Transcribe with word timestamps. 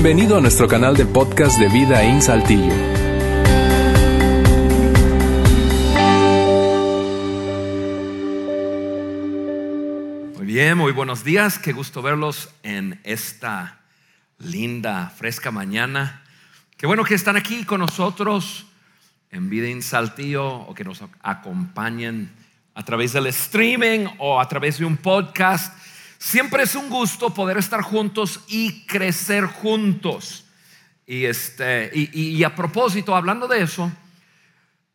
Bienvenido 0.00 0.38
a 0.38 0.40
nuestro 0.40 0.68
canal 0.68 0.96
de 0.96 1.04
podcast 1.06 1.58
de 1.58 1.68
Vida 1.68 2.04
en 2.04 2.22
Saltillo. 2.22 2.72
Muy 10.36 10.46
bien, 10.46 10.78
muy 10.78 10.92
buenos 10.92 11.24
días. 11.24 11.58
Qué 11.58 11.72
gusto 11.72 12.00
verlos 12.00 12.48
en 12.62 13.00
esta 13.02 13.80
linda, 14.38 15.12
fresca 15.16 15.50
mañana. 15.50 16.22
Qué 16.76 16.86
bueno 16.86 17.02
que 17.02 17.16
están 17.16 17.36
aquí 17.36 17.64
con 17.64 17.80
nosotros 17.80 18.66
en 19.32 19.50
Vida 19.50 19.66
en 19.66 19.82
Saltillo 19.82 20.46
o 20.48 20.74
que 20.74 20.84
nos 20.84 21.02
acompañen 21.22 22.30
a 22.72 22.84
través 22.84 23.14
del 23.14 23.26
streaming 23.26 24.06
o 24.18 24.40
a 24.40 24.46
través 24.46 24.78
de 24.78 24.84
un 24.84 24.96
podcast. 24.96 25.76
Siempre 26.18 26.64
es 26.64 26.74
un 26.74 26.90
gusto 26.90 27.32
poder 27.32 27.58
estar 27.58 27.80
juntos 27.80 28.40
y 28.48 28.84
crecer 28.86 29.44
juntos. 29.44 30.44
Y, 31.06 31.24
este, 31.24 31.90
y, 31.94 32.42
a 32.42 32.54
propósito, 32.54 33.14
hablando 33.14 33.46
de 33.46 33.62
eso, 33.62 33.90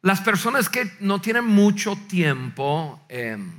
las 0.02 0.20
personas 0.22 0.68
que 0.70 0.92
no 1.00 1.22
tienen 1.22 1.46
mucho 1.46 1.98
tiempo 2.08 3.04
em, 3.08 3.52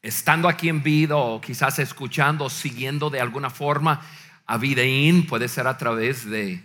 estando 0.00 0.48
aquí 0.48 0.68
en 0.68 0.82
vida 0.82 1.16
o 1.16 1.40
quizás 1.40 1.80
escuchando, 1.80 2.48
siguiendo 2.48 3.10
de 3.10 3.20
alguna 3.20 3.50
forma 3.50 4.00
a 4.46 4.56
Videín, 4.56 5.26
puede 5.26 5.48
ser 5.48 5.66
a 5.66 5.76
través 5.76 6.24
de, 6.24 6.62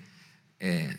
eh, 0.59 0.95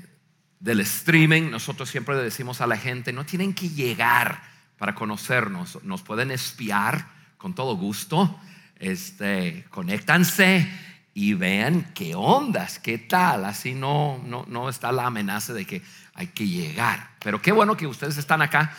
del 0.59 0.81
streaming. 0.81 1.51
Nosotros 1.51 1.89
siempre 1.89 2.17
le 2.17 2.23
decimos 2.23 2.61
a 2.61 2.67
la 2.67 2.77
gente, 2.77 3.13
no 3.13 3.25
tienen 3.25 3.55
que 3.55 3.69
llegar 3.69 4.43
para 4.79 4.97
conocernos. 4.97 5.83
Nos 5.85 6.03
pueden 6.03 6.33
espiar 6.33 7.07
con 7.39 7.55
todo 7.55 7.77
gusto. 7.77 8.39
Este, 8.81 9.67
conéctanse 9.69 10.67
y 11.13 11.35
vean 11.35 11.93
qué 11.95 12.15
ondas, 12.15 12.79
qué 12.79 12.97
tal. 12.97 13.45
Así 13.45 13.75
no, 13.75 14.21
no, 14.25 14.47
no 14.49 14.71
está 14.71 14.91
la 14.91 15.07
amenaza 15.07 15.53
de 15.53 15.67
que 15.67 15.83
hay 16.15 16.29
que 16.29 16.49
llegar. 16.49 17.11
Pero 17.23 17.43
qué 17.43 17.53
bueno 17.53 17.77
que 17.77 17.87
ustedes 17.87 18.17
están 18.17 18.41
acá. 18.41 18.75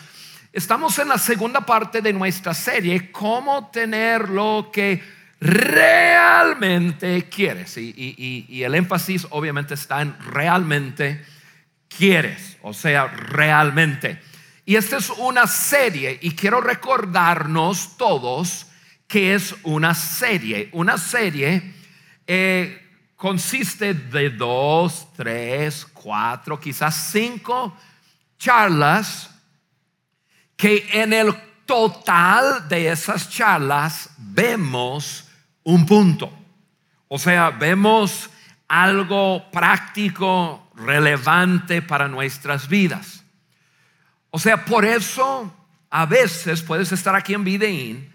Estamos 0.52 0.98
en 0.98 1.08
la 1.08 1.20
segunda 1.20 1.62
parte 1.62 2.02
de 2.02 2.14
nuestra 2.14 2.56
serie, 2.56 3.12
cómo 3.12 3.70
tener 3.70 4.30
lo 4.30 4.72
que 4.74 5.02
realmente 5.40 7.30
quieres. 7.30 7.78
Y, 7.78 7.94
y, 8.50 8.64
el 8.64 8.74
énfasis 8.74 9.28
obviamente 9.30 9.76
está 9.76 10.02
en 10.02 10.18
realmente 10.20 11.24
quieres, 11.96 12.58
o 12.64 12.74
sea, 12.74 13.06
realmente. 13.08 14.20
Y 14.66 14.78
esta 14.78 14.98
es 14.98 15.12
una 15.12 15.46
serie 15.46 16.18
y 16.22 16.32
quiero 16.32 16.60
recordarnos 16.60 17.98
todos 17.98 18.66
que 19.12 19.34
es 19.34 19.54
una 19.64 19.94
serie. 19.94 20.70
Una 20.72 20.98
serie 20.98 21.74
eh, 22.26 23.12
consiste 23.18 23.94
de 23.94 24.30
dos, 24.30 25.12
tres, 25.18 25.86
cuatro, 25.92 26.58
quizás 26.58 27.10
cinco 27.12 27.76
charlas 28.40 29.30
que 30.56 30.88
en 30.94 31.12
el 31.12 31.36
total 31.66 32.70
de 32.70 32.90
esas 32.90 33.30
charlas 33.30 34.12
vemos 34.18 35.28
un 35.64 35.86
punto. 35.86 36.32
O 37.10 37.20
sea, 37.20 37.50
vemos 37.50 38.30
algo 38.70 39.52
práctico, 39.52 40.72
relevante 40.74 41.82
para 41.82 42.08
nuestras 42.08 42.70
vidas. 42.70 43.26
O 44.30 44.40
sea, 44.40 44.64
por 44.64 44.86
eso 44.86 45.54
a 45.90 46.06
veces 46.06 46.62
puedes 46.62 46.94
estar 46.94 47.14
aquí 47.14 47.34
en 47.34 47.44
Videín 47.44 48.12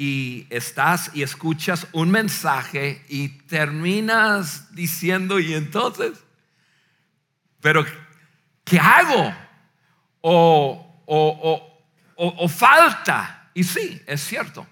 y 0.00 0.46
estás 0.48 1.10
y 1.12 1.24
escuchas 1.24 1.88
un 1.90 2.12
mensaje 2.12 3.04
y 3.08 3.30
terminas 3.30 4.72
diciendo, 4.72 5.40
y 5.40 5.54
entonces, 5.54 6.24
pero 7.60 7.84
¿qué 8.62 8.78
hago? 8.78 9.34
O, 10.20 11.02
o, 11.04 11.82
o, 12.14 12.48
falta. 12.48 13.50
Y 13.54 13.64
sí, 13.64 14.00
es 14.06 14.20
cierto. 14.20 14.64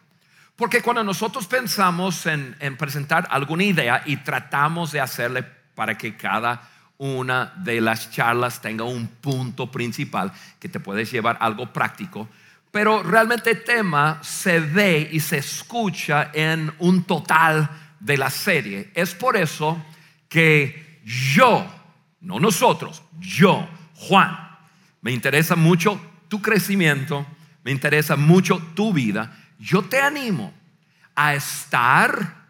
Porque 0.55 0.81
cuando 0.81 1.03
nosotros 1.03 1.49
pensamos 1.49 2.25
en, 2.27 2.55
en 2.61 2.77
presentar 2.77 3.27
alguna 3.29 3.65
idea 3.65 4.05
y 4.07 4.19
tratamos 4.19 4.93
de 4.93 5.01
hacerle 5.01 5.43
para 5.75 5.99
que 5.99 6.17
cada 6.17 6.71
una 6.99 7.53
de 7.57 7.81
las 7.81 8.13
charlas 8.13 8.63
tenga 8.63 8.85
un 8.85 9.09
punto 9.09 9.73
principal 9.73 10.33
que 10.61 10.69
te 10.69 10.79
puedes 10.79 11.11
llevar 11.11 11.37
algo 11.41 11.73
práctico, 11.73 12.29
pero 12.77 13.03
realmente 13.03 13.53
el 13.53 13.65
tema 13.65 14.21
se 14.23 14.61
ve 14.61 15.09
y 15.11 15.19
se 15.21 15.39
escucha 15.39 16.31
en 16.35 16.71
un 16.79 17.05
total 17.05 17.71
de 17.99 18.19
la 18.19 18.29
serie. 18.29 18.91
Es 18.95 19.15
por 19.15 19.39
eso 19.39 19.83
que 20.29 21.01
yo, 21.03 21.67
no 22.21 22.39
nosotros, 22.39 23.03
yo, 23.19 23.67
Juan, 23.95 24.37
me 25.01 25.11
interesa 25.11 25.57
mucho 25.57 25.99
tu 26.29 26.43
crecimiento, 26.43 27.27
me 27.65 27.71
interesa 27.71 28.15
mucho 28.15 28.59
tu 28.75 28.93
vida. 28.93 29.35
Yo 29.59 29.81
te 29.81 29.99
animo 29.99 30.53
a 31.15 31.35
estar 31.35 32.47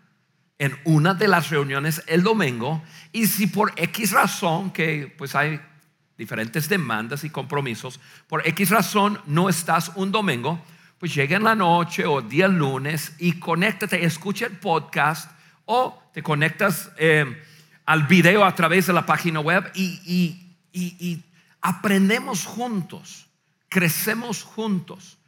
en 0.59 0.77
una 0.83 1.15
de 1.15 1.29
las 1.29 1.51
reuniones 1.51 2.03
el 2.09 2.25
domingo 2.25 2.83
y 3.13 3.29
si 3.29 3.47
por 3.47 3.73
X 3.77 4.11
razón, 4.11 4.73
que 4.73 5.15
pues 5.17 5.37
hay 5.37 5.61
diferentes 6.17 6.69
demandas 6.69 7.25
y 7.25 7.31
compromisos, 7.31 8.01
por 8.29 8.47
X 8.47 8.71
razón 8.71 9.21
no 9.27 9.49
estás 9.49 9.93
un 9.95 10.13
domingo, 10.13 10.63
pues 10.99 11.15
llega 11.15 11.37
en 11.37 11.45
la 11.45 11.55
noche 11.55 12.07
o 12.07 12.23
día 12.23 12.49
lunes 12.49 13.15
y 13.19 13.33
conéctate, 13.35 14.05
escucha 14.05 14.47
el 14.47 14.57
podcast 14.57 15.31
o 15.67 16.03
te 16.15 16.23
conectas 16.23 16.91
eh, 16.99 17.43
al 17.85 18.05
video 18.05 18.45
a 18.45 18.55
través 18.55 18.87
de 18.87 18.93
la 18.93 19.05
página 19.05 19.41
web 19.41 19.71
y, 19.75 20.01
y 20.73 21.23
aprendemos 21.61 22.47
juntos, 22.47 23.27
crecemos 23.69 24.43
juntos. 24.43 25.19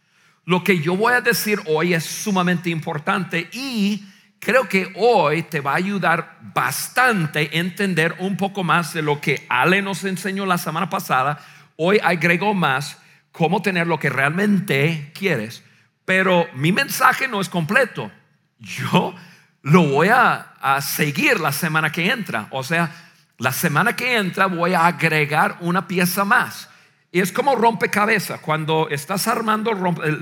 Lo 0.44 0.64
que 0.64 0.80
yo 0.80 0.96
voy 0.96 1.12
a 1.12 1.20
decir 1.20 1.60
hoy 1.66 1.92
es 1.92 2.04
sumamente 2.04 2.70
importante 2.70 3.50
y 3.52 4.02
creo 4.38 4.68
que 4.68 4.92
hoy 4.96 5.42
te 5.42 5.60
va 5.60 5.72
a 5.72 5.76
ayudar 5.76 6.38
bastante 6.54 7.58
entender 7.58 8.16
un 8.18 8.36
poco 8.36 8.64
más 8.64 8.92
de 8.94 9.02
lo 9.02 9.20
que 9.20 9.46
Ale 9.48 9.82
nos 9.82 10.04
enseñó 10.04 10.46
la 10.46 10.58
semana 10.58 10.88
pasada. 10.90 11.38
Hoy 11.76 12.00
agrego 12.02 12.54
más 12.54 12.98
cómo 13.32 13.62
tener 13.62 13.86
lo 13.86 13.98
que 13.98 14.10
realmente 14.10 15.12
quieres. 15.14 15.62
Pero 16.04 16.48
mi 16.54 16.72
mensaje 16.72 17.28
no 17.28 17.40
es 17.40 17.48
completo. 17.48 18.10
Yo 18.58 19.14
lo 19.62 19.84
voy 19.84 20.08
a, 20.08 20.54
a 20.60 20.80
seguir 20.80 21.38
la 21.40 21.52
semana 21.52 21.92
que 21.92 22.10
entra. 22.10 22.48
O 22.50 22.62
sea, 22.62 22.90
la 23.38 23.52
semana 23.52 23.94
que 23.94 24.16
entra 24.16 24.46
voy 24.46 24.74
a 24.74 24.86
agregar 24.86 25.56
una 25.60 25.86
pieza 25.86 26.24
más. 26.24 26.68
Y 27.10 27.20
es 27.20 27.32
como 27.32 27.54
rompecabezas. 27.54 28.40
Cuando 28.40 28.88
estás 28.90 29.26
armando 29.28 29.72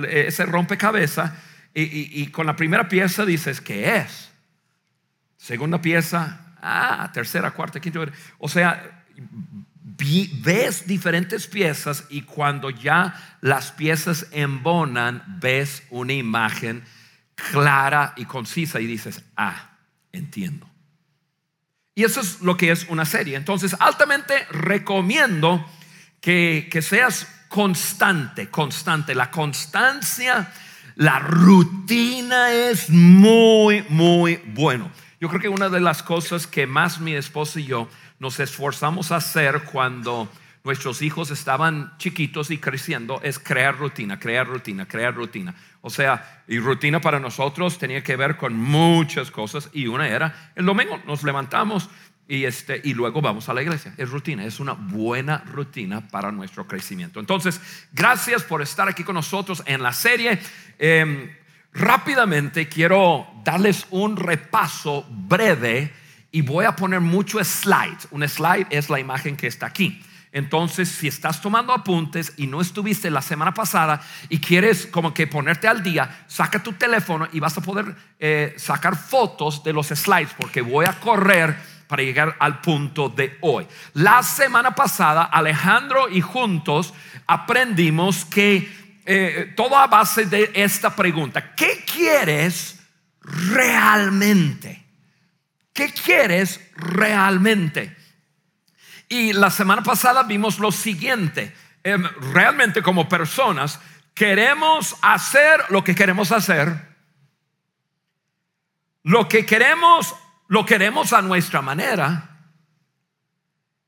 ese 0.08 0.46
rompecabezas, 0.46 1.32
y, 1.78 2.26
con 2.28 2.46
la 2.46 2.56
primera 2.56 2.88
pieza 2.88 3.26
dices, 3.26 3.60
¿qué 3.60 3.96
es? 3.98 4.30
Segunda 5.36 5.82
pieza, 5.82 6.54
ah, 6.62 7.10
tercera, 7.12 7.50
cuarta, 7.50 7.80
quinta. 7.80 8.00
O 8.38 8.48
sea, 8.48 9.04
ves 10.42 10.86
diferentes 10.86 11.46
piezas 11.46 12.04
y 12.08 12.22
cuando 12.22 12.70
ya 12.70 13.38
las 13.42 13.72
piezas 13.72 14.26
embonan, 14.30 15.22
ves 15.26 15.82
una 15.90 16.14
imagen 16.14 16.82
clara 17.34 18.14
y 18.16 18.24
concisa 18.24 18.80
y 18.80 18.86
dices, 18.86 19.22
ah, 19.36 19.76
entiendo. 20.12 20.66
Y 21.94 22.04
eso 22.04 22.22
es 22.22 22.40
lo 22.40 22.56
que 22.56 22.70
es 22.70 22.86
una 22.88 23.04
serie. 23.04 23.36
Entonces, 23.36 23.76
altamente 23.80 24.46
recomiendo 24.50 25.68
que, 26.22 26.68
que 26.70 26.80
seas 26.80 27.26
constante, 27.48 28.48
constante. 28.48 29.14
La 29.14 29.30
constancia 29.30 30.50
la 30.96 31.18
rutina 31.18 32.52
es 32.52 32.88
muy, 32.88 33.84
muy 33.90 34.40
bueno. 34.46 34.90
Yo 35.20 35.28
creo 35.28 35.40
que 35.40 35.48
una 35.50 35.68
de 35.68 35.80
las 35.80 36.02
cosas 36.02 36.46
que 36.46 36.66
más 36.66 37.00
mi 37.00 37.12
esposa 37.12 37.60
y 37.60 37.64
yo 37.64 37.88
nos 38.18 38.40
esforzamos 38.40 39.12
a 39.12 39.16
hacer 39.16 39.64
cuando 39.70 40.26
nuestros 40.64 41.02
hijos 41.02 41.30
estaban 41.30 41.92
chiquitos 41.98 42.50
y 42.50 42.58
creciendo 42.58 43.20
es 43.22 43.38
crear 43.38 43.78
rutina, 43.78 44.18
crear 44.18 44.46
rutina, 44.46 44.88
crear 44.88 45.14
rutina. 45.14 45.54
O 45.82 45.90
sea, 45.90 46.42
y 46.48 46.58
rutina 46.58 47.00
para 47.00 47.20
nosotros 47.20 47.78
tenía 47.78 48.02
que 48.02 48.16
ver 48.16 48.38
con 48.38 48.56
muchas 48.56 49.30
cosas 49.30 49.68
y 49.74 49.86
una 49.86 50.08
era 50.08 50.52
el 50.56 50.64
domingo 50.64 50.98
nos 51.06 51.22
levantamos 51.22 51.90
y, 52.28 52.44
este, 52.44 52.80
y 52.82 52.94
luego 52.94 53.20
vamos 53.20 53.48
a 53.48 53.54
la 53.54 53.62
iglesia. 53.62 53.94
Es 53.96 54.10
rutina, 54.10 54.44
es 54.44 54.58
una 54.58 54.72
buena 54.72 55.38
rutina 55.46 56.08
para 56.08 56.32
nuestro 56.32 56.66
crecimiento. 56.66 57.20
Entonces, 57.20 57.60
gracias 57.92 58.42
por 58.42 58.62
estar 58.62 58.88
aquí 58.88 59.04
con 59.04 59.14
nosotros 59.14 59.62
en 59.66 59.82
la 59.82 59.92
serie. 59.92 60.38
Em, 60.78 61.30
rápidamente 61.72 62.68
quiero 62.68 63.26
darles 63.44 63.86
un 63.90 64.16
repaso 64.16 65.06
breve 65.08 65.92
y 66.32 66.40
voy 66.40 66.64
a 66.64 66.74
poner 66.74 67.00
muchos 67.00 67.46
slides. 67.46 68.08
Un 68.10 68.28
slide 68.28 68.66
es 68.70 68.90
la 68.90 68.98
imagen 68.98 69.36
que 69.36 69.46
está 69.46 69.66
aquí. 69.66 70.02
Entonces, 70.32 70.88
si 70.90 71.08
estás 71.08 71.40
tomando 71.40 71.72
apuntes 71.72 72.34
y 72.36 72.46
no 72.46 72.60
estuviste 72.60 73.08
la 73.08 73.22
semana 73.22 73.54
pasada 73.54 74.02
y 74.28 74.38
quieres 74.38 74.86
como 74.86 75.14
que 75.14 75.26
ponerte 75.26 75.66
al 75.66 75.82
día, 75.82 76.24
saca 76.26 76.62
tu 76.62 76.74
teléfono 76.74 77.26
y 77.32 77.40
vas 77.40 77.56
a 77.56 77.62
poder 77.62 77.94
eh, 78.18 78.54
sacar 78.58 78.96
fotos 78.96 79.64
de 79.64 79.72
los 79.72 79.86
slides 79.86 80.34
porque 80.36 80.60
voy 80.60 80.84
a 80.84 81.00
correr 81.00 81.56
para 81.86 82.02
llegar 82.02 82.36
al 82.38 82.60
punto 82.60 83.08
de 83.08 83.38
hoy. 83.40 83.66
La 83.94 84.22
semana 84.22 84.74
pasada 84.74 85.24
Alejandro 85.24 86.08
y 86.08 86.20
juntos 86.20 86.94
aprendimos 87.26 88.24
que 88.24 88.68
eh, 89.04 89.52
todo 89.56 89.76
a 89.76 89.86
base 89.86 90.26
de 90.26 90.50
esta 90.54 90.94
pregunta, 90.94 91.54
¿qué 91.54 91.84
quieres 91.84 92.80
realmente? 93.20 94.84
¿Qué 95.72 95.92
quieres 95.92 96.60
realmente? 96.76 97.96
Y 99.08 99.32
la 99.32 99.50
semana 99.50 99.82
pasada 99.82 100.24
vimos 100.24 100.58
lo 100.58 100.72
siguiente, 100.72 101.54
em, 101.84 102.02
realmente 102.32 102.82
como 102.82 103.08
personas 103.08 103.78
queremos 104.16 104.96
hacer 105.02 105.60
lo 105.68 105.84
que 105.84 105.94
queremos 105.94 106.32
hacer, 106.32 106.74
lo 109.02 109.28
que 109.28 109.44
queremos, 109.44 110.14
lo 110.48 110.64
queremos 110.64 111.12
a 111.12 111.22
nuestra 111.22 111.62
manera. 111.62 112.30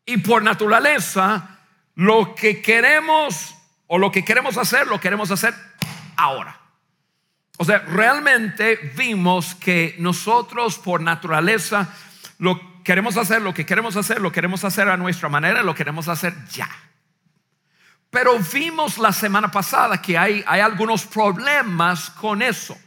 Y 0.04 0.18
por 0.18 0.42
naturaleza, 0.42 1.58
lo 1.94 2.34
que 2.34 2.62
queremos 2.62 3.54
o 3.86 3.98
lo 3.98 4.10
que 4.10 4.24
queremos 4.24 4.56
hacer, 4.56 4.86
lo 4.86 5.00
queremos 5.00 5.30
hacer 5.30 5.54
ahora. 6.16 6.58
O 7.58 7.64
sea, 7.64 7.80
realmente 7.80 8.76
vimos 8.96 9.54
que 9.56 9.96
nosotros 9.98 10.78
por 10.78 11.02
naturaleza 11.02 11.92
lo 12.38 12.82
queremos 12.84 13.16
hacer, 13.16 13.42
lo 13.42 13.52
que 13.52 13.66
queremos 13.66 13.96
hacer, 13.96 14.20
lo 14.20 14.32
queremos 14.32 14.64
hacer 14.64 14.88
a 14.88 14.96
nuestra 14.96 15.28
manera, 15.28 15.62
lo 15.62 15.74
queremos 15.74 16.08
hacer 16.08 16.34
ya. 16.50 16.68
Pero 18.10 18.38
vimos 18.38 18.96
la 18.98 19.12
semana 19.12 19.50
pasada 19.50 20.00
que 20.00 20.16
hay, 20.16 20.42
hay 20.46 20.60
algunos 20.60 21.04
problemas 21.04 22.10
con 22.10 22.40
eso. 22.40 22.78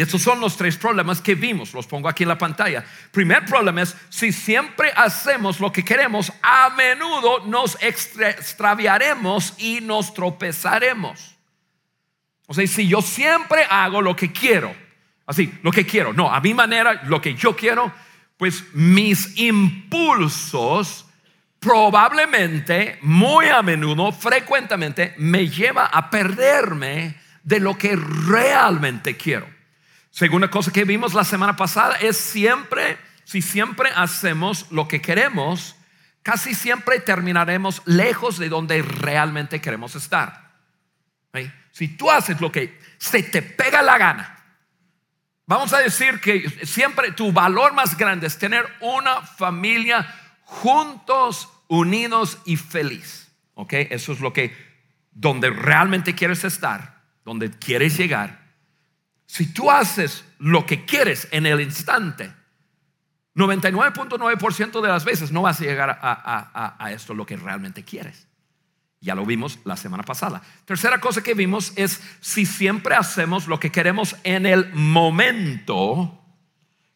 Y 0.00 0.02
estos 0.02 0.22
son 0.22 0.40
los 0.40 0.56
tres 0.56 0.78
problemas 0.78 1.20
que 1.20 1.34
vimos, 1.34 1.74
los 1.74 1.86
pongo 1.86 2.08
aquí 2.08 2.22
en 2.22 2.30
la 2.30 2.38
pantalla. 2.38 2.82
Primer 3.12 3.44
problema 3.44 3.82
es, 3.82 3.94
si 4.08 4.32
siempre 4.32 4.90
hacemos 4.96 5.60
lo 5.60 5.70
que 5.70 5.84
queremos, 5.84 6.32
a 6.42 6.70
menudo 6.70 7.44
nos 7.44 7.76
extraviaremos 7.82 9.52
y 9.58 9.82
nos 9.82 10.14
tropezaremos. 10.14 11.36
O 12.46 12.54
sea, 12.54 12.66
si 12.66 12.88
yo 12.88 13.02
siempre 13.02 13.66
hago 13.68 14.00
lo 14.00 14.16
que 14.16 14.32
quiero, 14.32 14.74
así, 15.26 15.52
lo 15.62 15.70
que 15.70 15.84
quiero, 15.84 16.14
no, 16.14 16.32
a 16.32 16.40
mi 16.40 16.54
manera, 16.54 17.02
lo 17.04 17.20
que 17.20 17.34
yo 17.34 17.54
quiero, 17.54 17.92
pues 18.38 18.64
mis 18.72 19.38
impulsos 19.38 21.04
probablemente, 21.58 22.98
muy 23.02 23.48
a 23.48 23.60
menudo, 23.60 24.12
frecuentemente, 24.12 25.12
me 25.18 25.46
lleva 25.46 25.84
a 25.84 26.08
perderme 26.08 27.16
de 27.42 27.60
lo 27.60 27.76
que 27.76 27.96
realmente 27.96 29.18
quiero. 29.18 29.59
Segunda 30.10 30.50
cosa 30.50 30.72
que 30.72 30.84
vimos 30.84 31.14
la 31.14 31.24
semana 31.24 31.56
pasada 31.56 31.96
es 31.96 32.16
siempre, 32.16 32.98
si 33.24 33.40
siempre 33.40 33.90
hacemos 33.94 34.66
lo 34.70 34.88
que 34.88 35.00
queremos, 35.00 35.76
casi 36.22 36.54
siempre 36.54 37.00
terminaremos 37.00 37.82
lejos 37.86 38.38
de 38.38 38.48
donde 38.48 38.82
realmente 38.82 39.60
queremos 39.60 39.94
estar. 39.94 40.50
Si 41.70 41.86
tú 41.88 42.10
haces 42.10 42.40
lo 42.40 42.50
que 42.50 42.78
se 42.98 43.22
te 43.22 43.40
pega 43.40 43.80
la 43.82 43.96
gana, 43.96 44.44
vamos 45.46 45.72
a 45.72 45.78
decir 45.78 46.20
que 46.20 46.50
siempre 46.66 47.12
tu 47.12 47.32
valor 47.32 47.72
más 47.72 47.96
grande 47.96 48.26
es 48.26 48.36
tener 48.36 48.66
una 48.80 49.22
familia 49.22 50.06
juntos, 50.42 51.48
unidos 51.68 52.38
y 52.44 52.56
feliz. 52.56 53.30
¿Ok? 53.54 53.74
Eso 53.74 54.12
es 54.12 54.20
lo 54.20 54.32
que, 54.32 54.54
donde 55.12 55.50
realmente 55.50 56.14
quieres 56.16 56.42
estar, 56.44 57.02
donde 57.24 57.50
quieres 57.50 57.96
llegar 57.96 58.39
si 59.30 59.46
tú 59.46 59.70
haces 59.70 60.24
lo 60.40 60.66
que 60.66 60.84
quieres 60.84 61.28
en 61.30 61.46
el 61.46 61.60
instante, 61.60 62.34
99.9% 63.36 64.80
de 64.80 64.88
las 64.88 65.04
veces 65.04 65.30
no 65.30 65.42
vas 65.42 65.60
a 65.60 65.64
llegar 65.64 66.00
a, 66.02 66.90
esto 66.92 67.14
lo 67.14 67.24
que 67.24 67.36
realmente 67.36 67.84
quieres. 67.84 68.26
Ya 69.00 69.14
lo 69.14 69.24
vimos 69.24 69.60
la 69.62 69.76
semana 69.76 70.02
pasada. 70.02 70.42
Tercera 70.64 71.00
cosa 71.00 71.22
que 71.22 71.34
vimos 71.34 71.72
es 71.76 72.02
si 72.18 72.44
siempre 72.44 72.96
hacemos 72.96 73.46
lo 73.46 73.60
que 73.60 73.70
queremos 73.70 74.16
en 74.24 74.46
el 74.46 74.72
momento, 74.74 76.24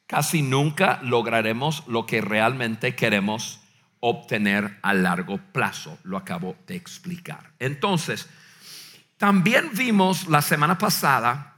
casi 0.08 0.42
nunca 0.42 0.98
lograremos 1.04 1.86
lo 1.86 2.04
que 2.04 2.20
realmente 2.20 2.96
queremos 2.96 3.60
obtener 4.00 4.80
a 4.82 4.92
largo 4.92 5.38
plazo. 5.52 6.00
Lo 6.02 6.16
acabo 6.16 6.56
de 6.66 6.74
explicar. 6.74 7.52
Entonces, 7.60 8.28
también 9.18 9.70
vimos 9.72 10.26
la 10.26 10.42
semana 10.42 10.76
pasada 10.76 11.53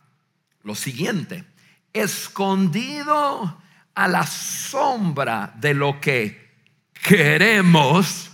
lo 0.67 0.75
siguiente, 0.75 1.45
escondido 1.93 3.63
a 3.95 4.09
la 4.09 4.27
sombra 4.27 5.53
de 5.55 5.75
lo 5.75 6.01
que 6.01 6.51
queremos, 6.93 8.33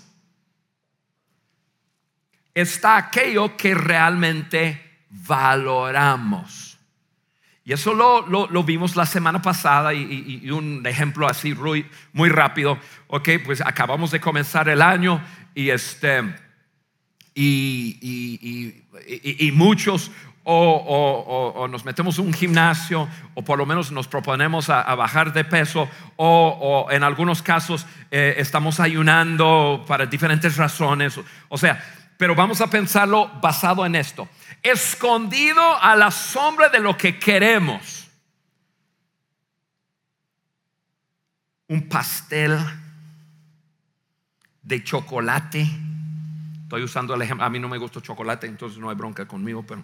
está 2.55 2.97
aquello 2.97 3.55
que 3.55 3.75
realmente 3.75 5.05
valoramos. 5.11 6.79
Y 7.67 7.75
eso 7.75 7.93
lo, 7.93 8.65
vimos 8.65 8.97
la 8.97 9.05
semana 9.05 9.43
pasada 9.43 9.93
y, 9.93 10.51
un 10.51 10.87
ejemplo 10.87 11.29
así 11.29 11.55
muy, 12.15 12.29
rápido. 12.31 12.79
Ok, 13.09 13.29
pues 13.45 13.61
acabamos 13.61 14.11
de 14.11 14.21
comenzar 14.21 14.71
el 14.71 14.81
año 14.81 15.23
y 15.55 15.69
este... 15.69 16.35
Y, 17.35 17.99
y, 19.23 19.53
muchos 19.53 20.11
o, 20.45 21.67
nos 21.71 21.85
metemos 21.85 22.19
un 22.19 22.33
gimnasio 22.33 23.09
o 23.35 23.43
por 23.43 23.59
lo 23.59 23.67
menos 23.67 23.93
nos 23.93 24.09
proponemos 24.09 24.71
a, 24.71 24.95
bajar 24.95 25.33
de 25.33 25.45
peso 25.45 25.89
o, 26.17 26.89
en 26.91 27.03
algunos 27.03 27.43
casos 27.43 27.87
eh, 28.11 28.35
estamos 28.39 28.81
ayunando 28.81 29.85
para 29.87 30.07
diferentes 30.07 30.57
razones. 30.57 31.19
O 31.49 31.59
sea, 31.59 31.83
pero 32.17 32.35
vamos 32.35 32.61
a 32.61 32.69
pensarlo 32.69 33.29
basado 33.41 33.85
en 33.85 33.97
esto. 33.97 34.29
Escondido 34.63 35.61
a 35.81 35.97
la 35.97 36.11
sombra 36.11 36.69
de 36.69 36.79
lo 36.79 36.97
que 36.97 37.19
queremos. 37.19 38.09
Un 41.69 41.89
pastel 41.89 42.59
de 44.63 44.85
chocolate. 44.85 45.67
Estoy 46.63 46.83
usando 46.83 47.15
el 47.15 47.23
ejemplo. 47.23 47.45
A 47.45 47.51
mí 47.51 47.59
no 47.59 47.69
me 47.69 47.79
gusta 47.79 48.01
chocolate, 48.01 48.47
entonces 48.47 48.79
no 48.79 48.89
hay 48.89 48.97
bronca 48.97 49.27
conmigo, 49.27 49.65
pero 49.67 49.83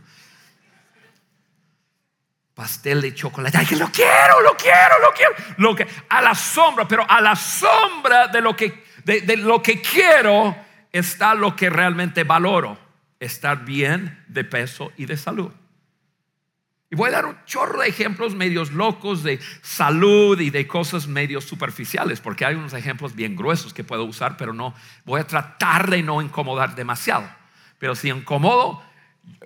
pastel 2.58 3.00
de 3.00 3.14
chocolate. 3.14 3.56
Ay, 3.56 3.66
que 3.66 3.76
lo 3.76 3.88
quiero, 3.88 4.40
lo 4.43 4.56
quiero, 4.56 4.99
lo 5.00 5.12
quiero. 5.12 5.32
Lo 5.58 5.76
que, 5.76 5.87
a 6.08 6.20
la 6.20 6.34
sombra, 6.34 6.88
pero 6.88 7.09
a 7.09 7.21
la 7.21 7.37
sombra 7.37 8.26
de 8.26 8.40
lo 8.40 8.56
que, 8.56 8.83
de, 9.04 9.37
lo 9.37 9.62
que 9.62 9.80
quiero 9.80 10.56
está 10.90 11.37
lo 11.37 11.54
que 11.54 11.71
realmente 11.71 12.25
valoro. 12.25 12.76
Estar 13.21 13.64
bien 13.64 14.25
de 14.26 14.42
peso 14.42 14.90
y 14.97 15.06
de 15.06 15.16
salud. 15.16 15.52
Y 16.90 16.97
voy 16.97 17.11
a 17.11 17.12
dar 17.12 17.26
un 17.26 17.37
chorro 17.44 17.80
de 17.80 17.88
ejemplos 17.88 18.35
medios 18.35 18.73
locos 18.73 19.23
de 19.23 19.38
salud 19.62 20.40
y 20.40 20.50
de 20.50 20.66
cosas 20.66 21.06
medios 21.06 21.44
superficiales, 21.44 22.21
porque 22.21 22.44
hay 22.44 22.56
unos 22.56 22.73
ejemplos 22.73 23.14
bien 23.14 23.37
gruesos 23.37 23.73
que 23.73 23.85
puedo 23.85 24.02
usar, 24.02 24.37
pero 24.37 24.52
no 24.52 24.75
voy 25.04 25.21
a 25.21 25.26
tratar 25.28 25.90
de 25.90 26.02
no 26.02 26.21
incomodar 26.21 26.75
demasiado. 26.75 27.30
Pero 27.78 27.94
si 27.94 28.09
incomodo, 28.09 28.83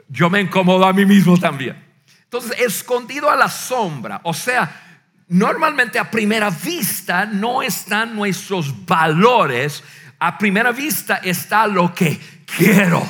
yo 0.08 0.30
me 0.30 0.40
incomodo 0.40 0.86
a 0.86 0.94
mí 0.94 1.04
mismo 1.04 1.36
también. 1.36 1.91
Entonces, 2.32 2.60
escondido 2.60 3.28
a 3.28 3.36
la 3.36 3.50
sombra, 3.50 4.22
o 4.24 4.32
sea, 4.32 5.04
normalmente 5.28 5.98
a 5.98 6.10
primera 6.10 6.48
vista 6.48 7.26
no 7.26 7.62
están 7.62 8.16
nuestros 8.16 8.86
valores, 8.86 9.84
a 10.18 10.38
primera 10.38 10.72
vista 10.72 11.16
está 11.16 11.66
lo 11.66 11.92
que 11.92 12.18
quiero, 12.46 13.02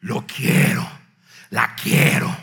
lo 0.00 0.26
quiero, 0.26 0.88
la 1.50 1.76
quiero. 1.76 2.34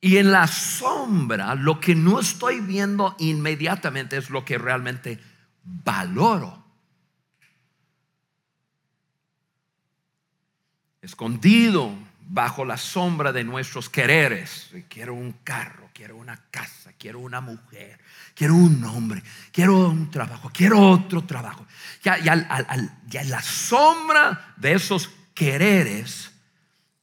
Y 0.00 0.16
en 0.16 0.32
la 0.32 0.48
sombra, 0.48 1.54
lo 1.54 1.78
que 1.78 1.94
no 1.94 2.18
estoy 2.18 2.58
viendo 2.58 3.14
inmediatamente 3.20 4.16
es 4.16 4.28
lo 4.28 4.44
que 4.44 4.58
realmente 4.58 5.20
valoro. 5.62 6.64
Escondido 11.00 12.09
bajo 12.32 12.64
la 12.64 12.76
sombra 12.76 13.32
de 13.32 13.42
nuestros 13.42 13.90
quereres. 13.90 14.70
Quiero 14.88 15.14
un 15.14 15.32
carro, 15.42 15.90
quiero 15.92 16.16
una 16.16 16.36
casa, 16.50 16.92
quiero 16.96 17.18
una 17.18 17.40
mujer, 17.40 17.98
quiero 18.34 18.54
un 18.54 18.82
hombre, 18.84 19.22
quiero 19.50 19.88
un 19.88 20.10
trabajo, 20.10 20.48
quiero 20.54 20.80
otro 20.80 21.24
trabajo. 21.24 21.66
Ya, 22.04 22.18
ya, 22.18 22.34
en 22.34 23.30
la 23.30 23.42
sombra 23.42 24.54
de 24.56 24.74
esos 24.74 25.10
quereres 25.34 26.30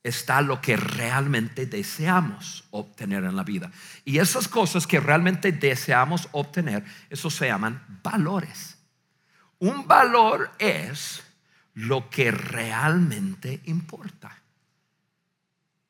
está 0.02 0.42
lo 0.42 0.62
que 0.62 0.78
realmente 0.78 1.66
deseamos 1.66 2.64
obtener 2.72 3.26
en 3.26 3.36
la 3.36 3.44
vida. 3.44 3.70
Y 4.06 4.20
esas 4.20 4.48
cosas 4.48 4.88
que 4.88 5.02
realmente 5.02 5.52
deseamos 5.52 6.30
obtener, 6.32 6.86
eso 7.10 7.30
se 7.30 7.48
llaman 7.48 8.00
valores. 8.02 8.78
Un 9.60 9.86
valor 9.88 10.52
es 10.58 11.22
lo 11.74 12.10
que 12.10 12.32
realmente 12.32 13.60
importa. 13.66 14.47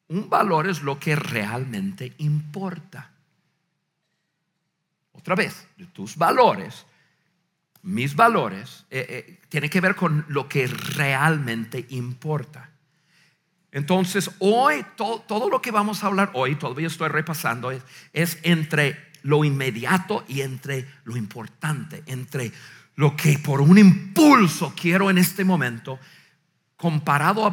Un 0.09 0.29
valor 0.29 0.67
es 0.67 0.81
lo 0.81 0.99
que 0.99 1.15
realmente 1.15 2.13
importa. 2.19 3.11
otra 5.13 5.35
vez, 5.35 5.67
tus 5.91 6.15
valores, 6.15 6.85
mis 7.81 8.15
valores, 8.15 8.85
eh, 8.89 9.05
eh, 9.09 9.39
tiene 9.49 9.69
que 9.69 9.81
ver 9.81 9.95
con 9.95 10.23
lo 10.29 10.47
que 10.47 10.67
realmente 10.67 11.85
importa. 11.89 12.69
Entonces, 13.71 14.31
hoy, 14.39 14.85
todo 14.95 15.49
lo 15.49 15.61
que 15.61 15.71
vamos 15.71 16.01
a 16.03 16.07
hablar 16.07 16.31
hoy, 16.33 16.55
todavía 16.55 16.87
estoy 16.87 17.09
repasando, 17.09 17.71
es, 17.71 17.83
es 18.13 18.37
entre 18.43 19.07
lo 19.23 19.43
inmediato 19.43 20.23
y 20.27 20.41
entre 20.41 20.87
lo 21.03 21.17
importante, 21.17 22.03
entre 22.05 22.53
lo 22.95 23.15
que 23.15 23.37
por 23.39 23.59
un 23.59 23.77
impulso 23.77 24.73
quiero 24.75 25.09
en 25.09 25.17
este 25.17 25.43
momento, 25.43 25.99
comparado, 26.77 27.51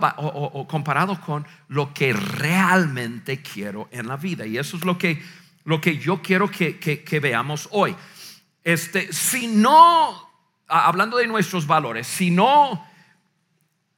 con 1.25 1.47
lo 1.69 1.93
que 1.93 2.13
realmente 2.13 3.43
quiero 3.43 3.89
en 3.91 4.07
la 4.07 4.17
vida. 4.17 4.47
Y 4.47 4.59
eso 4.59 4.77
es 4.77 4.85
lo 4.85 4.97
que, 4.99 5.23
lo 5.65 5.81
que 5.81 5.99
yo 5.99 6.23
quiero 6.23 6.49
que, 6.51 6.79
que 6.79 7.21
veamos 7.21 7.69
hoy. 7.73 7.97
Este, 8.63 9.13
si 9.13 9.47
no, 9.47 10.31
hablando 10.69 11.17
de 11.17 11.27
nuestros 11.27 11.67
valores, 11.67 12.07
si 12.07 12.31
no 12.31 12.87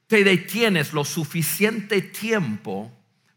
te 0.06 0.24
detienes 0.24 0.92
lo 0.92 1.04
suficiente 1.04 2.00
tiempo 2.02 2.92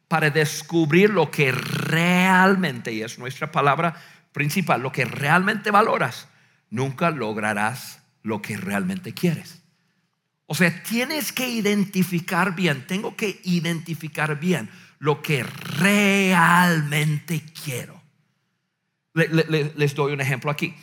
para 0.07 0.29
descubrir 0.29 1.11
lo 1.11 1.29
que 1.29 1.51
realmente, 1.51 2.91
y 2.91 3.01
es 3.01 3.19
nuestra 3.19 3.51
palabra 3.51 3.95
principal, 4.31 4.81
lo 4.81 4.91
que 4.91 5.05
realmente 5.05 5.71
valoras, 5.71 6.27
nunca 6.69 7.11
lograrás 7.11 8.01
lo 8.23 8.41
que 8.41 8.57
realmente 8.57 9.13
quieres. 9.13 9.61
O 10.51 10.55
sea, 10.55 10.81
tienes 10.81 11.31
que 11.31 11.47
identificar 11.47 12.55
bien, 12.55 12.87
tengo 12.87 13.15
que 13.15 13.39
identificar 13.43 14.39
bien 14.39 14.67
lo 14.97 15.21
que 15.21 15.43
realmente 15.43 17.43
quiero. 17.63 18.01
les 19.13 19.93
doy 19.93 20.11
un 20.11 20.21
ejemplo 20.21 20.49
aquí. 20.49 20.73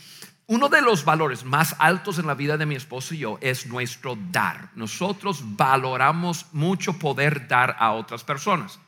Uno 0.46 0.68
de 0.68 0.82
los 0.82 1.04
valores 1.04 1.44
más 1.44 1.74
altos 1.80 2.20
en 2.20 2.28
la 2.28 2.34
vida 2.34 2.56
de 2.56 2.64
mi 2.64 2.76
esposo 2.76 3.12
y 3.12 3.18
yo 3.18 3.38
es 3.40 3.66
nuestro 3.66 4.16
dar. 4.30 4.70
Nosotros 4.76 5.40
valoramos 5.42 6.46
mucho 6.52 6.92
poder 6.92 7.48
dar 7.48 7.74
a 7.80 7.90
otras 7.90 8.22
personas. 8.22 8.78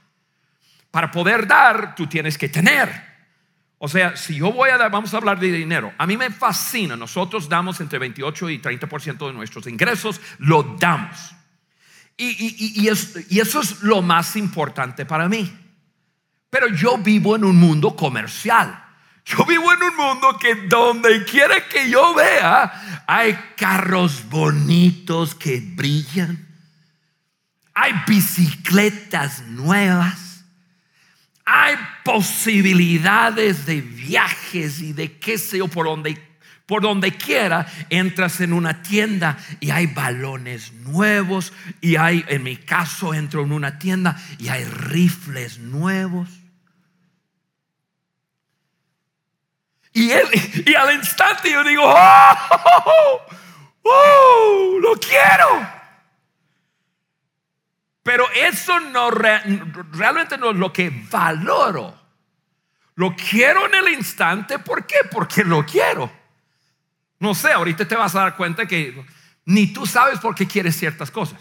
Para 0.92 1.10
poder 1.10 1.48
dar, 1.48 1.96
tú 1.96 2.06
tienes 2.06 2.38
que 2.38 2.48
tener. 2.48 3.07
O 3.78 3.88
sea, 3.88 4.16
si 4.16 4.36
yo 4.36 4.52
voy 4.52 4.70
a 4.70 4.78
dar, 4.78 4.90
vamos 4.90 5.14
a 5.14 5.18
hablar 5.18 5.38
de 5.38 5.52
dinero. 5.52 5.92
A 5.98 6.06
mí 6.06 6.16
me 6.16 6.30
fascina. 6.30 6.96
Nosotros 6.96 7.48
damos 7.48 7.80
entre 7.80 7.98
28 8.00 8.50
y 8.50 8.58
30% 8.58 9.26
de 9.26 9.32
nuestros 9.32 9.66
ingresos, 9.68 10.20
lo 10.38 10.76
damos. 10.78 11.34
Y, 12.16 12.82
y, 12.82 12.88
eso 12.88 13.60
es 13.60 13.82
lo 13.82 14.02
más 14.02 14.34
importante 14.34 15.06
para 15.06 15.28
mí. 15.28 15.56
Pero 16.50 16.66
yo 16.66 16.98
vivo 16.98 17.36
en 17.36 17.44
un 17.44 17.56
mundo 17.56 17.94
comercial. 17.94 18.84
Yo 19.24 19.44
vivo 19.44 19.72
en 19.72 19.82
un 19.82 19.96
mundo 19.96 20.36
que 20.36 20.54
donde 20.66 21.24
quiera 21.24 21.68
que 21.68 21.88
yo 21.88 22.14
vea, 22.14 23.04
hay 23.06 23.38
carros 23.56 24.28
bonitos 24.28 25.36
que 25.36 25.60
brillan. 25.60 26.48
Hay 27.74 27.92
bicicletas 28.08 29.42
nuevas. 29.42 30.27
Hay 31.50 31.76
posibilidades 32.04 33.64
de 33.64 33.80
viajes 33.80 34.80
y 34.80 34.92
de 34.92 35.18
qué 35.18 35.38
sé 35.38 35.58
yo 35.58 35.68
por 35.68 35.86
donde 35.86 36.28
por 36.66 36.82
donde 36.82 37.12
quiera. 37.12 37.66
Entras 37.88 38.42
en 38.42 38.52
una 38.52 38.82
tienda 38.82 39.38
y 39.58 39.70
hay 39.70 39.86
balones 39.86 40.74
nuevos. 40.74 41.54
Y 41.80 41.96
hay 41.96 42.22
en 42.28 42.42
mi 42.42 42.58
caso 42.58 43.14
entro 43.14 43.42
en 43.42 43.52
una 43.52 43.78
tienda 43.78 44.20
y 44.38 44.48
hay 44.48 44.64
rifles 44.64 45.58
nuevos. 45.58 46.28
Y, 49.94 50.10
él, 50.10 50.28
y 50.66 50.74
al 50.74 50.94
instante 50.94 51.50
yo 51.50 51.64
digo, 51.64 51.82
¡Oh, 51.82 53.20
oh, 53.82 54.78
lo 54.80 54.92
quiero! 54.96 55.77
Pero 58.08 58.24
eso 58.32 58.80
no 58.80 59.10
realmente 59.10 60.38
no 60.38 60.52
es 60.52 60.56
lo 60.56 60.72
que 60.72 60.90
valoro. 61.10 61.94
Lo 62.94 63.14
quiero 63.14 63.66
en 63.66 63.74
el 63.74 63.92
instante, 63.92 64.58
¿por 64.58 64.86
qué? 64.86 64.96
Porque 65.10 65.44
lo 65.44 65.66
quiero. 65.66 66.10
No 67.18 67.34
sé, 67.34 67.52
ahorita 67.52 67.86
te 67.86 67.94
vas 67.96 68.14
a 68.14 68.20
dar 68.20 68.34
cuenta 68.34 68.64
que 68.64 69.04
ni 69.44 69.74
tú 69.74 69.84
sabes 69.84 70.20
por 70.20 70.34
qué 70.34 70.46
quieres 70.46 70.74
ciertas 70.78 71.10
cosas. 71.10 71.38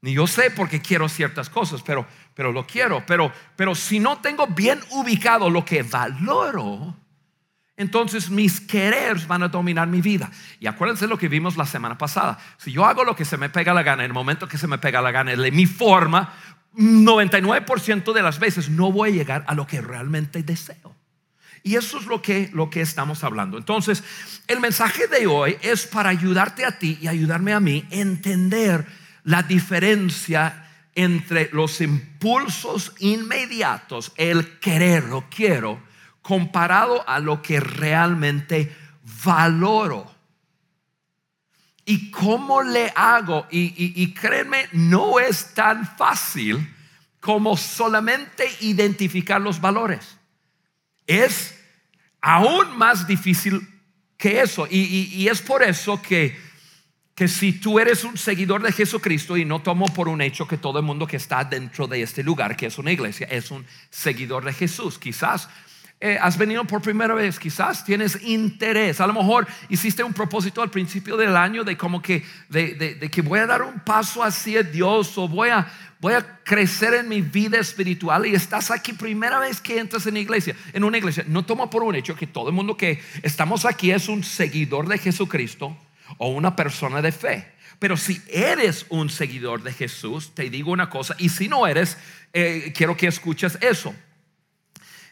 Ni 0.00 0.14
yo 0.14 0.26
sé 0.26 0.50
por 0.50 0.66
qué 0.66 0.80
quiero 0.80 1.10
ciertas 1.10 1.50
cosas, 1.50 1.82
pero, 1.82 2.06
pero 2.32 2.52
lo 2.52 2.66
quiero. 2.66 3.04
Pero, 3.04 3.30
pero 3.54 3.74
si 3.74 4.00
no 4.00 4.16
tengo 4.22 4.46
bien 4.46 4.80
ubicado 4.92 5.50
lo 5.50 5.62
que 5.62 5.82
valoro, 5.82 6.96
entonces 7.80 8.28
mis 8.28 8.60
quereres 8.60 9.26
van 9.26 9.42
a 9.42 9.48
dominar 9.48 9.88
mi 9.88 10.02
vida. 10.02 10.30
Y 10.58 10.66
acuérdense 10.66 11.06
lo 11.06 11.16
que 11.16 11.28
vimos 11.28 11.56
la 11.56 11.64
semana 11.64 11.96
pasada. 11.96 12.38
Si 12.58 12.72
yo 12.72 12.84
hago 12.84 13.04
lo 13.04 13.16
que 13.16 13.24
se 13.24 13.38
me 13.38 13.48
pega 13.48 13.72
la 13.72 13.82
gana, 13.82 14.04
en 14.04 14.10
el 14.10 14.14
momento 14.14 14.46
que 14.46 14.58
se 14.58 14.66
me 14.66 14.76
pega 14.76 15.00
la 15.00 15.10
gana, 15.10 15.34
de 15.34 15.50
mi 15.50 15.64
forma, 15.64 16.34
99% 16.76 18.12
de 18.12 18.22
las 18.22 18.38
veces 18.38 18.68
no 18.68 18.92
voy 18.92 19.10
a 19.10 19.14
llegar 19.14 19.44
a 19.46 19.54
lo 19.54 19.66
que 19.66 19.80
realmente 19.80 20.42
deseo. 20.42 20.94
Y 21.62 21.76
eso 21.76 21.98
es 21.98 22.06
lo 22.06 22.20
que, 22.20 22.50
lo 22.52 22.68
que 22.68 22.82
estamos 22.82 23.24
hablando. 23.24 23.56
Entonces, 23.56 24.04
el 24.46 24.60
mensaje 24.60 25.06
de 25.06 25.26
hoy 25.26 25.56
es 25.62 25.86
para 25.86 26.10
ayudarte 26.10 26.64
a 26.64 26.78
ti 26.78 26.98
y 27.00 27.08
ayudarme 27.08 27.52
a 27.52 27.60
mí 27.60 27.86
a 27.90 27.94
entender 27.94 28.86
la 29.24 29.42
diferencia 29.42 30.66
entre 30.94 31.48
los 31.52 31.80
impulsos 31.80 32.92
inmediatos, 32.98 34.12
el 34.16 34.58
querer, 34.58 35.04
lo 35.04 35.30
quiero, 35.30 35.82
comparado 36.30 37.02
a 37.08 37.18
lo 37.18 37.42
que 37.42 37.58
realmente 37.58 38.72
valoro. 39.24 40.08
¿Y 41.84 42.12
cómo 42.12 42.62
le 42.62 42.92
hago? 42.94 43.48
Y, 43.50 44.14
créeme, 44.14 44.68
no 44.70 45.18
es 45.18 45.52
tan 45.54 45.84
fácil 45.96 46.72
como 47.18 47.56
solamente 47.56 48.48
identificar 48.60 49.40
los 49.40 49.60
valores. 49.60 50.18
Es 51.04 51.58
aún 52.20 52.78
más 52.78 53.08
difícil 53.08 53.68
que 54.16 54.40
eso. 54.40 54.68
Y, 54.70 55.26
es 55.26 55.42
por 55.42 55.64
eso 55.64 56.00
que, 56.00 56.38
que 57.16 57.26
si 57.26 57.54
tú 57.54 57.80
eres 57.80 58.04
un 58.04 58.16
seguidor 58.16 58.62
de 58.62 58.70
Jesucristo, 58.70 59.36
y 59.36 59.44
no 59.44 59.62
tomo 59.62 59.86
por 59.86 60.06
un 60.06 60.20
hecho 60.20 60.46
que 60.46 60.58
todo 60.58 60.78
el 60.78 60.84
mundo 60.84 61.08
que 61.08 61.16
está 61.16 61.42
dentro 61.42 61.88
de 61.88 62.02
este 62.02 62.22
lugar, 62.22 62.56
que 62.56 62.66
es 62.66 62.78
una 62.78 62.92
iglesia, 62.92 63.26
es 63.28 63.50
un 63.50 63.66
seguidor 63.90 64.44
de 64.44 64.52
Jesús, 64.52 64.96
quizás 64.96 65.48
eh, 66.02 66.18
has 66.18 66.38
venido 66.38 66.64
por 66.64 66.80
primera 66.80 67.12
vez, 67.12 67.38
quizás 67.38 67.84
tienes 67.84 68.22
interés, 68.22 69.02
a 69.02 69.06
lo 69.06 69.12
mejor 69.12 69.46
hiciste 69.68 70.02
un 70.02 70.14
propósito 70.14 70.62
al 70.62 70.70
principio 70.70 71.14
del 71.14 71.36
año 71.36 71.62
de 71.62 71.76
como 71.76 72.00
que, 72.00 72.24
de, 72.48 72.98
que 73.12 73.20
voy 73.20 73.38
a 73.38 73.46
dar 73.46 73.60
un 73.60 73.80
paso 73.80 74.24
hacia 74.24 74.62
Dios 74.62 75.18
o 75.18 75.28
voy 75.28 75.50
a, 75.50 75.70
voy 76.00 76.14
a 76.14 76.40
crecer 76.42 76.94
en 76.94 77.08
mi 77.10 77.20
vida 77.20 77.58
espiritual 77.58 78.24
y 78.24 78.34
estás 78.34 78.70
aquí 78.70 78.94
primera 78.94 79.38
vez 79.40 79.60
que 79.60 79.78
entras 79.78 80.06
en 80.06 80.16
iglesia, 80.16 80.56
en 80.72 80.84
una 80.84 80.96
iglesia. 80.96 81.22
No 81.28 81.44
toma 81.44 81.68
por 81.68 81.82
un 81.82 81.94
hecho 81.94 82.16
que 82.16 82.26
todo 82.26 82.48
el 82.48 82.54
mundo 82.54 82.78
que 82.78 83.02
estamos 83.22 83.66
aquí 83.66 83.90
es 83.90 84.08
un 84.08 84.24
seguidor 84.24 84.88
de 84.88 84.96
Jesucristo 84.96 85.76
o 86.16 86.30
una 86.30 86.56
persona 86.56 87.02
de 87.02 87.12
fe. 87.12 87.52
Pero 87.78 87.98
si 87.98 88.22
eres 88.28 88.86
un 88.88 89.10
seguidor 89.10 89.62
de 89.62 89.74
Jesús, 89.74 90.34
te 90.34 90.48
digo 90.48 90.72
una 90.72 90.88
cosa, 90.88 91.14
y 91.18 91.28
si 91.28 91.46
no 91.46 91.66
eres, 91.66 91.98
eh, 92.32 92.72
quiero 92.74 92.96
que 92.96 93.06
escuches 93.06 93.58
eso. 93.60 93.94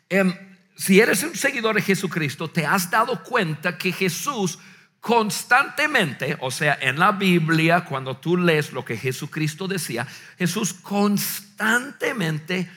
Em, 0.08 0.47
si 0.78 1.00
eres 1.00 1.24
un 1.24 1.34
seguidor 1.34 1.74
de 1.74 1.82
Jesucristo, 1.82 2.48
te 2.48 2.64
has 2.64 2.88
dado 2.88 3.24
cuenta 3.24 3.76
que 3.76 3.90
Jesús 3.90 4.60
constantemente, 5.00 6.38
o 6.40 6.52
sea, 6.52 6.78
en 6.80 7.00
la 7.00 7.10
Biblia, 7.10 7.84
cuando 7.84 8.16
tú 8.16 8.36
lees 8.36 8.72
lo 8.72 8.84
que 8.84 8.96
Jesucristo 8.96 9.66
decía, 9.66 10.06
Jesús 10.38 10.72
constantemente 10.72 12.70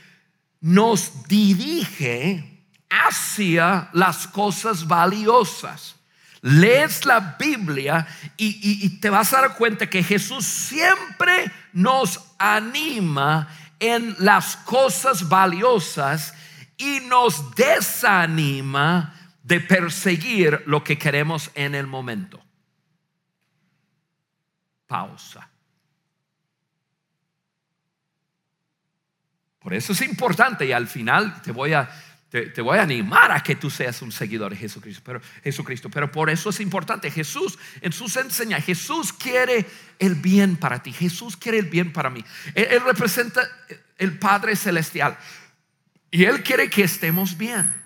nos 0.62 1.28
dirige 1.28 2.66
hacia 2.90 3.92
las 3.94 4.28
cosas 4.28 4.88
valiosas. 4.88 5.96
Lees 6.42 7.06
la 7.06 7.38
Biblia 7.40 8.08
y, 8.36 9.00
te 9.00 9.12
vas 9.12 9.32
a 9.32 9.42
dar 9.42 9.58
cuenta 9.58 9.88
que 9.88 10.02
Jesús 10.02 10.44
siempre 10.44 11.52
nos 11.72 12.20
anima 12.40 13.48
en 13.80 14.16
las 14.18 14.58
cosas 14.58 15.30
valiosas 15.30 16.34
y 16.82 17.00
nos 17.02 17.54
desanima 17.56 19.14
de 19.44 19.60
perseguir 19.60 20.64
lo 20.66 20.84
que 20.84 20.98
queremos 20.98 21.52
en 21.54 21.76
el 21.76 21.86
momento. 21.86 22.44
Pausa. 24.88 25.48
Por 29.60 29.76
eso 29.76 29.94
es 29.94 30.02
importante 30.02 30.66
y 30.66 30.72
al 30.72 30.88
final 30.88 31.40
te 31.44 31.52
voy 31.52 31.74
a, 31.74 31.88
te, 32.30 32.62
voy 32.62 32.80
a 32.80 32.82
animar 32.82 33.32
a 33.32 33.44
que 33.44 33.56
tú 33.56 33.70
seas 33.70 34.02
un 34.02 34.12
seguidor 34.12 34.52
de 34.52 34.58
Jesucristo 34.58 35.02
pero, 35.04 35.22
pero 35.94 36.12
por 36.12 36.32
eso 36.32 36.50
es 36.50 36.60
importante. 36.60 37.12
Jesús 37.12 37.60
en 37.82 37.94
sus 37.94 38.18
enseñanzas, 38.18 38.66
Jesús 38.66 39.14
quiere 39.14 39.68
el 40.00 40.16
bien 40.16 40.58
para 40.58 40.82
ti. 40.82 40.92
Jesús 40.92 41.38
quiere 41.38 41.60
el 41.60 41.68
bien 41.68 41.94
para 41.94 42.10
mí. 42.10 42.26
él 42.56 42.82
representa 42.84 43.42
el 44.00 44.18
Padre 44.18 44.56
Celestial. 44.56 45.16
Y 46.12 46.26
Él 46.26 46.44
quiere 46.44 46.70
que 46.70 46.84
estemos 46.84 47.38
bien. 47.38 47.82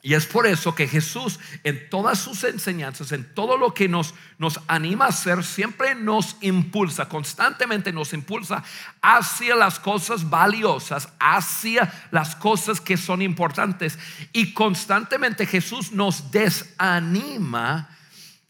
Y 0.00 0.14
es 0.14 0.26
por 0.26 0.46
eso 0.46 0.74
que 0.74 0.86
Jesús 0.86 1.40
en 1.64 1.90
todas 1.90 2.20
sus 2.20 2.44
enseñanzas, 2.44 3.10
en 3.10 3.34
todo 3.34 3.58
lo 3.58 3.74
que 3.74 3.88
nos, 3.88 4.14
nos 4.38 4.60
anima 4.68 5.06
a 5.06 5.08
hacer, 5.08 5.42
siempre 5.42 5.96
nos 5.96 6.36
impulsa, 6.40 7.08
constantemente 7.08 7.92
nos 7.92 8.12
impulsa 8.12 8.62
hacia 9.02 9.56
las 9.56 9.80
cosas 9.80 10.30
valiosas, 10.30 11.08
hacia 11.18 11.92
las 12.12 12.36
cosas 12.36 12.80
que 12.80 12.96
son 12.96 13.22
importantes. 13.22 13.98
Y 14.32 14.54
constantemente 14.54 15.46
Jesús 15.46 15.90
nos 15.90 16.30
desanima 16.30 17.88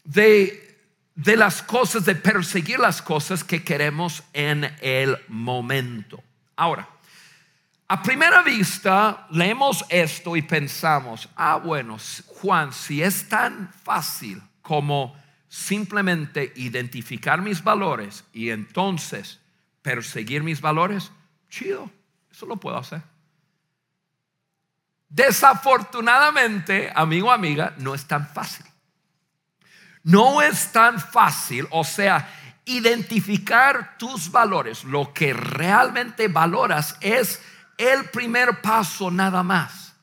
de, 0.03 0.77
de 1.15 1.35
las 1.35 1.63
cosas, 1.63 2.05
de 2.05 2.13
perseguir 2.13 2.79
las 2.79 3.01
cosas 3.01 3.43
que 3.43 3.63
queremos 3.63 4.23
en 4.33 4.71
el 4.81 5.17
momento. 5.27 6.23
Ahora, 6.55 6.87
a 7.91 8.03
primera 8.03 8.43
vista 8.43 9.25
leemos 9.31 9.83
esto 9.89 10.35
y 10.35 10.43
pensamos, 10.43 11.27
ah, 11.35 11.55
bueno, 11.55 11.97
Juan, 12.27 12.71
si 12.71 13.01
es 13.01 13.27
tan 13.27 13.73
fácil 13.83 14.39
como 14.61 15.17
simplemente 15.47 16.53
identificar 16.55 17.41
mis 17.41 17.63
valores 17.63 18.23
y 18.31 18.51
entonces 18.51 19.39
perseguir 19.81 20.43
mis 20.43 20.61
valores, 20.61 21.11
chido, 21.49 21.89
eso 22.31 22.45
lo 22.45 22.57
puedo 22.57 22.77
hacer. 22.77 23.01
Desafortunadamente, 25.09 26.91
amigo, 26.93 27.31
amiga, 27.31 27.73
no 27.79 27.95
es 27.95 28.05
tan 28.05 28.27
fácil. 28.27 28.67
No 30.03 30.43
es 30.43 30.71
tan 30.71 30.99
fácil, 30.99 31.67
o 31.71 31.83
sea, 31.83 32.31
identificar 32.65 33.97
tus 33.97 34.31
valores, 34.31 34.83
lo 34.83 35.11
que 35.11 35.33
realmente 35.33 36.27
valoras 36.27 36.95
es 37.01 37.41
el 37.79 38.09
primer 38.09 38.61
paso 38.61 39.09
nada 39.09 39.41
más. 39.41 39.95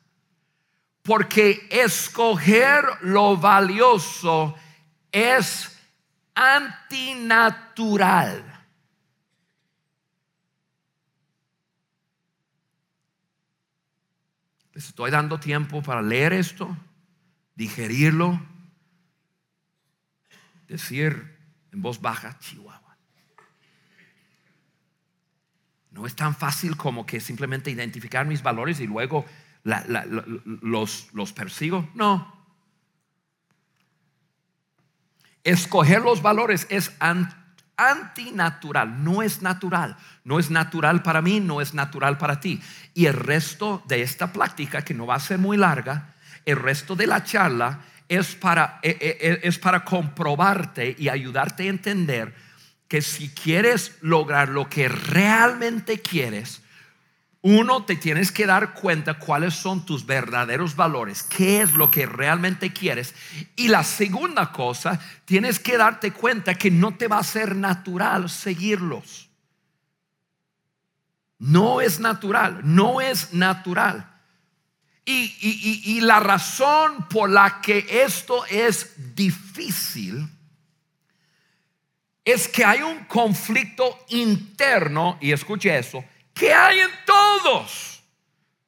Porque 1.02 1.68
escoger 1.70 2.84
lo 3.02 3.36
valioso 3.36 4.56
es 5.12 5.78
antinatural. 6.34 8.42
Les 14.72 14.88
estoy 14.88 15.10
dando 15.10 15.38
tiempo 15.38 15.82
para 15.82 16.02
leer 16.02 16.32
esto, 16.32 16.76
digerirlo, 17.54 18.40
decir 20.66 21.36
en 21.72 21.82
voz 21.82 22.00
baja, 22.00 22.38
Chihuahua. 22.38 22.75
No 25.96 26.06
es 26.06 26.14
tan 26.14 26.34
fácil 26.34 26.76
como 26.76 27.06
que 27.06 27.20
simplemente 27.20 27.70
identificar 27.70 28.26
mis 28.26 28.42
valores 28.42 28.80
y 28.80 28.86
luego 28.86 29.24
los, 29.64 31.32
persigo. 31.34 31.88
No. 31.94 32.36
Escoger 35.42 36.02
los 36.02 36.20
valores 36.20 36.66
es 36.68 36.92
antinatural, 37.78 39.02
no 39.02 39.22
es 39.22 39.40
natural. 39.40 39.96
No 40.22 40.38
es 40.38 40.50
natural 40.50 41.02
para 41.02 41.22
mí, 41.22 41.40
no 41.40 41.62
es 41.62 41.72
natural 41.72 42.18
para 42.18 42.40
ti. 42.40 42.60
Y 42.92 43.06
el 43.06 43.14
resto 43.14 43.82
de 43.88 44.02
esta 44.02 44.34
práctica, 44.34 44.82
que 44.82 44.92
no 44.92 45.06
va 45.06 45.14
a 45.14 45.20
ser 45.20 45.38
muy 45.38 45.56
larga, 45.56 46.14
el 46.44 46.56
resto 46.56 46.94
de 46.94 47.06
la 47.06 47.24
charla 47.24 47.80
es 48.06 48.34
para, 48.34 48.80
e, 48.82 48.90
e, 48.90 49.18
e, 49.18 49.40
es 49.48 49.58
para 49.58 49.82
comprobarte 49.82 50.94
y 50.98 51.08
ayudarte 51.08 51.62
a 51.62 51.70
entender 51.70 52.45
que 52.88 53.02
si 53.02 53.28
quieres 53.28 53.96
lograr 54.00 54.48
lo 54.48 54.68
que 54.68 54.88
realmente 54.88 56.00
quieres, 56.00 56.62
uno, 57.48 57.84
te 57.84 57.94
tienes 57.94 58.32
que 58.32 58.44
dar 58.44 58.74
cuenta 58.74 59.20
cuáles 59.20 59.54
son 59.54 59.86
tus 59.86 60.04
verdaderos 60.04 60.74
valores, 60.74 61.22
qué 61.22 61.62
es 61.62 61.74
lo 61.74 61.92
que 61.92 62.04
realmente 62.04 62.72
quieres. 62.72 63.14
Y 63.54 63.68
la 63.68 63.84
segunda 63.84 64.50
cosa, 64.50 64.98
tienes 65.24 65.60
que 65.60 65.76
darte 65.76 66.12
cuenta 66.12 66.56
que 66.56 66.72
no 66.72 66.96
te 66.96 67.06
va 67.06 67.18
a 67.18 67.22
ser 67.22 67.54
natural 67.54 68.28
seguirlos. 68.28 69.28
No 71.38 71.80
es 71.80 72.00
natural, 72.00 72.62
no 72.64 73.00
es 73.00 73.32
natural. 73.32 74.10
Y, 75.04 75.36
y 75.84 76.00
la 76.00 76.18
razón 76.18 77.06
por 77.08 77.30
la 77.30 77.60
que 77.60 77.86
esto 78.04 78.44
es 78.46 79.14
difícil 79.14 80.28
es 82.26 82.48
que 82.48 82.64
hay 82.64 82.82
un 82.82 83.04
conflicto 83.04 84.04
interno, 84.08 85.16
y 85.20 85.30
escuche 85.30 85.78
eso, 85.78 86.04
que 86.34 86.52
hay 86.52 86.80
en 86.80 86.90
todos, 87.06 88.02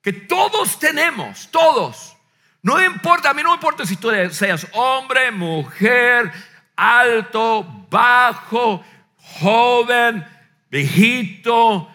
que 0.01 0.13
todos 0.13 0.79
tenemos, 0.79 1.51
todos. 1.51 2.17
No 2.63 2.83
importa, 2.83 3.31
a 3.31 3.35
mí 3.35 3.43
no 3.43 3.53
importa 3.53 3.85
si 3.85 3.97
tú 3.97 4.11
seas 4.31 4.65
hombre, 4.75 5.33
mujer, 5.33 6.33
alto, 6.77 7.67
bajo, 7.91 8.85
joven, 9.17 10.25
viejito, 10.71 11.91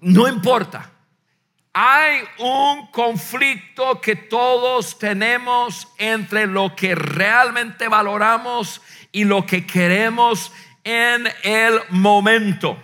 no 0.00 0.28
importa. 0.28 0.90
Hay 1.72 2.20
un 2.38 2.86
conflicto 2.88 4.00
que 4.00 4.14
todos 4.14 4.98
tenemos 4.98 5.88
entre 5.96 6.46
lo 6.46 6.76
que 6.76 6.94
realmente 6.94 7.88
valoramos 7.88 8.82
y 9.12 9.24
lo 9.24 9.46
que 9.46 9.66
queremos 9.66 10.52
en 10.86 11.26
el 11.42 11.80
momento. 11.90 12.80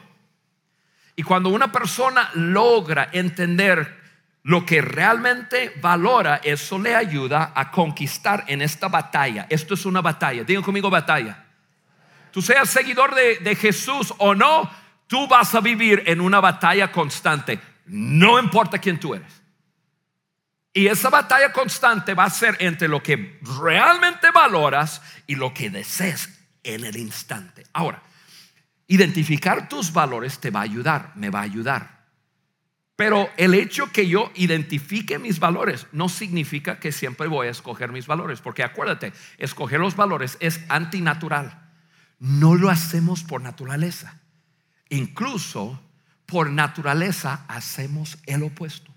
Y 1.14 1.22
cuando 1.22 1.50
una 1.50 1.70
persona 1.70 2.30
logra 2.34 3.10
entender 3.12 4.02
lo 4.42 4.66
que 4.66 4.82
realmente 4.82 5.72
valora, 5.80 6.40
eso 6.42 6.80
le 6.80 6.96
ayuda 6.96 7.52
a 7.54 7.70
conquistar 7.70 8.44
en 8.48 8.60
esta 8.60 8.88
batalla. 8.88 9.46
Esto 9.48 9.74
es 9.74 9.86
una 9.86 10.00
batalla. 10.00 10.42
Digan 10.42 10.64
conmigo 10.64 10.90
batalla. 10.90 11.44
Tú 12.32 12.42
seas 12.42 12.68
seguidor 12.68 13.14
de, 13.14 13.38
de 13.38 13.54
Jesús 13.54 14.12
o 14.18 14.34
no, 14.34 14.68
tú 15.06 15.28
vas 15.28 15.54
a 15.54 15.60
vivir 15.60 16.02
en 16.06 16.20
una 16.20 16.40
batalla 16.40 16.90
constante. 16.90 17.60
No 17.86 18.40
importa 18.40 18.78
quién 18.78 18.98
tú 18.98 19.14
eres. 19.14 19.42
Y 20.72 20.88
esa 20.88 21.08
batalla 21.08 21.52
constante 21.52 22.14
va 22.14 22.24
a 22.24 22.30
ser 22.30 22.56
entre 22.58 22.88
lo 22.88 23.00
que 23.00 23.38
realmente 23.60 24.32
valoras 24.32 25.02
y 25.28 25.36
lo 25.36 25.54
que 25.54 25.70
deseas 25.70 26.41
en 26.62 26.84
el 26.84 26.96
instante. 26.96 27.64
Ahora, 27.72 28.02
identificar 28.86 29.68
tus 29.68 29.92
valores 29.92 30.38
te 30.38 30.50
va 30.50 30.60
a 30.60 30.64
ayudar, 30.64 31.12
me 31.16 31.30
va 31.30 31.40
a 31.40 31.44
ayudar. 31.44 32.02
Pero 32.96 33.30
el 33.36 33.54
hecho 33.54 33.90
que 33.90 34.06
yo 34.06 34.30
identifique 34.34 35.18
mis 35.18 35.40
valores 35.40 35.86
no 35.92 36.08
significa 36.08 36.78
que 36.78 36.92
siempre 36.92 37.26
voy 37.26 37.48
a 37.48 37.50
escoger 37.50 37.90
mis 37.90 38.06
valores, 38.06 38.40
porque 38.40 38.62
acuérdate, 38.62 39.12
escoger 39.38 39.80
los 39.80 39.96
valores 39.96 40.36
es 40.40 40.60
antinatural. 40.68 41.70
No 42.18 42.54
lo 42.54 42.70
hacemos 42.70 43.24
por 43.24 43.40
naturaleza. 43.40 44.20
Incluso 44.88 45.82
por 46.26 46.50
naturaleza 46.50 47.44
hacemos 47.48 48.18
el 48.26 48.42
opuesto. 48.42 48.94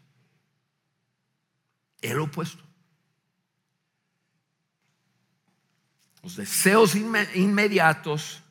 El 2.02 2.20
opuesto. 2.20 2.64
Los 6.26 6.38
deseos 6.38 6.96
inmediatos 6.96 8.42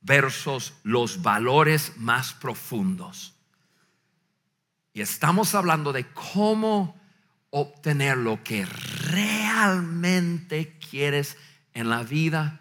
versus 0.00 0.74
los 0.82 1.22
valores 1.22 1.92
más 1.96 2.34
profundos. 2.34 3.36
Y 4.92 5.00
estamos 5.00 5.54
hablando 5.54 5.92
de 5.92 6.08
cómo 6.08 7.00
obtener 7.50 8.16
lo 8.16 8.42
que 8.42 8.66
realmente 8.66 10.76
quieres 10.90 11.36
en 11.72 11.88
la 11.88 12.02
vida. 12.02 12.58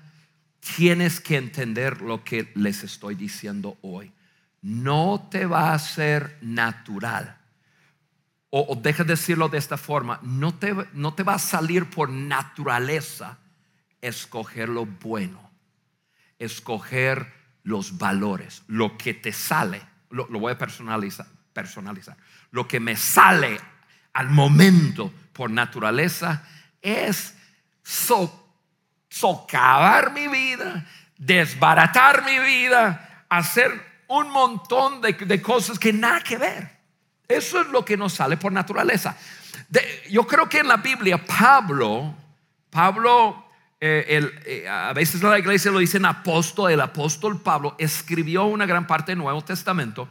Tienes 0.60 1.20
que 1.20 1.38
entender 1.38 2.04
lo 2.04 2.24
que 2.24 2.52
les 2.54 2.84
estoy 2.84 3.16
diciendo 3.16 3.80
hoy. 3.82 4.14
No 4.62 5.30
te 5.32 5.48
va 5.48 5.74
a 5.74 5.80
ser 5.80 6.38
natural. 6.42 7.40
O, 8.52 8.80
deja 8.80 9.04
de 9.04 9.14
decirlo 9.14 9.50
de 9.50 9.58
esta 9.58 9.78
forma, 9.78 10.20
no 10.22 10.54
te, 10.54 10.76
no 10.94 11.16
te 11.16 11.24
va 11.24 11.34
a 11.34 11.40
salir 11.40 11.90
por 11.90 12.12
naturaleza 12.12 13.40
escoger 14.04 14.68
lo 14.68 14.86
bueno, 14.86 15.50
escoger 16.38 17.34
los 17.64 17.98
valores, 17.98 18.64
lo 18.68 18.98
que 18.98 19.14
te 19.14 19.32
sale, 19.32 19.82
lo, 20.10 20.28
voy 20.28 20.52
a 20.52 20.58
personalizar, 20.58 21.26
personalizar, 21.54 22.18
lo 22.52 22.68
que 22.68 22.82
me 22.82 22.96
al 24.14 24.30
momento 24.30 25.12
por 25.32 25.50
naturaleza 25.50 26.46
es 26.82 27.36
socavar 29.10 30.12
mi 30.12 30.28
vida, 30.28 30.86
desbaratar 31.18 32.26
mi 32.26 32.40
vida, 32.40 33.26
hacer 33.30 33.72
un 34.10 34.30
montón 34.30 35.02
de, 35.02 35.42
cosas 35.42 35.80
que 35.80 35.94
nada 35.94 36.22
que 36.22 36.38
ver. 36.38 36.78
Eso 37.26 37.62
es 37.62 37.68
lo 37.68 37.86
que 37.86 37.96
nos 37.96 38.14
sale 38.14 38.36
por 38.36 38.52
naturaleza. 38.52 39.16
yo 40.10 40.28
creo 40.28 40.50
que 40.50 40.60
en 40.60 40.68
la 40.68 40.78
Biblia 40.78 41.26
Pablo, 41.26 42.14
Pablo 42.70 43.43
eh, 43.86 44.32
eh, 44.46 44.70
a 44.70 44.94
veces 44.94 45.22
la 45.22 45.38
iglesia 45.38 45.70
lo 45.70 45.80
dicen 45.80 46.06
apóstol, 46.06 46.72
el 46.72 46.80
apóstol 46.80 47.42
Pablo 47.42 47.76
escribió 47.78 48.46
una 48.46 48.66
gran 48.66 48.88
parte 48.88 49.12
del 49.12 49.20
Nuevo 49.20 49.44
Testamento. 49.44 50.08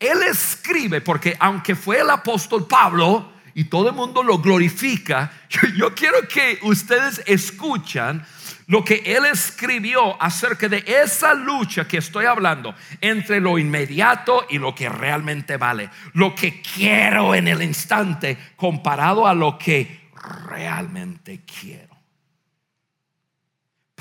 Él 0.00 0.22
escribe 0.22 1.02
porque 1.02 1.36
aunque 1.38 1.74
fue 1.74 2.00
el 2.00 2.08
apóstol 2.08 2.66
Pablo 2.66 3.32
y 3.52 3.64
todo 3.64 3.90
el 3.90 3.94
mundo 3.94 4.22
lo 4.22 4.38
glorifica, 4.38 5.30
yo, 5.50 5.60
yo 5.76 5.94
quiero 5.94 6.26
que 6.26 6.58
ustedes 6.62 7.22
escuchan 7.26 8.24
lo 8.66 8.82
que 8.82 9.02
él 9.04 9.26
escribió 9.26 10.20
acerca 10.22 10.66
de 10.70 10.82
esa 10.86 11.34
lucha 11.34 11.86
que 11.86 11.98
estoy 11.98 12.24
hablando 12.24 12.74
entre 13.02 13.40
lo 13.40 13.58
inmediato 13.58 14.46
y 14.48 14.56
lo 14.56 14.74
que 14.74 14.88
realmente 14.88 15.58
vale, 15.58 15.90
lo 16.14 16.34
que 16.34 16.62
quiero 16.62 17.34
en 17.34 17.48
el 17.48 17.60
instante 17.60 18.38
comparado 18.56 19.26
a 19.26 19.34
lo 19.34 19.58
que 19.58 20.08
realmente 20.48 21.42
quiero. 21.44 21.92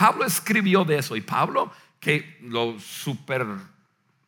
Pablo 0.01 0.25
escribió 0.25 0.83
de 0.83 0.97
eso 0.97 1.15
y 1.15 1.21
Pablo 1.21 1.71
que 1.99 2.39
lo 2.41 2.79
super 2.79 3.45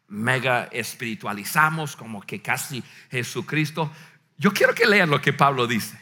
mega 0.08 0.66
espiritualizamos 0.66 1.96
como 1.96 2.22
que 2.22 2.44
casi 2.44 2.84
Jesucristo. 3.10 3.92
Yo 4.38 4.54
quiero 4.54 4.76
que 4.76 4.86
lean 4.86 5.10
lo 5.10 5.20
que 5.20 5.34
Pablo 5.34 5.66
dice. 5.66 6.00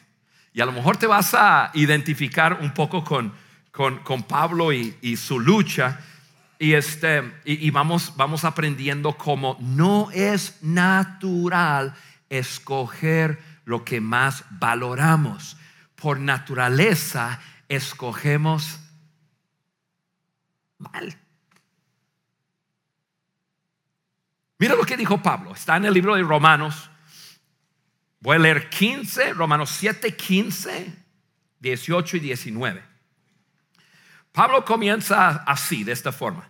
Y 0.52 0.60
a 0.60 0.66
lo 0.66 0.74
mejor 0.74 0.98
te 0.98 1.08
vas 1.08 1.34
a 1.36 1.72
identificar 1.74 2.60
un 2.60 2.74
poco 2.74 3.06
con, 3.06 3.32
con, 3.72 4.24
Pablo 4.24 4.74
y, 4.74 5.16
su 5.16 5.40
lucha. 5.40 6.02
Y, 6.60 6.74
este, 6.74 7.32
y, 7.46 7.70
vamos, 7.70 8.12
vamos 8.18 8.44
aprendiendo 8.44 9.18
cómo 9.18 9.56
no 9.62 10.12
es 10.12 10.62
natural 10.62 11.96
escoger 12.30 13.42
lo 13.64 13.86
que 13.86 14.02
más 14.02 14.44
valoramos. 14.50 15.56
Por 15.96 16.20
naturaleza 16.20 17.40
escogemos 17.70 18.82
mal. 20.82 21.18
Mira 24.58 24.76
lo 24.76 24.84
que 24.84 24.98
dijo 24.98 25.22
Pablo. 25.22 25.54
Está 25.54 25.78
en 25.78 25.86
el 25.86 25.94
libro 25.94 26.16
de 26.16 26.24
Romanos. 26.24 26.90
Voy 28.20 28.36
a 28.36 28.40
leer 28.40 28.70
15, 28.70 29.34
Romanos 29.34 29.72
7, 29.72 30.16
15, 30.16 30.94
18 31.60 32.18
y 32.18 32.20
19. 32.20 32.84
Pablo 34.32 34.64
comienza 34.64 35.44
así, 35.46 35.84
de 35.84 35.92
esta 35.92 36.12
forma. 36.12 36.48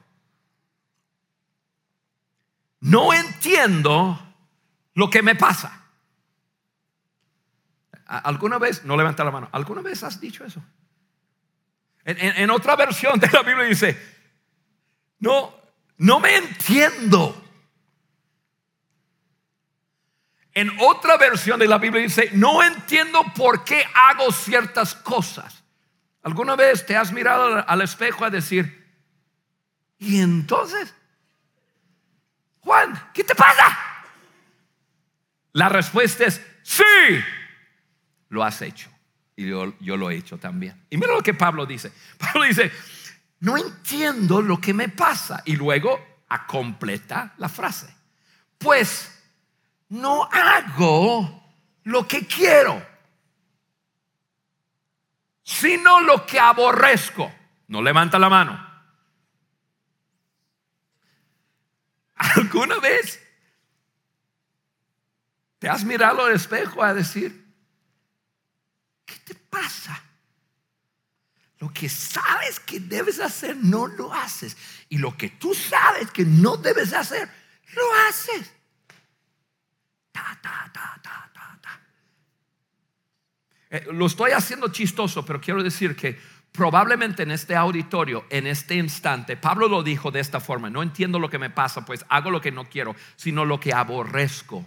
No 2.82 3.14
entiendo 3.14 4.20
lo 4.94 5.10
que 5.10 5.22
me 5.22 5.36
pasa. 5.36 5.82
¿Alguna 8.06 8.60
vez, 8.60 8.84
no 8.84 8.98
levanta 8.98 9.24
la 9.24 9.32
mano, 9.32 9.48
¿alguna 9.54 9.82
vez 9.82 10.04
has 10.04 10.20
dicho 10.20 10.44
eso? 10.44 10.62
En, 12.04 12.50
otra 12.50 12.76
versión 12.76 13.20
de 13.20 13.30
la 13.30 13.44
Biblia 13.44 13.66
dice, 13.66 13.98
no, 15.22 15.56
no 15.98 16.20
me 16.20 16.36
entiendo. 16.36 17.38
En 20.54 20.70
otra 20.80 21.16
versión 21.16 21.60
de 21.60 21.68
la 21.68 21.78
Biblia 21.78 22.02
dice, 22.02 22.30
no 22.34 22.62
entiendo 22.62 23.24
por 23.36 23.64
qué 23.64 23.86
hago 23.94 24.32
ciertas 24.34 24.94
cosas. 24.96 25.64
¿Alguna 26.24 26.56
vez 26.58 26.86
te 26.86 26.98
has 26.98 27.14
mirado 27.14 27.64
al 27.66 27.82
espejo 27.82 28.26
a 28.26 28.30
decir, 28.30 28.82
y 29.98 30.20
entonces, 30.20 30.94
Juan, 32.62 33.10
¿qué 33.14 33.24
te 33.24 33.36
pasa? 33.36 33.78
La 35.54 35.70
respuesta 35.70 36.26
es, 36.26 36.46
sí, 36.64 36.84
lo 38.30 38.44
has 38.44 38.62
hecho. 38.62 38.90
Y 39.36 39.48
yo, 39.48 39.74
yo 39.80 39.98
lo 39.98 40.10
he 40.10 40.16
hecho 40.16 40.38
también. 40.38 40.84
Y 40.90 40.98
mira 40.98 41.14
lo 41.14 41.22
que 41.22 41.34
Pablo 41.34 41.66
dice. 41.66 41.92
Pablo 42.18 42.44
dice, 42.44 42.72
no 43.42 43.58
entiendo 43.58 44.42
lo 44.42 44.60
que 44.62 44.74
me 44.74 44.90
pasa. 44.90 45.42
Y 45.46 45.56
luego 45.56 46.00
a 46.30 46.48
completa 46.48 47.34
la 47.38 47.50
frase. 47.50 47.94
Pues 48.58 49.12
no 49.90 50.24
hago 50.24 51.44
lo 51.84 52.08
que 52.08 52.26
quiero, 52.26 52.86
sino 55.44 56.00
lo 56.02 56.26
que 56.26 56.40
aborrezco. 56.40 57.32
No 57.68 57.82
levanta 57.82 58.18
la 58.20 58.30
mano. 58.30 58.72
¿Alguna 62.16 62.80
vez 62.80 63.20
te 65.58 65.68
has 65.68 65.84
mirado 65.84 66.26
al 66.26 66.34
espejo 66.34 66.84
a 66.84 66.94
decir, 66.94 67.54
¿qué 69.06 69.16
te 69.26 69.34
pasa? 69.36 70.00
Lo 71.62 71.72
que 71.72 71.88
sabes 71.88 72.60
que 72.60 72.80
debes 72.80 73.20
hacer, 73.20 73.56
no 73.56 73.86
lo 73.86 74.12
haces. 74.12 74.58
Y 74.90 74.98
lo 74.98 75.16
que 75.16 75.30
tú 75.30 75.54
sabes 75.54 76.10
que 76.10 76.26
no 76.26 76.58
debes 76.58 76.92
hacer, 76.92 77.30
lo 77.76 77.84
haces. 78.10 78.52
Eh, 83.70 83.86
lo 83.94 84.08
estoy 84.08 84.32
haciendo 84.32 84.70
chistoso, 84.70 85.24
pero 85.24 85.40
quiero 85.40 85.62
decir 85.62 85.96
que 85.96 86.20
probablemente 86.52 87.22
en 87.22 87.32
este 87.32 87.56
auditorio, 87.56 88.26
en 88.32 88.48
este 88.48 88.74
instante, 88.76 89.38
Pablo 89.38 89.68
lo 89.68 89.84
dijo 89.84 90.10
de 90.10 90.20
esta 90.20 90.40
forma, 90.40 90.72
no 90.72 90.82
entiendo 90.82 91.20
lo 91.20 91.30
que 91.30 91.38
me 91.38 91.52
pasa, 91.52 91.86
pues 91.86 92.04
hago 92.10 92.32
lo 92.32 92.42
que 92.42 92.52
no 92.52 92.66
quiero, 92.66 92.96
sino 93.16 93.46
lo 93.46 93.60
que 93.60 93.72
aborrezco. 93.72 94.66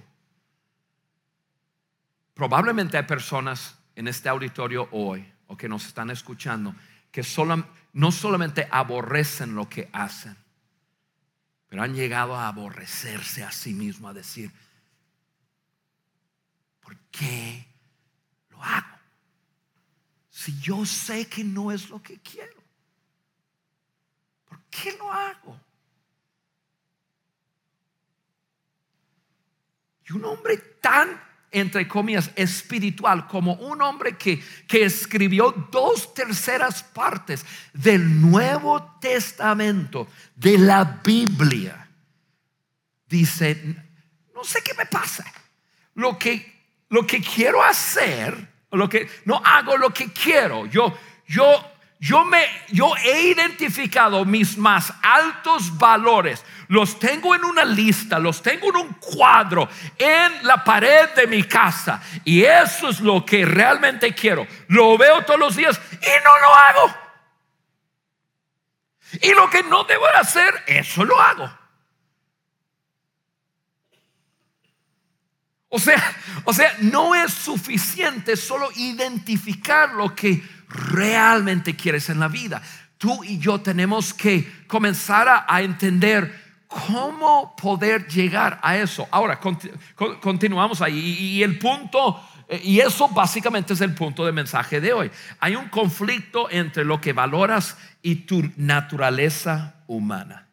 Probablemente 2.34 2.96
hay 2.96 3.02
personas 3.02 3.76
en 3.96 4.06
este 4.06 4.28
auditorio 4.28 4.88
hoy, 4.92 5.33
que 5.56 5.68
nos 5.68 5.86
están 5.86 6.10
escuchando, 6.10 6.74
que 7.10 7.22
no 7.92 8.12
solamente 8.12 8.68
aborrecen 8.70 9.54
lo 9.54 9.68
que 9.68 9.88
hacen, 9.92 10.36
pero 11.68 11.82
han 11.82 11.94
llegado 11.94 12.36
a 12.36 12.48
aborrecerse 12.48 13.42
a 13.42 13.50
sí 13.50 13.74
mismo, 13.74 14.08
a 14.08 14.14
decir, 14.14 14.50
¿por 16.80 16.96
qué 17.10 17.66
lo 18.50 18.62
hago? 18.62 18.98
Si 20.30 20.58
yo 20.60 20.84
sé 20.84 21.28
que 21.28 21.44
no 21.44 21.72
es 21.72 21.88
lo 21.88 22.02
que 22.02 22.20
quiero, 22.20 22.62
¿por 24.44 24.60
qué 24.64 24.96
lo 24.98 25.12
hago? 25.12 25.60
Y 30.06 30.12
un 30.12 30.24
hombre 30.24 30.58
tan, 30.80 31.20
entre 31.54 31.88
comillas, 31.88 32.30
espiritual 32.36 33.26
como 33.26 33.54
un 33.54 33.80
hombre 33.80 34.16
que, 34.16 34.42
que 34.68 34.84
escribió 34.84 35.52
dos 35.70 36.12
terceras 36.12 36.82
partes 36.82 37.46
del 37.72 38.20
Nuevo 38.20 38.98
Testamento, 39.00 40.08
de 40.36 40.58
la 40.58 41.00
Biblia, 41.02 41.88
dice, 43.06 43.76
no 44.34 44.44
sé 44.44 44.60
qué 44.62 44.74
me 44.74 44.86
pasa. 44.86 45.24
Lo 45.94 46.18
que, 46.18 46.52
lo 46.90 47.06
que 47.06 47.20
quiero 47.20 47.62
hacer 47.62 48.54
lo 48.74 48.88
que 48.88 49.08
no 49.24 49.40
hago 49.44 49.76
lo 49.76 49.90
que 49.90 50.12
quiero. 50.12 50.66
Yo 50.66 50.96
yo 51.26 51.72
yo 52.00 52.24
me 52.24 52.44
yo 52.68 52.94
he 52.96 53.28
identificado 53.28 54.24
mis 54.24 54.58
más 54.58 54.92
altos 55.02 55.76
valores. 55.78 56.44
Los 56.68 56.98
tengo 56.98 57.34
en 57.34 57.44
una 57.44 57.64
lista, 57.64 58.18
los 58.18 58.42
tengo 58.42 58.68
en 58.70 58.76
un 58.76 58.92
cuadro 58.94 59.68
en 59.96 60.46
la 60.46 60.62
pared 60.64 61.10
de 61.14 61.26
mi 61.26 61.44
casa 61.44 62.02
y 62.24 62.42
eso 62.44 62.88
es 62.88 63.00
lo 63.00 63.24
que 63.24 63.44
realmente 63.44 64.14
quiero. 64.14 64.46
Lo 64.68 64.98
veo 64.98 65.24
todos 65.24 65.40
los 65.40 65.56
días 65.56 65.80
y 65.92 66.24
no 66.24 66.38
lo 66.40 66.54
hago. 66.54 66.94
Y 69.22 69.32
lo 69.32 69.48
que 69.48 69.62
no 69.62 69.84
debo 69.84 70.06
hacer, 70.08 70.64
eso 70.66 71.04
lo 71.04 71.20
hago. 71.20 71.50
O 75.68 75.78
sea, 75.80 76.16
o 76.44 76.52
sea, 76.52 76.76
no 76.82 77.16
es 77.16 77.32
suficiente 77.32 78.36
solo 78.36 78.70
identificar 78.76 79.92
lo 79.94 80.14
que 80.14 80.40
realmente 80.74 81.76
quieres 81.76 82.10
en 82.10 82.20
la 82.20 82.28
vida. 82.28 82.60
Tú 82.98 83.22
y 83.24 83.38
yo 83.38 83.60
tenemos 83.60 84.12
que 84.12 84.64
comenzar 84.66 85.44
a, 85.46 85.62
entender 85.62 86.42
cómo 86.66 87.54
poder 87.56 88.06
llegar 88.08 88.58
a 88.62 88.76
eso. 88.76 89.06
Ahora, 89.10 89.40
continuamos 90.20 90.80
ahí. 90.80 91.16
Y, 91.18 91.42
el 91.42 91.58
punto, 91.58 92.20
eh, 92.48 92.60
y 92.64 92.80
eso 92.80 93.08
básicamente 93.08 93.74
es 93.74 93.80
el 93.80 93.94
punto 93.94 94.24
de 94.24 94.32
mensaje 94.32 94.80
de 94.80 94.92
hoy. 94.92 95.10
Hay 95.40 95.54
un 95.54 95.68
conflicto 95.68 96.48
entre 96.50 96.84
lo 96.84 97.00
que 97.00 97.12
valoras 97.12 97.76
y 98.02 98.16
tu 98.16 98.50
naturaleza 98.56 99.84
humana. 99.86 100.48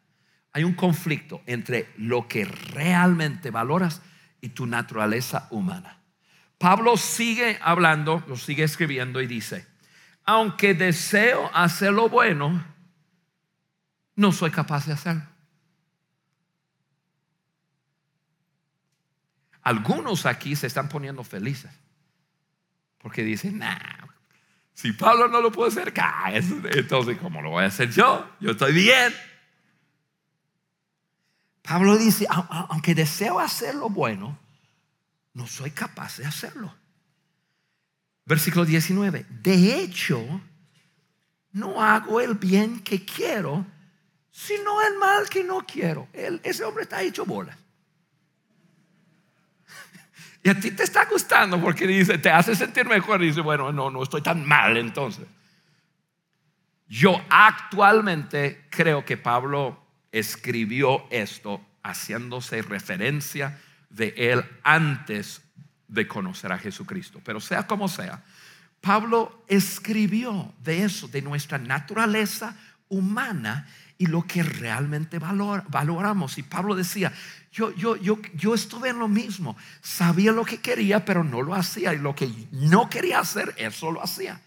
Hay 0.52 0.64
un 0.64 0.74
conflicto 0.74 1.42
entre 1.46 1.90
lo 1.96 2.28
que 2.28 2.44
realmente 2.44 3.50
valoras 3.50 4.02
y 4.40 4.50
tu 4.50 4.66
naturaleza 4.66 5.48
humana. 5.50 5.98
Pablo 6.58 6.96
sigue 6.96 7.58
hablando, 7.62 8.22
lo 8.28 8.36
sigue 8.36 8.62
escribiendo 8.62 9.20
y 9.22 9.26
dice, 9.26 9.71
aunque 10.24 10.74
deseo 10.74 11.50
hacer 11.54 11.92
lo 11.92 12.08
bueno, 12.08 12.64
no 14.14 14.32
soy 14.32 14.50
capaz 14.50 14.86
de 14.86 14.92
hacerlo. 14.92 15.26
Algunos 19.62 20.26
aquí 20.26 20.56
se 20.56 20.66
están 20.66 20.88
poniendo 20.88 21.22
felices 21.22 21.70
porque 22.98 23.24
dicen, 23.24 23.58
nah, 23.58 24.06
si 24.74 24.92
Pablo 24.92 25.28
no 25.28 25.40
lo 25.40 25.50
puede 25.50 25.70
hacer, 25.70 25.92
entonces 26.74 27.18
¿cómo 27.18 27.42
lo 27.42 27.50
voy 27.50 27.64
a 27.64 27.66
hacer 27.66 27.90
yo? 27.90 28.28
Yo 28.40 28.52
estoy 28.52 28.72
bien. 28.72 29.12
Pablo 31.62 31.96
dice, 31.96 32.26
aunque 32.28 32.94
deseo 32.94 33.38
hacer 33.38 33.74
lo 33.74 33.88
bueno, 33.88 34.38
no 35.34 35.46
soy 35.46 35.70
capaz 35.70 36.18
de 36.18 36.26
hacerlo. 36.26 36.74
Versículo 38.24 38.64
19. 38.64 39.26
De 39.42 39.80
hecho, 39.80 40.24
no 41.52 41.82
hago 41.82 42.20
el 42.20 42.34
bien 42.34 42.80
que 42.80 43.04
quiero, 43.04 43.66
sino 44.30 44.80
el 44.82 44.98
mal 44.98 45.28
que 45.28 45.44
no 45.44 45.64
quiero. 45.66 46.08
ese 46.12 46.64
hombre 46.64 46.84
está 46.84 47.02
hecho 47.02 47.24
bola. 47.24 47.56
Y 50.44 50.48
a 50.48 50.58
ti 50.58 50.72
te 50.72 50.82
está 50.82 51.04
gustando 51.04 51.60
porque 51.60 51.86
dice, 51.86 52.18
te 52.18 52.28
hace 52.28 52.56
sentir 52.56 52.84
mejor 52.86 53.22
y 53.22 53.26
dice, 53.26 53.40
bueno, 53.40 53.70
no, 53.70 53.90
no 53.90 54.02
estoy 54.02 54.22
tan 54.22 54.44
mal 54.44 54.76
entonces. 54.76 55.24
Yo 56.88 57.24
actualmente 57.30 58.66
creo 58.68 59.04
que 59.04 59.16
Pablo 59.16 59.82
escribió 60.10 61.06
esto 61.10 61.64
haciéndose 61.82 62.60
referencia 62.62 63.58
de 63.88 64.14
él 64.16 64.44
antes 64.62 65.42
de 65.92 66.08
conocer 66.08 66.50
a 66.52 66.58
Jesucristo. 66.58 67.20
Pero 67.24 67.40
sea 67.40 67.66
como 67.66 67.86
sea, 67.86 68.22
Pablo 68.80 69.44
escribió 69.46 70.52
de 70.64 70.84
eso, 70.84 71.06
de 71.08 71.22
nuestra 71.22 71.58
naturaleza 71.58 72.56
humana 72.88 73.68
y 73.98 74.06
lo 74.06 74.26
que 74.26 74.42
realmente 74.42 75.18
valoramos. 75.18 76.38
Y 76.38 76.42
Pablo 76.42 76.74
decía, 76.74 77.12
yo, 77.52 77.72
yo, 77.76 77.96
yo, 77.96 78.18
yo 78.34 78.54
estuve 78.54 78.88
en 78.88 78.98
lo 78.98 79.06
mismo, 79.06 79.56
sabía 79.82 80.32
lo 80.32 80.44
que 80.44 80.58
quería, 80.58 81.04
pero 81.04 81.22
no 81.22 81.42
lo 81.42 81.54
hacía, 81.54 81.94
y 81.94 81.98
lo 81.98 82.14
que 82.14 82.28
no 82.50 82.88
quería 82.88 83.20
hacer, 83.20 83.54
eso 83.58 83.92
lo 83.92 84.02
hacía. 84.02 84.40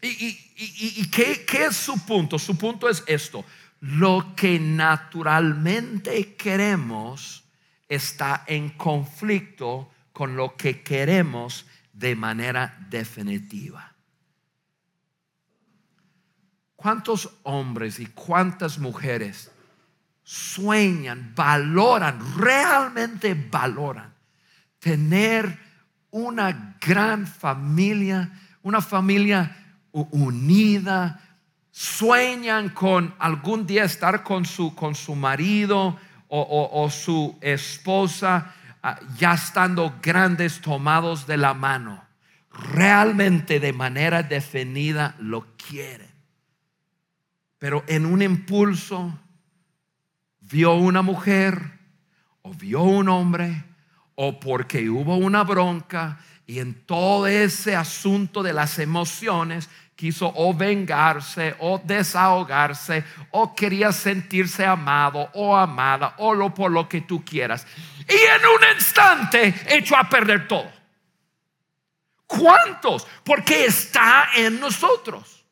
¿Y, 0.00 0.08
y, 0.08 0.38
y, 0.56 1.10
¿qué, 1.10 1.44
qué 1.46 1.66
es 1.66 1.76
su 1.76 2.04
punto? 2.04 2.38
Su 2.38 2.56
punto 2.56 2.88
es 2.88 3.04
esto, 3.06 3.44
lo 3.80 4.34
que 4.34 4.58
naturalmente 4.58 6.34
queremos 6.34 7.44
está 7.88 8.42
en 8.46 8.70
conflicto 8.70 9.92
con 10.12 10.36
lo 10.36 10.56
que 10.56 10.82
queremos 10.82 11.66
de 11.92 12.14
manera 12.16 12.78
definitiva. 12.90 13.94
¿Cuántos 16.76 17.30
hombres 17.44 18.00
y 18.00 18.06
cuántas 18.06 18.78
mujeres 18.78 19.50
sueñan, 20.22 21.32
valoran, 21.34 22.18
realmente 22.36 23.34
valoran 23.34 24.12
tener 24.78 25.58
una 26.10 26.76
gran 26.80 27.26
familia, 27.26 28.32
una 28.62 28.80
familia 28.80 29.76
unida, 29.92 31.20
sueñan 31.70 32.70
con 32.70 33.14
algún 33.18 33.66
día 33.66 33.84
estar 33.84 34.22
con 34.22 34.44
su, 34.44 34.74
con 34.74 34.94
su 34.94 35.14
marido 35.14 35.96
o, 36.28 36.88
su 36.90 37.36
esposa, 37.42 38.54
ya 39.16 39.34
estando 39.34 39.98
grandes, 40.02 40.60
tomados 40.60 41.26
de 41.26 41.36
la 41.36 41.54
mano, 41.54 42.04
realmente 42.50 43.60
de 43.60 43.72
manera 43.72 44.22
definida 44.22 45.14
lo 45.18 45.46
quieren. 45.56 46.10
Pero 47.58 47.84
en 47.86 48.06
un 48.06 48.22
impulso 48.22 49.18
vio 50.40 50.74
una 50.74 51.02
mujer 51.02 51.78
o 52.42 52.52
vio 52.52 52.82
un 52.82 53.08
hombre 53.08 53.64
o 54.16 54.40
porque 54.40 54.90
hubo 54.90 55.16
una 55.16 55.44
bronca 55.44 56.18
y 56.46 56.58
en 56.58 56.74
todo 56.84 57.26
ese 57.28 57.76
asunto 57.76 58.42
de 58.42 58.52
las 58.52 58.78
emociones 58.78 59.70
quiso 60.02 60.32
o 60.34 60.52
vengarse 60.52 61.54
o 61.60 61.78
desahogarse 61.78 63.04
o 63.30 63.54
quería 63.54 63.92
sentirse 63.92 64.66
amado 64.66 65.30
o 65.34 65.56
amada 65.56 66.14
o 66.18 66.34
lo 66.34 66.52
por 66.52 66.72
lo 66.72 66.88
que 66.88 67.02
tú 67.02 67.24
quieras. 67.24 67.64
Y 68.08 68.12
en 68.12 68.44
un 68.44 68.74
instante 68.74 69.54
echó 69.68 69.96
a 69.96 70.08
perder 70.08 70.48
todo. 70.48 70.72
¿Cuántos? 72.26 73.06
Porque 73.22 73.66
está 73.66 74.30
en 74.34 74.58
nosotros. 74.58 75.44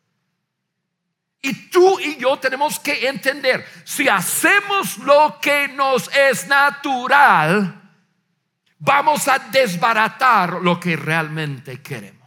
Y 1.40 1.70
tú 1.70 2.00
y 2.00 2.16
yo 2.16 2.36
tenemos 2.40 2.80
que 2.80 3.06
entender, 3.06 3.64
si 3.84 4.08
hacemos 4.08 4.98
lo 4.98 5.38
que 5.40 5.68
nos 5.68 6.10
es 6.12 6.48
natural, 6.48 7.80
vamos 8.80 9.28
a 9.28 9.38
desbaratar 9.38 10.54
lo 10.54 10.80
que 10.80 10.96
realmente 10.96 11.80
queremos. 11.80 12.19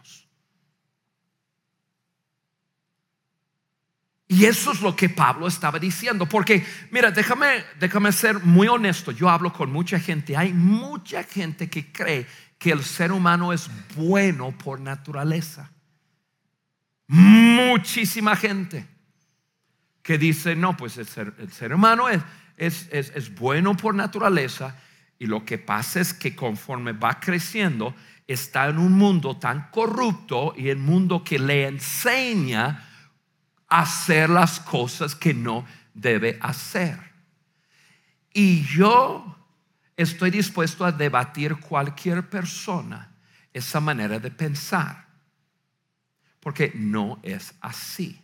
Y 4.33 4.45
eso 4.45 4.71
es 4.71 4.81
lo 4.81 4.95
que 4.95 5.09
Pablo 5.09 5.45
estaba 5.45 5.77
diciendo. 5.77 6.25
Porque, 6.25 6.65
mira, 6.89 7.11
déjame, 7.11 7.63
déjame 7.79 8.11
ser 8.11 8.39
muy 8.39 8.67
honesto. 8.67 9.11
Yo 9.11 9.29
hablo 9.29 9.53
con 9.53 9.71
mucha 9.71 9.99
gente. 9.99 10.35
Hay 10.35 10.53
mucha 10.53 11.23
gente 11.23 11.69
que 11.69 11.91
cree 11.91 12.25
que 12.57 12.71
el 12.71 12.83
ser 12.83 13.11
humano 13.11 13.53
es 13.53 13.69
bueno 13.95 14.51
por 14.57 14.79
naturaleza. 14.79 15.71
Muchísima 17.05 18.35
gente 18.35 18.87
que 20.01 20.17
dice, 20.17 20.55
no, 20.55 20.75
pues 20.75 20.97
el 20.97 21.05
ser, 21.05 21.71
humano 21.71 22.09
es, 22.09 22.23
es, 22.57 22.89
es 22.91 23.35
bueno 23.35 23.77
por 23.77 23.93
naturaleza. 23.93 24.75
Y 25.19 25.27
lo 25.27 25.45
que 25.45 25.59
pasa 25.59 25.99
es 25.99 26.11
que 26.11 26.35
conforme 26.35 26.93
va 26.93 27.19
creciendo, 27.19 27.93
está 28.25 28.67
en 28.67 28.79
un 28.79 28.93
mundo 28.93 29.37
tan 29.37 29.69
corrupto 29.69 30.55
y 30.57 30.71
un 30.71 30.81
mundo 30.83 31.23
que 31.23 31.37
le 31.37 31.67
enseña 31.67 32.89
hacer 33.73 34.29
las 34.29 34.59
cosas 34.59 35.15
que 35.15 35.33
no 35.33 35.65
debe 35.95 36.37
hacer. 36.41 36.99
Y 38.31 38.63
yo 38.65 39.35
estoy 39.97 40.29
dispuesto 40.29 40.85
a 40.85 40.91
debatir 40.91 41.55
cualquier 41.55 42.29
persona 42.29 43.15
esa 43.51 43.79
manera 43.79 44.19
de 44.19 44.29
pensar, 44.29 45.07
porque 46.39 46.71
no 46.75 47.19
es 47.23 47.55
así. 47.61 48.21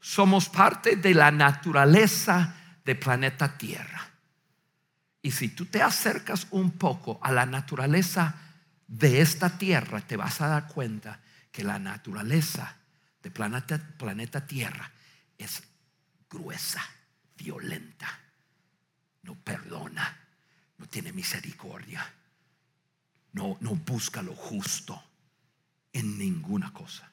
Somos 0.00 0.48
parte 0.48 0.96
de 0.96 1.14
la 1.14 1.30
naturaleza 1.30 2.54
del 2.84 2.98
planeta 2.98 3.56
Tierra. 3.56 4.10
Y 5.22 5.30
si 5.30 5.50
tú 5.50 5.66
te 5.66 5.82
acercas 5.82 6.48
un 6.50 6.72
poco 6.72 7.20
a 7.22 7.30
la 7.30 7.46
naturaleza 7.46 8.34
de 8.88 9.20
esta 9.20 9.56
Tierra, 9.56 10.00
te 10.00 10.16
vas 10.16 10.40
a 10.40 10.48
dar 10.48 10.66
cuenta 10.66 11.20
que 11.52 11.62
la 11.62 11.78
naturaleza 11.78 12.76
de 13.24 13.30
planeta, 13.30 13.78
planeta 13.98 14.46
Tierra 14.46 14.92
es 15.38 15.62
gruesa, 16.30 16.84
violenta, 17.36 18.06
no 19.22 19.34
perdona, 19.34 20.20
no 20.76 20.86
tiene 20.86 21.10
misericordia, 21.10 22.06
no, 23.32 23.56
no 23.60 23.74
busca 23.76 24.22
lo 24.22 24.36
justo 24.36 25.02
en 25.94 26.18
ninguna 26.18 26.70
cosa. 26.72 27.10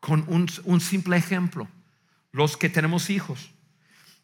Con 0.00 0.24
un, 0.28 0.48
un 0.64 0.80
simple 0.80 1.18
ejemplo, 1.18 1.68
los 2.32 2.56
que 2.56 2.70
tenemos 2.70 3.10
hijos, 3.10 3.50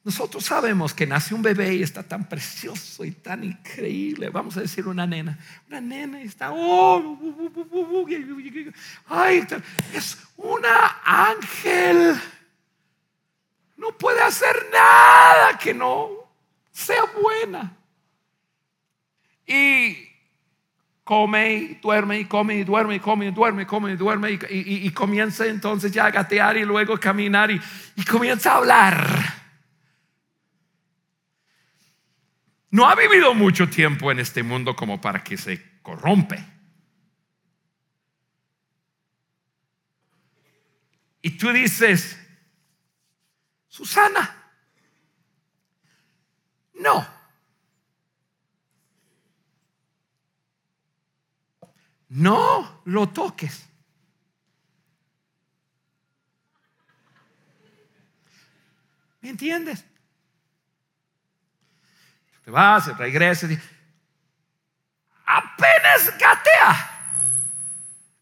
nosotros 0.05 0.45
sabemos 0.45 0.93
que 0.93 1.07
nace 1.07 1.33
un 1.33 1.43
bebé 1.43 1.77
y 1.77 1.83
está 1.83 2.03
tan 2.03 2.29
precioso 2.29 3.05
y 3.05 3.13
tan 3.13 3.45
increíble. 3.45 4.31
Vamos 4.31 4.57
a 4.57 4.61
decir 4.61 4.89
una 4.89 5.07
nena. 5.07 5.39
Una 5.69 5.81
nena 5.81 6.21
y 6.21 6.27
está. 6.27 6.51
Oh, 6.51 7.19
ay, 9.07 9.47
es 9.95 10.19
una 10.37 11.03
ángel. 11.05 12.21
No 13.77 13.97
puede 13.97 14.21
hacer 14.23 14.57
nada 14.73 15.57
que 15.57 15.73
no 15.73 16.11
sea 16.73 17.05
buena. 17.21 17.77
Y 19.47 19.97
come 21.05 21.55
y 21.55 21.75
duerme 21.81 22.19
y 22.19 22.25
come 22.25 22.57
y 22.57 22.65
duerme 22.65 22.97
y 22.97 23.01
come 23.01 23.27
y 23.27 23.31
duerme 23.31 23.63
y 23.63 23.67
come 23.67 23.93
y 23.93 23.97
duerme 23.97 24.39
y, 24.51 24.91
comienza 24.91 25.47
entonces 25.47 25.93
ya 25.93 26.07
a 26.07 26.11
gatear 26.11 26.57
y 26.57 26.65
luego 26.65 26.99
caminar 26.99 27.53
y, 27.53 27.61
y 27.95 28.05
comienza 28.05 28.53
a 28.53 28.57
hablar. 28.57 29.42
No 32.73 32.89
ha 32.89 32.95
vivido 32.95 33.35
mucho 33.35 33.69
tiempo 33.69 34.11
en 34.11 34.19
este 34.19 34.43
mundo 34.43 34.75
como 34.75 34.99
para 34.99 35.23
que 35.23 35.37
se 35.37 35.81
corrompe. 35.83 36.43
Y 41.21 41.37
tú 41.37 41.53
dices, 41.53 42.19
Susana, 43.69 44.55
no. 46.75 47.07
No 52.09 52.83
lo 52.87 53.09
toques. 53.11 53.69
¿Me 59.21 59.29
entiendes? 59.29 59.85
Te 62.45 62.51
vas, 62.51 62.97
regresas. 62.97 63.51
Y 63.51 63.59
apenas 65.27 66.19
gatea. 66.19 66.89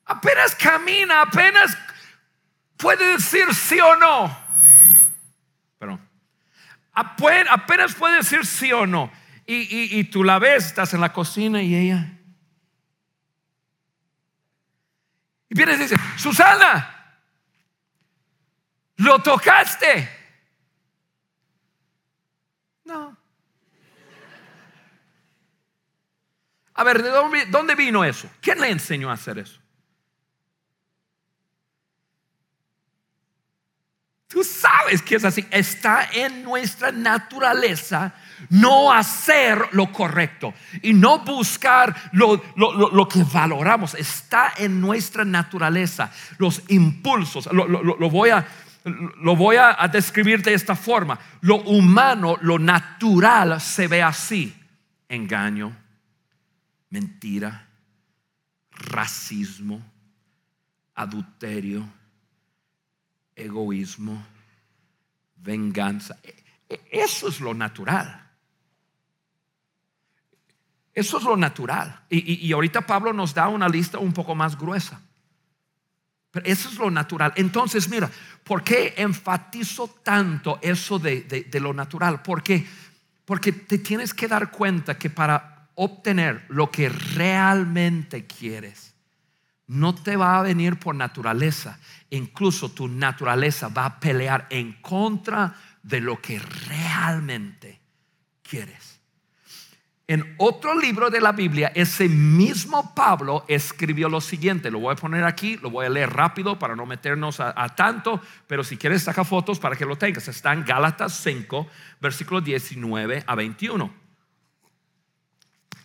Apenas 0.04 0.54
camina, 0.56 1.22
apenas 1.22 1.76
puede 2.76 3.12
decir 3.12 3.54
sí 3.54 3.78
o 3.80 3.96
no. 3.96 4.36
Pero 5.78 5.98
apenas 6.92 7.94
puede 7.94 8.16
decir 8.16 8.44
sí 8.44 8.72
o 8.72 8.86
no. 8.86 9.10
Y, 9.46 9.98
y, 9.98 10.04
tú 10.04 10.22
la 10.22 10.38
ves, 10.38 10.66
estás 10.66 10.94
en 10.94 11.00
la 11.00 11.12
cocina 11.12 11.60
y 11.60 11.74
ella. 11.74 12.06
Y 15.48 15.54
viene 15.56 15.72
y 15.72 15.76
dice, 15.76 15.96
Susana, 16.16 17.18
lo 18.96 19.18
tocaste. 19.20 20.08
No. 22.84 23.19
A 26.74 26.84
ver, 26.84 27.02
¿de 27.02 27.10
dónde, 27.50 27.74
vino 27.74 28.04
eso? 28.04 28.30
¿Quién 28.40 28.60
le 28.60 28.70
enseñó 28.70 29.10
a 29.10 29.14
hacer 29.14 29.38
eso? 29.38 29.58
Tú 34.28 34.44
sabes 34.44 35.02
que 35.02 35.16
es 35.16 35.24
así. 35.24 35.44
Está 35.50 36.08
en 36.12 36.44
nuestra 36.44 36.92
naturaleza 36.92 38.14
no 38.48 38.92
hacer 38.92 39.68
lo 39.72 39.90
correcto 39.92 40.54
y 40.82 40.94
no 40.94 41.18
buscar 41.18 41.94
lo, 42.12 42.40
lo, 42.56 43.08
que 43.08 43.24
valoramos. 43.24 43.94
Está 43.94 44.52
en 44.56 44.80
nuestra 44.80 45.24
naturaleza. 45.24 46.12
Los 46.38 46.62
impulsos. 46.68 47.48
Lo, 47.52 48.08
voy, 48.08 48.30
a, 48.30 48.46
lo 48.84 49.34
voy 49.34 49.56
a 49.56 49.76
describir 49.92 50.42
de 50.44 50.54
esta 50.54 50.76
forma. 50.76 51.18
Lo 51.40 51.56
humano, 51.56 52.38
lo 52.40 52.60
natural 52.60 53.60
se 53.60 53.88
ve 53.88 54.00
así. 54.00 54.56
Engaño, 55.08 55.76
mentira, 56.90 57.68
racismo, 58.70 59.80
adulterio, 60.94 61.88
egoísmo, 63.34 64.26
venganza. 65.36 66.18
E, 66.22 66.34
e, 66.68 66.80
eso 66.92 67.28
es 67.28 67.40
lo 67.40 67.54
natural. 67.54 68.28
Eso 70.92 71.18
es 71.18 71.24
lo 71.24 71.36
natural. 71.36 72.04
Y, 72.10 72.52
ahorita 72.52 72.86
Pablo 72.86 73.12
nos 73.12 73.32
da 73.32 73.48
una 73.48 73.68
lista 73.68 73.98
un 73.98 74.12
poco 74.12 74.34
más 74.34 74.58
gruesa. 74.58 75.00
Pero 76.32 76.46
eso 76.46 76.68
es 76.68 76.76
lo 76.76 76.90
natural. 76.90 77.32
Entonces, 77.36 77.88
mira, 77.88 78.10
¿por 78.44 78.62
qué 78.62 78.94
enfatizo 78.96 79.88
tanto 80.02 80.58
eso 80.60 80.98
de, 80.98 81.22
de 81.22 81.60
lo 81.60 81.72
natural? 81.72 82.22
Porque, 82.22 82.66
porque 83.24 83.52
te 83.52 83.78
tienes 83.78 84.12
que 84.12 84.28
dar 84.28 84.50
cuenta 84.50 84.98
que 84.98 85.10
para 85.10 85.59
obtener 85.82 86.44
lo 86.48 86.70
que 86.70 86.90
realmente 86.90 88.26
quieres, 88.26 88.94
no 89.66 89.94
te 89.94 90.14
va 90.14 90.38
a 90.38 90.42
venir 90.42 90.78
por 90.78 90.94
naturaleza. 90.94 91.80
Incluso 92.10 92.70
tu 92.70 92.86
naturaleza 92.86 93.68
va 93.68 93.86
a 93.86 94.00
pelear 94.00 94.46
en 94.50 94.74
contra 94.82 95.54
de 95.82 96.02
lo 96.02 96.20
que 96.20 96.38
realmente 96.38 97.80
quieres. 98.42 99.00
En 100.06 100.34
otro 100.36 100.78
libro 100.78 101.08
de 101.08 101.22
la 101.22 101.32
Biblia, 101.32 101.72
ese 101.74 102.10
mismo 102.10 102.94
Pablo 102.94 103.46
escribió 103.48 104.10
lo 104.10 104.20
siguiente. 104.20 104.70
Lo 104.70 104.80
voy 104.80 104.92
a 104.92 104.96
poner 104.96 105.24
aquí, 105.24 105.56
lo 105.56 105.70
voy 105.70 105.86
a 105.86 105.88
leer 105.88 106.10
rápido 106.10 106.58
para 106.58 106.76
no 106.76 106.84
meternos 106.84 107.40
a, 107.40 107.68
tanto, 107.74 108.20
pero 108.46 108.64
si 108.64 108.76
quieres 108.76 109.04
saca 109.04 109.24
fotos 109.24 109.58
para 109.58 109.76
que 109.76 109.86
lo 109.86 109.96
tengas. 109.96 110.28
Está 110.28 110.52
en 110.52 110.62
Gálatas 110.62 111.14
5, 111.22 111.66
versículo 112.00 112.42
19 112.42 113.24
a 113.26 113.34
21 113.34 113.99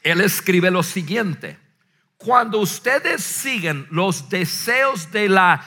él 0.05 0.21
escribe 0.21 0.71
lo 0.71 0.83
siguiente, 0.83 1.57
cuando 2.15 2.59
ustedes 2.59 3.23
siguen 3.23 3.87
los 3.89 4.29
deseos 4.29 5.11
de 5.11 5.27
la 5.27 5.65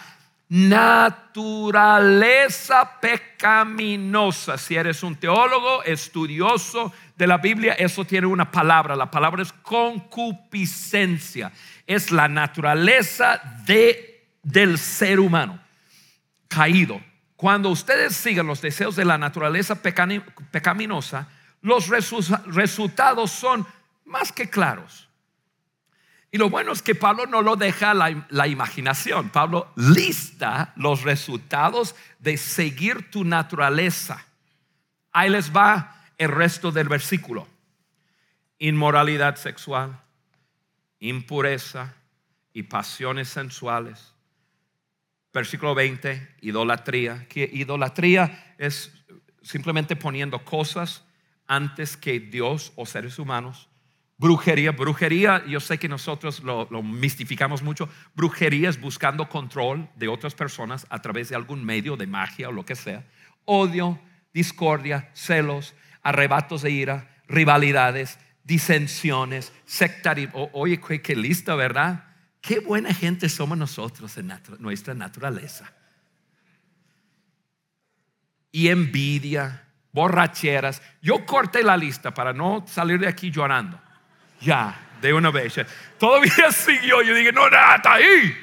naturaleza 0.48 1.40
pecaminosa, 3.01 4.57
si 4.57 4.77
eres 4.77 5.03
un 5.03 5.16
teólogo, 5.16 5.83
estudioso 5.83 6.92
de 7.16 7.27
la 7.27 7.38
Biblia, 7.38 7.72
eso 7.74 8.05
tiene 8.05 8.29
una 8.29 8.51
palabra, 8.51 8.94
la 8.94 9.11
palabra 9.11 9.42
es 9.42 9.53
concupiscencia, 9.53 11.51
es 11.85 12.12
la 12.12 12.29
naturaleza 12.29 13.42
de, 13.66 14.37
del 14.44 14.79
ser 14.79 15.18
humano 15.18 15.61
caído. 16.46 17.01
Cuando 17.35 17.70
ustedes 17.70 18.14
siguen 18.16 18.46
los 18.46 18.62
deseos 18.62 18.94
de 18.94 19.05
la 19.05 19.18
naturaleza 19.18 19.83
pecaminosa, 19.83 21.29
los 21.61 21.88
resultados 21.88 23.33
son 23.33 23.66
más 24.08 24.32
que 24.32 24.50
claros. 24.50 25.08
Y 26.30 26.36
lo 26.36 26.50
bueno 26.50 26.72
es 26.72 26.82
que 26.82 26.94
Pablo 26.94 27.26
no 27.26 27.40
lo 27.40 27.56
deja 27.56 27.94
la, 27.94 28.46
imaginación. 28.46 29.30
Pablo 29.30 29.72
lista 29.76 30.72
los 30.76 31.02
resultados 31.02 31.94
de 32.18 32.36
seguir 32.36 33.10
tu 33.10 33.24
naturaleza. 33.24 34.26
Ahí 35.12 35.30
les 35.30 35.54
va 35.54 36.04
el 36.18 36.30
resto 36.30 36.70
del 36.70 36.88
versículo. 36.88 37.48
Inmoralidad 38.58 39.36
sexual, 39.36 40.02
impureza 41.00 41.94
y 42.52 42.64
pasiones 42.64 43.30
sensuales. 43.30 44.12
Versículo 45.32 45.74
20, 45.74 46.36
idolatría. 46.42 47.26
Que 47.28 47.48
idolatría 47.50 48.54
es 48.58 48.92
simplemente 49.40 49.96
poniendo 49.96 50.44
cosas 50.44 51.04
antes 51.46 51.96
que 51.96 52.20
Dios 52.20 52.72
o 52.76 52.84
seres 52.84 53.18
humanos 53.18 53.68
Brujería, 54.20 54.72
brujería, 54.72 55.46
yo 55.46 55.61
sé 55.61 55.78
que 55.78 55.88
nosotros 55.88 56.42
lo, 56.42 56.66
mistificamos 56.83 57.62
mucho. 57.62 57.88
Brujería 58.16 58.68
es 58.68 58.81
buscando 58.81 59.28
control 59.28 59.88
de 59.94 60.09
otras 60.09 60.35
personas 60.35 60.88
a 60.90 61.00
través 61.00 61.28
de 61.28 61.37
algún 61.37 61.64
medio 61.64 61.96
de 61.96 62.09
magia 62.09 62.48
o 62.48 62.52
lo 62.52 62.64
que 62.64 62.74
sea. 62.74 63.07
Odio, 63.44 64.00
discordia, 64.35 65.09
celos, 65.14 65.72
arrebatos 66.02 66.62
de 66.62 66.70
ira, 66.72 67.22
rivalidades, 67.28 68.18
disensiones, 68.42 69.52
sectarismo. 69.64 70.50
Oye, 70.52 70.81
qué 70.81 71.14
lista, 71.14 71.54
¿verdad? 71.54 72.07
Qué 72.40 72.59
buena 72.59 72.92
gente 72.92 73.28
somos 73.28 73.57
nosotros 73.57 74.18
en 74.18 74.33
nuestra 74.59 74.94
naturaleza. 74.94 75.72
Y 78.50 78.66
envidia, 78.66 79.64
borracheras. 79.92 80.83
Yo 81.00 81.24
corté 81.24 81.62
la 81.62 81.76
lista 81.76 82.12
para 82.12 82.33
no 82.33 82.64
salir 82.66 82.98
de 82.98 83.07
aquí 83.07 83.31
llorando. 83.31 83.81
Ya, 84.40 84.79
de 85.01 85.12
una 85.12 85.31
vez. 85.31 85.55
Todavía 85.98 86.51
siguió. 86.53 87.03
Yo 87.03 87.14
dije, 87.14 87.33
no, 87.33 87.48
nada, 87.48 87.77
está 87.77 87.94
ahí. 87.94 88.37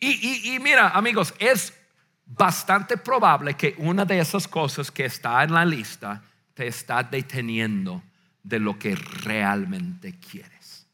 Y, 0.00 0.54
y, 0.54 0.58
mira, 0.60 0.90
amigos, 0.90 1.34
es 1.38 1.76
bastante 2.24 2.96
probable 2.96 3.54
que 3.54 3.74
una 3.78 4.04
de 4.04 4.20
esas 4.20 4.46
cosas 4.46 4.90
que 4.90 5.06
está 5.06 5.42
en 5.42 5.52
la 5.52 5.64
lista 5.64 6.22
te 6.54 6.68
está 6.68 7.02
deteniendo 7.02 8.02
de 8.42 8.60
lo 8.60 8.78
que 8.78 8.94
realmente 8.94 10.18
quieres. 10.18 10.86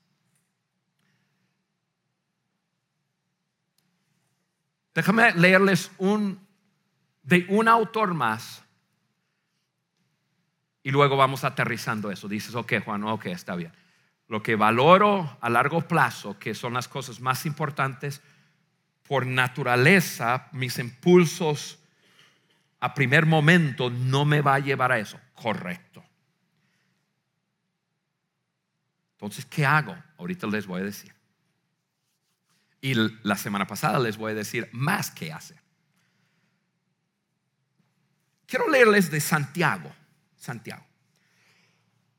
Déjame 4.95 5.33
leerles 5.33 5.90
un 5.99 6.45
de 7.23 7.47
un 7.49 7.69
autor 7.69 8.14
más 8.14 8.63
y 10.85 10.90
luego 10.90 11.16
vamos 11.16 11.42
aterrizando 11.44 12.12
eso. 12.12 12.29
Dices, 12.29 12.55
ok, 12.55 12.75
Juan, 12.85 13.03
ok, 13.05 13.27
está 13.27 13.57
bien. 13.57 13.73
Lo 14.29 14.42
que 14.42 14.55
valoro 14.55 15.38
a 15.40 15.49
largo 15.49 15.81
plazo, 15.88 16.38
que 16.38 16.55
son 16.55 16.75
las 16.75 16.88
cosas 16.88 17.20
más 17.20 17.47
importantes, 17.47 18.20
por 19.09 19.27
naturaleza, 19.27 20.49
mis 20.53 20.79
impulsos 20.79 21.79
a 22.81 22.92
primer 22.92 23.25
momento 23.25 23.88
no 23.88 24.27
me 24.27 24.42
va 24.42 24.57
a 24.57 24.59
llevar 24.59 24.92
a 24.92 24.99
eso. 24.99 25.18
Correcto. 25.35 26.05
Entonces, 29.12 29.47
¿qué 29.47 29.64
hago? 29.64 29.97
Ahorita 30.18 30.47
les 30.47 30.66
voy 30.66 30.83
a 30.83 30.85
decir. 30.85 31.14
Y 32.83 32.94
la 33.23 33.37
semana 33.37 33.66
pasada 33.66 33.99
les 33.99 34.18
voy 34.18 34.33
a 34.33 34.35
decir 34.35 34.68
más 34.73 35.11
que 35.11 35.33
hacer. 35.33 35.57
Quiero 38.46 38.69
leerles 38.69 39.11
de 39.11 39.21
Santiago 39.21 39.90
Santiago. 40.45 40.85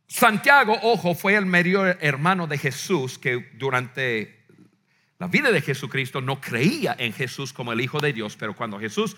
Santiago, 0.08 0.78
ojo, 0.82 1.16
fue 1.16 1.36
el 1.36 1.46
medio 1.46 1.86
hermano 1.86 2.48
de 2.48 2.58
Jesús 2.58 3.18
que 3.18 3.52
durante 3.54 4.46
la 5.18 5.28
vida 5.28 5.52
de 5.52 5.62
Jesucristo 5.62 6.22
no 6.22 6.42
creía 6.42 6.96
en 6.98 7.14
Jesús 7.14 7.54
como 7.54 7.72
el 7.72 7.82
Hijo 7.82 8.00
de 8.00 8.14
Dios, 8.14 8.36
pero 8.36 8.56
cuando 8.56 8.80
Jesús 8.80 9.16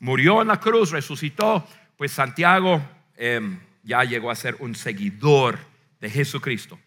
murió 0.00 0.42
en 0.42 0.48
la 0.48 0.60
cruz, 0.60 0.90
resucitó, 0.90 1.66
pues 1.96 2.12
Santiago 2.12 2.82
em, 3.16 3.60
ya 3.82 4.02
llegó 4.04 4.30
a 4.30 4.34
ser 4.34 4.56
un 4.60 4.74
seguidor 4.74 5.58
de 6.00 6.10
Jesucristo. 6.10 6.78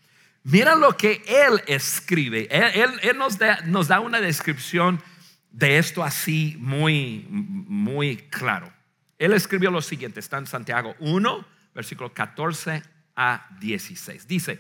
Mira 0.44 0.76
lo 0.76 0.96
que 0.96 1.22
él 1.28 1.62
escribe. 1.68 2.48
Él, 2.50 3.18
nos, 3.18 3.38
da, 3.38 3.62
nos, 3.66 3.88
da, 3.90 4.00
una 4.00 4.22
descripción 4.22 5.02
de 5.52 5.78
esto 5.78 6.04
así 6.04 6.56
muy, 6.60 7.26
muy 7.30 8.18
claro. 8.18 8.72
Él 9.18 9.34
escribió 9.34 9.72
lo 9.72 9.82
siguiente, 9.82 10.20
está 10.20 10.38
en 10.38 10.48
Santiago 10.48 10.96
1, 11.00 11.57
versículo 11.78 12.12
14 12.12 12.82
a 13.16 13.48
16. 13.60 14.28
Dice, 14.28 14.60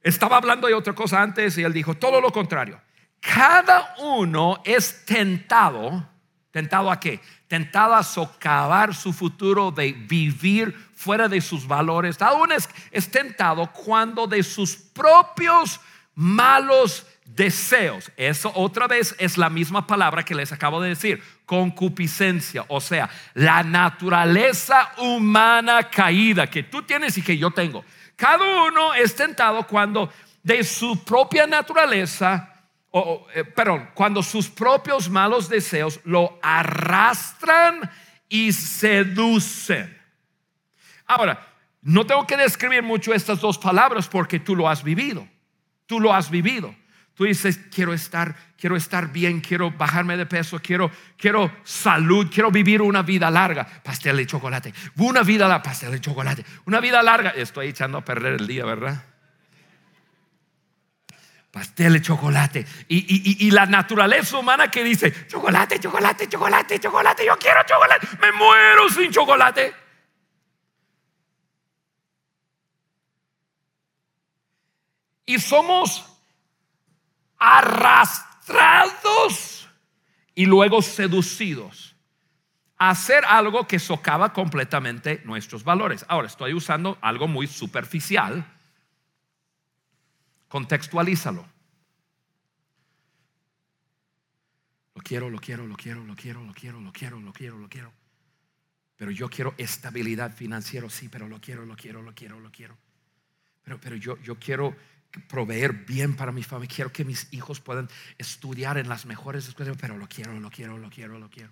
estaba 0.00 0.36
hablando 0.36 0.68
de 0.68 0.74
otra 0.74 0.94
cosa 0.94 1.20
antes 1.20 1.58
y 1.58 1.64
él 1.64 1.72
dijo, 1.72 1.94
todo 1.94 2.20
lo 2.20 2.30
contrario. 2.30 2.80
Cada 3.18 3.96
uno 3.98 4.62
es 4.64 5.04
tentado, 5.04 6.08
tentado 6.52 6.92
a 6.92 7.00
qué? 7.00 7.20
Tentado 7.48 7.94
a 7.94 8.04
socavar 8.04 8.94
su 8.94 9.12
futuro 9.12 9.72
de 9.72 9.92
vivir 9.92 10.72
fuera 10.94 11.26
de 11.26 11.40
sus 11.40 11.66
valores. 11.66 12.16
Cada 12.16 12.34
uno 12.34 12.54
es, 12.54 12.68
es 12.92 13.10
tentado 13.10 13.72
cuando 13.72 14.28
de 14.28 14.44
sus 14.44 14.76
propios 14.76 15.80
malos 16.14 17.04
deseos. 17.24 18.12
Eso 18.16 18.52
otra 18.54 18.86
vez 18.86 19.16
es 19.18 19.38
la 19.38 19.50
misma 19.50 19.88
palabra 19.88 20.24
que 20.24 20.36
les 20.36 20.52
acabo 20.52 20.80
de 20.80 20.90
decir, 20.90 21.20
concupiscencia, 21.52 22.64
o 22.68 22.80
sea, 22.80 23.10
la 23.34 23.62
naturaleza 23.62 24.90
humana 24.96 25.90
caída 25.90 26.46
que 26.46 26.62
tú 26.62 26.82
tienes 26.82 27.18
y 27.18 27.22
que 27.22 27.36
yo 27.36 27.50
tengo. 27.50 27.84
Cada 28.16 28.64
uno 28.64 28.94
es 28.94 29.14
tentado 29.14 29.66
cuando 29.66 30.10
de 30.42 30.64
su 30.64 31.04
propia 31.04 31.46
naturaleza, 31.46 32.54
o, 32.90 33.26
eh, 33.34 33.44
perdón, 33.44 33.90
cuando 33.92 34.22
sus 34.22 34.48
propios 34.48 35.10
malos 35.10 35.50
deseos 35.50 36.00
lo 36.04 36.38
arrastran 36.40 37.90
y 38.30 38.50
seducen. 38.52 39.94
Ahora, 41.06 41.46
no 41.82 42.06
tengo 42.06 42.26
que 42.26 42.38
describir 42.38 42.82
mucho 42.82 43.12
estas 43.12 43.42
dos 43.42 43.58
palabras 43.58 44.08
porque 44.08 44.40
tú 44.40 44.56
lo 44.56 44.70
has 44.70 44.82
vivido. 44.82 45.28
Tú 45.84 46.00
lo 46.00 46.14
has 46.14 46.30
vivido. 46.30 46.74
Tú 47.22 47.26
dices, 47.26 47.60
quiero 47.72 47.94
estar, 47.94 48.34
quiero 48.58 48.74
estar 48.74 49.12
bien, 49.12 49.40
quiero 49.40 49.70
bajarme 49.70 50.16
de 50.16 50.26
peso, 50.26 50.58
quiero, 50.58 50.90
quiero 51.16 51.52
salud, 51.62 52.28
quiero 52.34 52.50
vivir 52.50 52.82
una 52.82 53.02
vida 53.02 53.30
larga. 53.30 53.64
Pastel 53.64 54.16
de 54.16 54.26
chocolate. 54.26 54.74
Una 54.96 55.22
vida 55.22 55.46
larga, 55.46 55.62
pastel 55.62 55.92
de 55.92 56.00
chocolate. 56.00 56.44
Una 56.64 56.80
vida 56.80 57.00
larga. 57.00 57.30
Estoy 57.30 57.68
echando 57.68 57.98
a 57.98 58.04
perder 58.04 58.40
el 58.40 58.48
día, 58.48 58.64
¿verdad? 58.64 59.04
Pastel 61.52 61.92
de 61.92 62.02
chocolate. 62.02 62.66
Y, 62.88 63.46
y 63.46 63.50
la 63.52 63.66
naturaleza 63.66 64.36
humana 64.38 64.68
que 64.68 64.82
dice, 64.82 65.28
chocolate, 65.28 65.78
chocolate, 65.78 66.28
chocolate, 66.28 66.80
chocolate. 66.80 67.24
Yo 67.24 67.38
quiero 67.38 67.60
chocolate. 67.64 68.08
Me 68.20 68.32
muero 68.32 68.88
sin 68.88 69.12
chocolate. 69.12 69.72
Y 75.24 75.38
somos 75.38 76.11
arrastrados 77.42 79.68
y 80.32 80.46
luego 80.46 80.80
seducidos 80.80 81.96
a 82.78 82.90
hacer 82.90 83.24
algo 83.24 83.66
que 83.66 83.80
socava 83.80 84.32
completamente 84.32 85.20
nuestros 85.24 85.64
valores. 85.64 86.06
Ahora, 86.08 86.28
estoy 86.28 86.54
usando 86.54 86.96
algo 87.00 87.26
muy 87.26 87.48
superficial. 87.48 88.46
Contextualízalo. 90.48 91.44
Lo 94.94 95.02
quiero, 95.02 95.28
lo 95.28 95.38
quiero, 95.38 95.66
lo 95.66 95.76
quiero, 95.76 96.04
lo 96.04 96.14
quiero, 96.14 96.44
lo 96.44 96.52
quiero, 96.52 96.80
lo 96.80 96.92
quiero, 96.92 97.20
lo 97.20 97.32
quiero, 97.32 97.58
lo 97.58 97.68
quiero. 97.68 97.92
Pero 98.96 99.10
yo 99.10 99.28
quiero 99.28 99.54
estabilidad 99.58 100.32
financiera, 100.32 100.88
sí, 100.88 101.08
pero 101.08 101.26
lo 101.26 101.40
quiero, 101.40 101.66
lo 101.66 101.74
quiero, 101.74 102.02
lo 102.02 102.14
quiero, 102.14 102.38
lo 102.38 102.52
quiero. 102.52 102.78
Pero, 103.64 103.80
pero 103.80 103.96
yo, 103.96 104.16
yo 104.18 104.36
quiero 104.36 104.76
proveer 105.20 105.72
bien 105.72 106.16
para 106.16 106.32
mi 106.32 106.42
familia. 106.42 106.74
Quiero 106.74 106.92
que 106.92 107.04
mis 107.04 107.32
hijos 107.32 107.60
puedan 107.60 107.88
estudiar 108.18 108.78
en 108.78 108.88
las 108.88 109.06
mejores 109.06 109.46
escuelas, 109.48 109.76
pero 109.80 109.96
lo 109.96 110.08
quiero, 110.08 110.38
lo 110.38 110.50
quiero, 110.50 110.78
lo 110.78 110.90
quiero, 110.90 111.18
lo 111.18 111.30
quiero. 111.30 111.50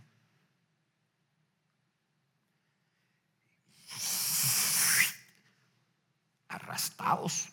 Arrastrados 6.49 7.51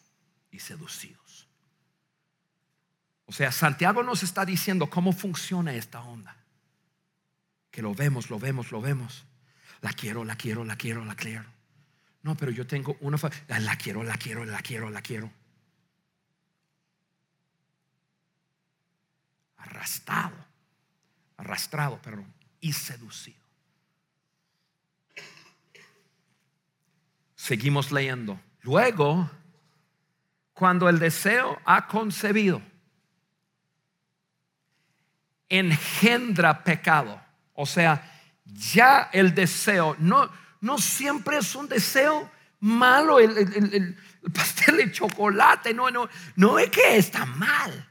y 0.52 0.60
seducidos. 0.60 1.48
O 3.26 3.34
sea, 3.34 3.52
Santiago 3.52 4.04
nos 4.04 4.24
está 4.24 4.46
diciendo 4.46 4.90
cómo 4.90 5.12
funciona 5.12 5.74
esta 5.76 6.02
onda. 6.02 6.38
Que 7.70 7.82
lo 7.82 7.94
vemos, 7.94 8.30
lo 8.30 8.40
vemos, 8.40 8.72
lo 8.72 8.82
vemos. 8.82 9.26
La 9.82 9.92
quiero, 9.92 10.24
la 10.24 10.36
quiero, 10.36 10.64
la 10.64 10.78
quiero, 10.78 11.04
la 11.04 11.16
quiero. 11.16 11.46
No, 12.24 12.36
pero 12.36 12.52
yo 12.52 12.66
tengo 12.66 12.98
una... 13.02 13.18
La 13.48 13.76
quiero, 13.76 14.04
la 14.04 14.18
quiero, 14.18 14.46
la 14.46 14.62
quiero, 14.62 14.90
la 14.90 15.02
quiero. 15.02 15.32
Arrastrado, 19.58 20.36
arrastrado, 21.38 22.02
perdón, 22.02 22.34
y 22.60 22.74
seducido. 22.74 23.38
Seguimos 27.36 27.92
leyendo. 27.92 28.40
Luego, 28.62 29.30
cuando 30.54 30.90
el 30.90 31.00
deseo 31.00 31.60
ha 31.66 31.88
concebido, 31.88 32.62
engendra 35.50 36.64
pecado. 36.64 37.22
O 37.54 37.66
sea, 37.66 38.04
ya 38.44 39.10
el 39.14 39.34
deseo 39.34 39.96
no, 40.00 40.30
no 40.62 40.78
siempre 40.78 41.38
es 41.38 41.56
un 41.56 41.68
deseo 41.70 42.30
malo, 42.60 43.20
el, 43.20 43.38
el 43.38 43.98
pastel 44.34 44.78
de 44.78 44.92
chocolate, 44.92 45.74
no, 45.74 45.90
no, 45.92 46.10
no 46.36 46.60
es 46.60 46.70
que 46.70 46.98
está 46.98 47.26
mal, 47.26 47.88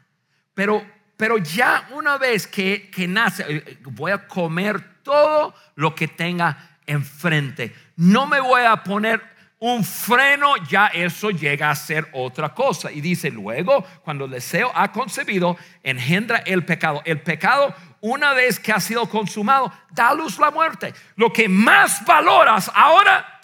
pero 0.54 0.84
pero 1.16 1.38
ya 1.38 1.88
una 1.92 2.18
vez 2.18 2.46
que, 2.46 2.90
nace, 3.08 3.44
eh, 3.48 3.78
voy 3.84 4.12
a 4.12 4.28
comer 4.28 5.02
todo 5.02 5.54
lo 5.74 5.94
que 5.94 6.08
tenga 6.08 6.78
enfrente. 6.86 7.74
No 7.96 8.26
me 8.26 8.40
voy 8.40 8.62
a 8.62 8.82
poner 8.82 9.22
un 9.58 9.82
freno, 9.82 10.56
ya 10.68 10.88
eso 10.88 11.30
llega 11.30 11.70
a 11.70 11.74
ser 11.74 12.08
otra 12.12 12.52
cosa. 12.54 12.92
Y 12.92 13.00
dice, 13.00 13.30
luego, 13.30 13.84
cuando 14.04 14.26
el 14.26 14.32
deseo 14.32 14.70
ha 14.74 14.92
concebido, 14.92 15.56
engendra 15.82 16.38
el 16.38 16.64
pecado. 16.64 17.00
El 17.06 17.22
pecado, 17.22 17.74
una 18.02 18.34
vez 18.34 18.60
que 18.60 18.72
ha 18.72 18.80
sido 18.80 19.08
consumado, 19.08 19.72
da 19.92 20.12
luz 20.12 20.38
la 20.38 20.50
muerte. 20.50 20.92
Lo 21.16 21.32
que 21.32 21.48
más 21.48 22.04
valoras 22.04 22.70
ahora, 22.74 23.40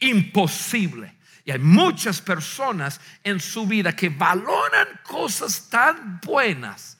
imposible. 0.00 1.15
Y 1.46 1.52
hay 1.52 1.60
muchas 1.60 2.20
personas 2.20 3.00
en 3.22 3.38
su 3.38 3.68
vida 3.68 3.94
que 3.94 4.08
valoran 4.08 4.88
cosas 5.04 5.70
tan 5.70 6.20
buenas, 6.20 6.98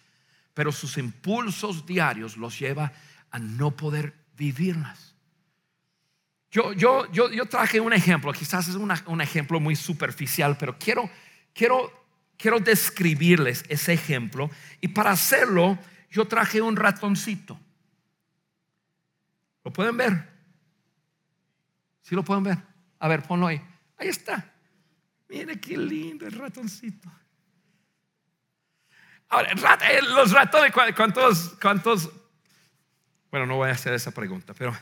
pero 0.55 0.71
sus 0.71 0.97
impulsos 0.99 1.85
diarios 1.85 2.37
los 2.37 2.57
lleva 2.57 2.93
a 3.33 3.41
no 3.41 3.73
poder 3.77 4.15
vivirlas. 4.37 5.17
Yo, 6.49 6.73
yo, 6.75 7.11
yo, 7.11 7.29
yo 7.29 7.47
traje 7.47 7.81
un 7.81 7.93
ejemplo, 7.93 8.33
quizás 8.33 8.69
es 8.69 8.77
un 8.77 9.21
ejemplo 9.21 9.59
muy 9.59 9.75
superficial, 9.75 10.57
pero 10.57 10.79
quiero, 10.79 11.11
quiero, 11.53 12.07
quiero 12.39 12.61
describirles 12.61 13.65
ese 13.69 13.95
ejemplo. 13.95 14.49
Y 14.81 14.87
para 14.87 15.11
hacerlo, 15.11 15.77
yo 16.09 16.25
traje 16.25 16.63
un 16.63 16.77
ratoncito. 16.77 17.59
¿Lo 19.65 19.73
pueden 19.73 19.97
ver? 19.97 20.31
¿Sí 22.03 22.15
lo 22.15 22.23
pueden 22.23 22.45
ver? 22.45 22.59
A 23.01 23.09
ver, 23.09 23.25
ponlo 23.25 23.49
ahí. 23.49 23.61
Ahí 23.97 24.09
está. 24.09 24.53
Mire 25.29 25.61
qué 25.61 25.77
lindo 25.77 26.27
el 26.27 26.33
ratoncito. 26.33 27.11
Ahora, 29.29 29.51
eh, 29.91 30.03
los 30.03 30.31
ratones, 30.31 30.73
¿cuántos, 30.73 31.57
¿cuántos? 31.61 32.11
Bueno, 33.31 33.47
no 33.47 33.57
voy 33.57 33.71
a 33.71 33.73
hacer 33.73 33.93
esa 33.93 34.13
pregunta, 34.13 34.55
pero 34.55 34.77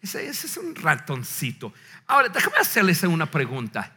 ese, 0.00 0.26
ese 0.26 0.46
es 0.46 0.56
un 0.56 0.74
ratoncito. 0.74 1.74
Ahora, 2.06 2.28
déjame 2.28 2.56
hacerles 2.56 3.02
una 3.02 3.26
pregunta. 3.26 3.94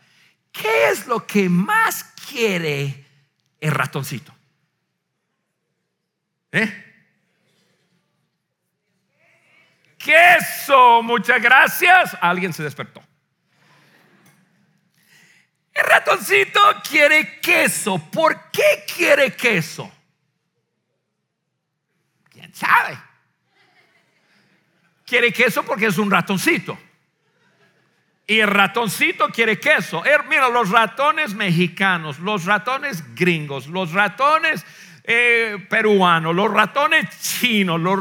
¿Qué 0.52 0.90
es 0.90 1.08
lo 1.08 1.26
que 1.26 1.48
más 1.48 2.04
quiere 2.30 3.06
el 3.62 3.72
ratoncito? 3.72 4.36
¿Eh? 6.52 6.84
Queso, 9.98 11.04
muchas 11.04 11.42
gracias. 11.42 12.18
Alguien 12.22 12.54
se 12.54 12.64
despertó. 12.64 13.07
El 15.78 15.84
ratoncito 15.84 16.60
quiere 16.90 17.40
queso. 17.40 18.00
¿Por 18.00 18.50
qué 18.50 18.84
quiere 18.96 19.36
queso? 19.36 19.92
¿Quién 22.32 22.52
sabe? 22.52 22.98
Quiere 25.06 25.32
queso 25.32 25.62
porque 25.64 25.86
es 25.86 26.00
un 26.00 26.10
ratoncito. 26.10 26.80
Y 28.26 28.40
el 28.40 28.48
ratoncito 28.48 29.30
quiere 29.30 29.60
queso. 29.60 30.04
Er, 30.04 30.24
mira, 30.26 30.50
los 30.50 30.72
ratones 30.72 31.36
mexicanos, 31.36 32.18
los 32.20 32.46
ratones 32.46 33.14
gringos, 33.14 33.68
los 33.68 33.94
ratones 33.94 34.66
eh, 35.04 35.64
peruanos, 35.70 36.34
los 36.34 36.52
ratones 36.52 37.08
chinos, 37.22 37.80
los 37.80 38.00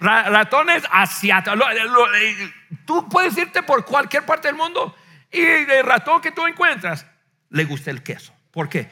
ratones 0.00 0.82
asiáticos. 0.90 1.60
Eh, 1.60 2.52
tú 2.86 3.06
puedes 3.06 3.36
irte 3.36 3.62
por 3.62 3.84
cualquier 3.84 4.24
parte 4.24 4.48
del 4.48 4.56
mundo 4.56 4.96
y 5.30 5.42
el 5.42 5.84
ratón 5.84 6.22
que 6.22 6.32
tú 6.32 6.46
encuentras 6.46 7.06
le 7.50 7.64
gusta 7.64 7.90
el 7.90 8.02
queso. 8.02 8.34
¿Por 8.50 8.68
qué? 8.68 8.88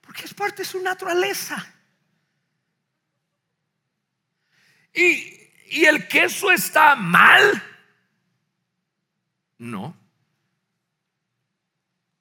Porque 0.00 0.24
es 0.24 0.34
parte 0.34 0.62
de 0.62 0.68
su 0.68 0.82
naturaleza. 0.82 1.74
¿Y, 4.92 5.38
y 5.70 5.84
el 5.84 6.08
queso 6.08 6.50
está 6.50 6.96
mal? 6.96 7.62
No. 9.58 9.96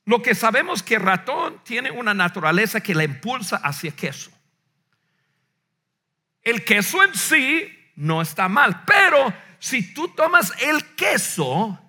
Lo 0.06 0.22
que 0.22 0.36
sabemos 0.36 0.84
que 0.84 0.96
el 0.96 1.02
ratón 1.02 1.62
tiene 1.64 1.92
una 1.92 2.14
naturaleza 2.14 2.82
que 2.82 2.96
le 2.96 3.04
impulsa 3.04 3.58
hacia 3.58 3.92
queso. 3.92 4.32
El 6.42 6.64
queso 6.64 7.04
en 7.04 7.14
sí 7.14 7.92
no 7.96 8.22
está 8.22 8.48
mal, 8.48 8.86
pero 8.86 9.34
si 9.60 9.94
tú 9.94 10.08
tomas 10.10 10.54
el 10.62 10.96
queso 10.96 11.87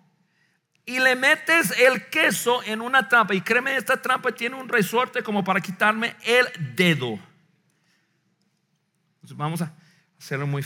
y 0.88 0.98
le 1.00 1.14
metes 1.16 1.78
el 1.78 2.06
queso 2.08 2.62
en 2.64 2.80
una 2.80 3.06
trampa. 3.10 3.34
Y 3.34 3.42
créeme, 3.42 3.76
esta 3.76 4.00
trampa 4.00 4.32
tiene 4.32 4.56
un 4.56 4.66
resorte 4.66 5.22
como 5.22 5.44
para 5.44 5.60
quitarme 5.60 6.16
el 6.24 6.46
dedo. 6.74 7.18
Entonces 9.16 9.36
vamos 9.36 9.60
a 9.60 9.70
hacerlo 10.18 10.46
muy 10.46 10.64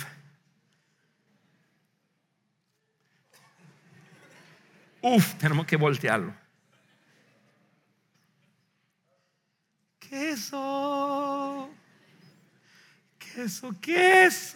Uf, 5.00 5.34
tenemos 5.34 5.66
que 5.66 5.74
voltearlo. 5.74 6.32
Queso, 9.98 11.68
queso, 13.18 13.74
queso. 13.80 14.52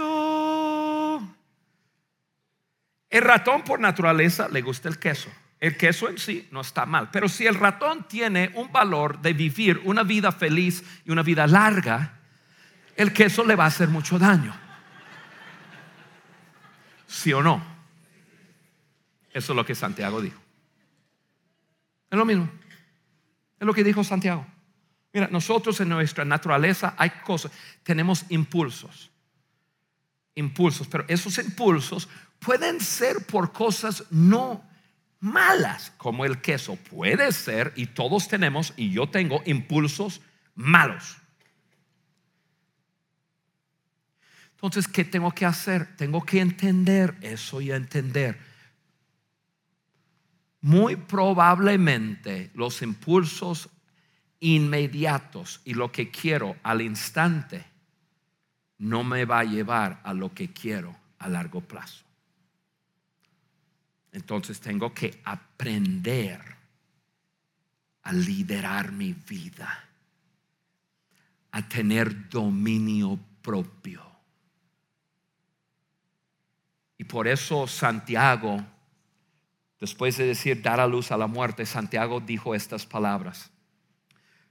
El 3.11 3.23
ratón 3.23 3.65
por 3.65 3.81
naturaleza 3.81 4.49
le 4.49 4.63
gusta 4.63 4.89
el 4.89 5.01
queso. 5.01 5.29
El 5.59 5.77
queso 5.77 6.09
en 6.09 6.19
sí 6.19 6.49
no 6.51 6.61
está 6.61 6.85
mal, 6.85 7.11
pero 7.11 7.29
si 7.29 7.47
el 7.47 7.55
ratón 7.55 8.07
tiene 8.09 8.51
un 8.55 8.71
valor 8.71 9.21
de 9.21 9.33
vivir 9.33 9.81
una 9.85 10.03
vida 10.03 10.31
feliz 10.31 10.85
y 11.05 11.11
una 11.11 11.23
vida 11.23 11.47
larga, 11.47 12.21
el 12.95 13.13
queso 13.13 13.45
le 13.45 13.57
va 13.57 13.65
a 13.65 13.69
hacer 13.69 13.89
mucho 13.89 14.19
daño. 14.19 14.55
¿Sí 17.07 17.33
o 17.33 17.43
no? 17.43 17.63
Eso 19.33 19.53
es 19.53 19.57
lo 19.57 19.65
que 19.65 19.75
Santiago 19.75 20.21
dijo. 20.21 20.41
Es 22.11 22.19
lo 22.19 22.25
mismo. 22.25 22.51
Es 23.59 23.67
lo 23.67 23.73
que 23.73 23.85
dijo 23.85 24.05
Santiago. 24.05 24.47
Mira, 25.13 25.29
nosotros 25.29 25.81
en 25.81 25.89
nuestra 25.89 26.27
naturaleza 26.27 26.95
hay 26.99 27.11
cosas, 27.25 27.51
tenemos 27.83 28.27
impulsos. 28.29 29.11
Impulsos, 30.35 30.87
pero 30.89 31.07
esos 31.09 31.39
impulsos 31.39 32.09
pueden 32.39 32.81
ser 32.81 33.25
por 33.27 33.53
cosas 33.53 34.05
no 34.11 34.63
malas, 35.21 35.93
como 35.97 36.25
el 36.25 36.41
queso. 36.41 36.77
Puede 36.77 37.33
ser, 37.33 37.73
y 37.77 37.87
todos 37.87 38.29
tenemos, 38.29 38.73
y 38.77 38.91
yo 38.91 39.09
tengo 39.09 39.43
impulsos 39.45 40.21
malos. 40.55 41.19
Entonces, 44.53 44.89
¿qué 44.89 45.05
tengo 45.05 45.31
que 45.33 45.45
hacer? 45.45 45.97
Tengo 45.97 46.25
que 46.25 46.41
entender 46.41 47.15
eso 47.21 47.61
y 47.61 47.71
entender. 47.71 48.39
Muy 50.63 50.97
probablemente 50.97 52.51
los 52.55 52.81
impulsos 52.83 53.69
inmediatos 54.41 55.61
y 55.65 55.75
lo 55.75 55.93
que 55.93 56.11
quiero 56.11 56.57
al 56.63 56.81
instante 56.81 57.65
no 58.79 59.05
me 59.05 59.25
va 59.25 59.41
a 59.41 59.45
llevar 59.45 60.01
a 60.05 60.13
lo 60.15 60.33
que 60.33 60.53
quiero 60.53 60.97
a 61.19 61.29
largo 61.29 61.61
plazo. 61.61 62.06
Entonces 64.17 64.59
tengo 64.61 64.95
que 64.95 65.21
aprender 65.25 66.41
a 68.01 68.15
liderar 68.15 68.91
mi 68.91 69.13
vida, 69.13 69.85
a 71.51 71.69
tener 71.69 72.31
dominio 72.31 73.21
propio. 73.43 74.03
Y 76.97 77.05
por 77.05 77.29
eso 77.29 77.67
Santiago, 77.67 78.65
después 79.79 80.17
de 80.17 80.29
decir 80.29 80.63
dar 80.63 80.81
a 80.81 80.87
luz 80.87 81.13
a 81.13 81.19
la 81.19 81.27
muerte, 81.27 81.67
Santiago 81.67 82.19
dijo 82.21 82.55
estas 82.55 82.87
palabras. 82.87 83.51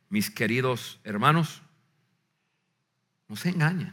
Mis 0.09 0.30
queridos 0.30 0.99
hermanos, 1.03 1.63
no 3.28 3.36
se 3.36 3.49
engañen, 3.49 3.91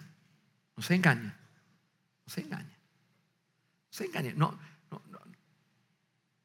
no 0.77 0.83
se 0.83 0.97
engañen, 0.97 1.35
no 2.27 2.31
se 2.31 2.43
engañen, 2.43 2.67
no 2.69 3.89
se 3.89 4.05
engañen. 4.05 4.72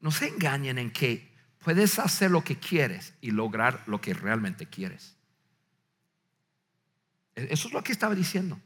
No 0.08 0.12
se 0.12 0.30
engañen 0.30 0.78
en 0.78 0.90
que 0.90 1.36
puedes 1.60 2.00
hacer 2.00 2.32
lo 2.32 2.42
que 2.42 2.58
quieres 2.58 3.14
y 3.20 3.32
lograr 3.32 3.84
lo 3.88 4.00
que 4.00 4.14
realmente 4.14 4.66
quieres. 4.66 5.18
E-, 7.36 7.50
eso 7.52 7.68
es 7.68 7.74
lo 7.74 7.84
que 7.84 7.92
estaba 7.92 8.16
diciendo. 8.16 8.58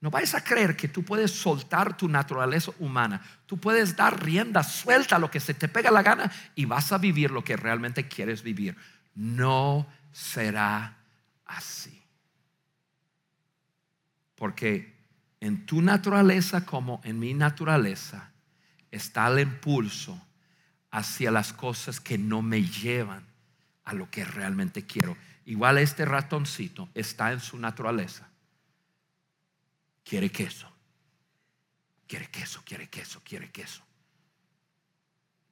No 0.00 0.10
vais 0.10 0.34
a 0.34 0.42
creer 0.42 0.78
que 0.78 0.88
tú 0.88 1.04
puedes 1.04 1.30
soltar 1.30 1.94
tu 1.94 2.08
naturaleza 2.08 2.72
humana. 2.78 3.20
Tú 3.44 3.58
puedes 3.58 3.96
dar 3.96 4.24
rienda 4.24 4.62
suelta 4.62 5.16
a 5.16 5.18
lo 5.18 5.30
que 5.30 5.40
se 5.40 5.52
te 5.52 5.68
pega 5.68 5.90
la 5.90 6.02
gana 6.02 6.32
y 6.54 6.64
vas 6.64 6.90
a 6.90 6.96
vivir 6.96 7.32
lo 7.32 7.44
que 7.44 7.58
realmente 7.58 8.08
quieres 8.08 8.42
vivir. 8.42 8.74
No 9.14 9.86
será 10.10 10.96
así. 11.44 12.02
Porque 14.36 14.96
en 15.38 15.66
tu 15.66 15.82
naturaleza 15.82 16.64
como 16.64 17.02
en 17.04 17.18
mi 17.18 17.34
naturaleza 17.34 18.32
está 18.90 19.28
el 19.28 19.40
impulso 19.40 20.24
hacia 20.90 21.30
las 21.30 21.52
cosas 21.52 22.00
que 22.00 22.18
no 22.18 22.42
me 22.42 22.62
llevan 22.62 23.26
a 23.84 23.94
lo 23.94 24.10
que 24.10 24.24
realmente 24.24 24.86
quiero. 24.86 25.16
Igual 25.44 25.78
este 25.78 26.04
ratoncito 26.04 26.88
está 26.94 27.32
en 27.32 27.40
su 27.40 27.58
naturaleza. 27.58 28.28
Quiere 30.04 30.30
queso. 30.30 30.70
Quiere 32.06 32.28
queso, 32.28 32.62
quiere 32.64 32.88
queso, 32.88 33.20
quiere 33.22 33.50
queso. 33.50 33.82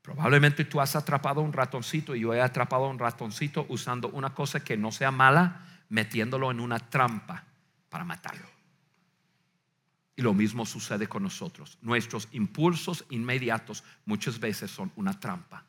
Probablemente 0.01 0.64
tú 0.64 0.80
has 0.80 0.97
atrapado 0.97 1.41
un 1.41 1.53
ratoncito 1.53 2.14
y 2.14 2.20
yo 2.20 2.32
he 2.32 2.41
atrapado 2.41 2.89
un 2.89 2.99
ratoncito 2.99 3.66
usando 3.68 4.09
una 4.09 4.34
cosa 4.34 4.62
que 4.62 4.76
no 4.76 4.93
sea 4.93 5.11
mala, 5.11 5.66
metiéndolo 5.89 6.51
en 6.51 6.61
una 6.61 6.78
trampa 6.78 7.45
para 7.89 8.05
matarlo. 8.05 8.55
Y 10.16 10.22
lo 10.22 10.32
mismo 10.32 10.64
sucede 10.64 11.06
con 11.06 11.22
nosotros. 11.22 11.76
Nuestros 11.82 12.28
impulsos 12.32 13.04
inmediatos 13.10 13.84
muchas 14.06 14.40
veces 14.40 14.70
son 14.70 14.90
una 14.96 15.20
trampa 15.20 15.64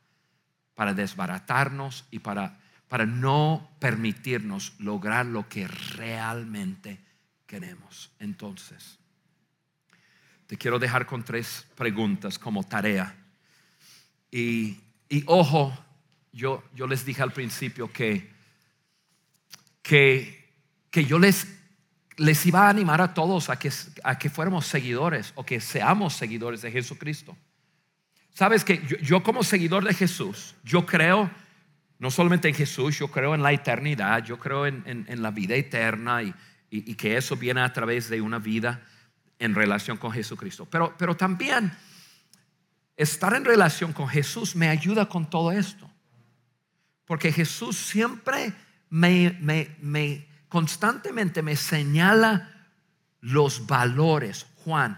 para 0.73 0.93
desbaratarnos 0.93 2.05
y 2.11 2.19
para, 2.19 2.59
para 2.87 3.05
no 3.05 3.69
permitirnos 3.79 4.73
lograr 4.79 5.25
lo 5.25 5.49
que 5.49 5.67
realmente 5.67 6.99
queremos. 7.45 8.11
Entonces, 8.19 8.97
te 10.47 10.57
quiero 10.57 10.79
dejar 10.79 11.05
con 11.05 11.23
tres 11.23 11.65
preguntas 11.75 12.39
como 12.39 12.63
tarea. 12.63 13.15
Y, 14.31 14.77
ojo, 15.25 15.77
yo, 16.31 16.63
yo 16.73 16.87
les 16.87 17.03
dije 17.03 17.21
al 17.21 17.33
principio 17.33 17.91
que, 17.91 18.31
que, 19.81 20.53
que 20.89 21.05
yo 21.05 21.19
les 21.19 21.56
les 22.17 22.45
iba 22.45 22.65
a 22.65 22.69
animar 22.69 22.99
a 22.99 23.13
todos 23.13 23.49
a 23.49 23.57
que, 23.57 23.71
a 24.03 24.17
que 24.17 24.29
fuéramos 24.29 24.65
seguidores 24.65 25.31
o 25.35 25.45
que 25.45 25.61
seamos 25.61 26.13
seguidores 26.13 26.61
de 26.63 26.71
Jesucristo. 26.71 27.37
Sabes 28.33 28.63
que 28.63 28.81
yo, 29.01 29.23
como 29.23 29.43
seguidor 29.43 29.83
de 29.83 29.93
Jesús, 29.93 30.55
yo 30.63 30.85
creo 30.85 31.29
no 31.99 32.11
solamente 32.11 32.47
en 32.47 32.53
Jesús, 32.53 32.99
yo 32.99 33.09
creo 33.09 33.33
en 33.33 33.41
la 33.41 33.51
eternidad, 33.51 34.23
yo 34.23 34.37
creo 34.37 34.67
en, 34.67 35.05
la 35.21 35.31
vida 35.31 35.55
eterna 35.55 36.21
y, 36.21 36.33
y, 36.69 36.93
que 36.93 37.17
eso 37.17 37.35
viene 37.35 37.61
a 37.61 37.73
través 37.73 38.09
de 38.09 38.21
una 38.21 38.37
vida 38.37 38.83
en 39.39 39.55
relación 39.55 39.97
con 39.97 40.11
Jesucristo. 40.11 40.67
Pero, 40.69 40.93
pero 40.97 41.17
también 41.17 41.71
estar 42.95 43.33
en 43.35 43.45
relación 43.45 43.93
con 43.93 44.07
Jesús 44.07 44.55
me 44.55 44.69
ayuda 44.69 45.09
con 45.09 45.27
todo 45.27 45.51
esto. 45.51 45.89
Porque 47.05 47.31
Jesús 47.31 47.77
siempre 47.77 48.53
me, 48.89 49.35
me, 49.39 49.75
me 49.81 50.26
constantemente 50.49 51.41
me 51.41 51.55
señala 51.55 52.67
los 53.21 53.67
valores. 53.67 54.45
Juan, 54.63 54.97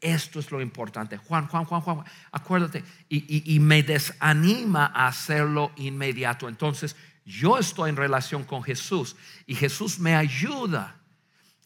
esto 0.00 0.40
es 0.40 0.50
lo 0.50 0.60
importante. 0.60 1.16
Juan, 1.16 1.46
Juan, 1.46 1.64
Juan, 1.64 1.80
Juan, 1.80 2.04
acuérdate. 2.32 2.84
Y, 3.08 3.58
me 3.60 3.82
desanima 3.82 4.86
a 4.86 5.06
hacerlo 5.06 5.72
inmediato. 5.76 6.48
Entonces, 6.48 6.96
yo 7.24 7.56
estoy 7.56 7.90
en 7.90 7.96
relación 7.96 8.44
con 8.44 8.62
Jesús 8.62 9.16
y 9.46 9.54
Jesús 9.54 10.00
me 10.00 10.16
ayuda 10.16 10.96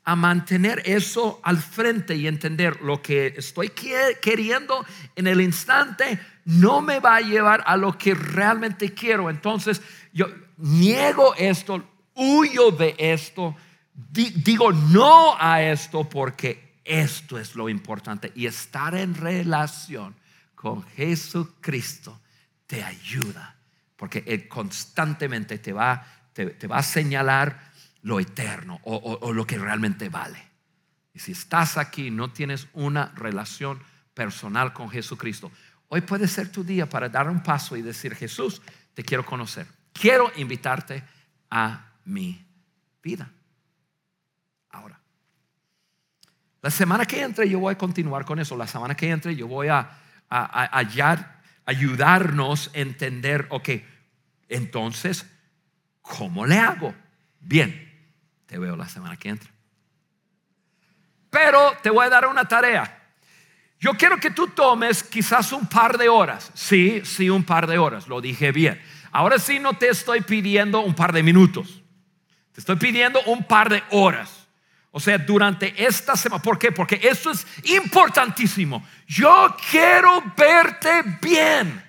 a 0.04 0.14
mantener 0.14 0.82
eso 0.84 1.40
al 1.42 1.56
frente 1.56 2.14
y 2.14 2.28
entender 2.28 2.80
lo 2.82 3.02
que 3.02 3.34
estoy 3.36 3.70
queriendo 3.70 4.86
en 5.16 5.26
el 5.26 5.40
instante 5.40 6.20
no 6.44 6.80
me 6.80 7.00
va 7.00 7.16
a 7.16 7.20
llevar 7.22 7.64
a 7.66 7.76
lo 7.76 7.98
que 7.98 8.14
realmente 8.14 8.94
quiero. 8.94 9.30
Entonces, 9.30 9.82
yo 10.12 10.26
niego 10.58 11.34
esto, 11.36 11.84
huyo 12.16 12.70
de 12.70 12.94
esto, 12.98 13.54
digo 13.94 14.72
no 14.72 15.36
a 15.38 15.62
esto 15.62 16.08
porque 16.08 16.80
esto 16.84 17.38
es 17.38 17.54
lo 17.54 17.68
importante. 17.68 18.32
Y 18.34 18.46
estar 18.46 18.94
en 18.94 19.14
relación 19.14 20.14
con 20.54 20.82
Jesucristo 20.82 22.20
te 22.66 22.82
ayuda, 22.82 23.56
porque 23.96 24.24
Él 24.26 24.48
constantemente 24.48 25.58
te 25.58 25.72
va, 25.72 26.04
te, 26.32 26.66
va 26.66 26.78
a 26.78 26.82
señalar 26.82 27.72
lo 28.02 28.20
eterno 28.20 28.80
o, 28.84 29.18
o 29.20 29.32
lo 29.32 29.46
que 29.46 29.58
realmente 29.58 30.08
vale. 30.08 30.42
Y 31.12 31.18
si 31.18 31.32
estás 31.32 31.78
aquí, 31.78 32.10
no 32.10 32.30
tienes 32.30 32.68
una 32.74 33.12
relación 33.14 33.80
personal 34.14 34.72
con 34.72 34.90
Jesucristo, 34.90 35.50
hoy 35.88 36.00
puede 36.00 36.28
ser 36.28 36.50
tu 36.50 36.64
día 36.64 36.88
para 36.88 37.08
dar 37.08 37.28
un 37.28 37.42
paso 37.42 37.76
y 37.76 37.82
decir, 37.82 38.14
Jesús, 38.14 38.60
te 38.94 39.02
quiero 39.02 39.24
conocer. 39.24 39.66
Quiero 39.92 40.30
invitarte 40.36 41.02
a 41.50 41.86
mi 42.06 42.44
vida. 43.02 43.30
Ahora, 44.70 44.98
la 46.62 46.70
semana 46.70 47.04
que 47.04 47.20
entre 47.20 47.48
yo 47.48 47.60
voy 47.60 47.74
a 47.74 47.78
continuar 47.78 48.24
con 48.24 48.38
eso. 48.40 48.56
La 48.56 48.66
semana 48.66 48.96
que 48.96 49.10
entre 49.10 49.36
yo 49.36 49.46
voy 49.46 49.68
a, 49.68 49.88
hallar 50.28 51.42
ayudarnos 51.64 52.70
a 52.74 52.78
entender, 52.78 53.46
ok, 53.50 53.68
entonces, 54.48 55.26
¿cómo 56.02 56.46
le 56.46 56.58
hago? 56.58 56.94
Bien, 57.40 58.10
te 58.46 58.58
veo 58.58 58.76
la 58.76 58.88
semana 58.88 59.16
que 59.16 59.28
entra. 59.28 59.50
Pero 61.30 61.76
te 61.82 61.90
voy 61.90 62.06
a 62.06 62.10
dar 62.10 62.26
una 62.26 62.46
tarea. 62.46 63.04
Yo 63.78 63.92
quiero 63.94 64.16
que 64.18 64.30
tú 64.30 64.48
tomes 64.48 65.02
quizás 65.02 65.52
un 65.52 65.66
par 65.66 65.98
de 65.98 66.08
horas. 66.08 66.50
Sí, 66.54 67.02
sí, 67.04 67.28
un 67.28 67.44
par 67.44 67.66
de 67.66 67.78
horas. 67.78 68.08
Lo 68.08 68.20
dije 68.20 68.52
bien. 68.52 68.80
Ahora 69.12 69.38
sí 69.38 69.58
no 69.58 69.74
te 69.74 69.88
estoy 69.88 70.22
pidiendo 70.22 70.80
un 70.80 70.94
par 70.94 71.12
de 71.12 71.22
minutos. 71.22 71.82
Te 72.56 72.60
estoy 72.60 72.76
pidiendo 72.76 73.20
un 73.26 73.44
par 73.44 73.68
de 73.68 73.84
horas. 73.90 74.46
O 74.90 74.98
sea, 74.98 75.18
durante 75.18 75.74
esta 75.84 76.16
semana. 76.16 76.42
¿Por 76.42 76.58
qué? 76.58 76.72
Porque 76.72 76.98
eso 77.02 77.30
es 77.30 77.46
importantísimo. 77.64 78.82
Yo 79.06 79.54
quiero 79.70 80.24
verte 80.34 81.02
bien. 81.20 81.84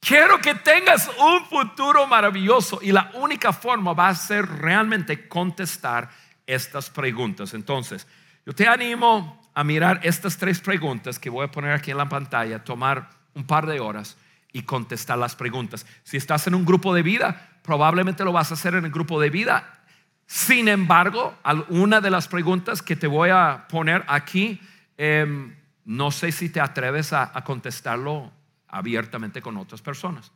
Quiero 0.00 0.40
que 0.40 0.56
tengas 0.56 1.08
un 1.20 1.46
futuro 1.46 2.08
maravilloso 2.08 2.80
y 2.82 2.90
la 2.90 3.12
única 3.14 3.52
forma 3.52 3.92
va 3.92 4.08
a 4.08 4.14
ser 4.16 4.44
realmente 4.44 5.28
contestar 5.28 6.10
estas 6.44 6.90
preguntas. 6.90 7.54
Entonces, 7.54 8.08
yo 8.44 8.52
te 8.52 8.66
animo 8.66 9.40
a 9.54 9.62
mirar 9.62 10.00
estas 10.02 10.36
tres 10.36 10.60
preguntas 10.60 11.20
que 11.20 11.30
voy 11.30 11.44
a 11.44 11.52
poner 11.52 11.70
aquí 11.70 11.92
en 11.92 11.98
la 11.98 12.08
pantalla, 12.08 12.64
tomar 12.64 13.08
un 13.34 13.46
par 13.46 13.66
de 13.66 13.78
horas 13.78 14.16
y 14.52 14.62
contestar 14.62 15.16
las 15.16 15.36
preguntas. 15.36 15.86
Si 16.02 16.16
estás 16.16 16.48
en 16.48 16.56
un 16.56 16.64
grupo 16.64 16.92
de 16.92 17.02
vida, 17.02 17.51
probablemente 17.62 18.24
lo 18.24 18.32
vas 18.32 18.50
a 18.50 18.54
hacer 18.54 18.74
en 18.74 18.84
el 18.84 18.90
grupo 18.90 19.20
de 19.20 19.30
vida. 19.30 19.80
Sin 20.26 20.68
embargo, 20.68 21.36
una 21.68 22.00
de 22.00 22.10
las 22.10 22.28
preguntas 22.28 22.82
que 22.82 22.96
te 22.96 23.06
voy 23.06 23.30
a 23.30 23.66
poner 23.68 24.04
aquí, 24.08 24.60
em, 24.96 25.54
no 25.84 26.10
sé 26.10 26.32
si 26.32 26.48
te 26.48 26.60
atreves 26.60 27.12
a, 27.12 27.30
a 27.36 27.44
contestarlo 27.44 28.32
abiertamente 28.68 29.42
con 29.42 29.56
otras 29.56 29.82
personas. 29.82 30.32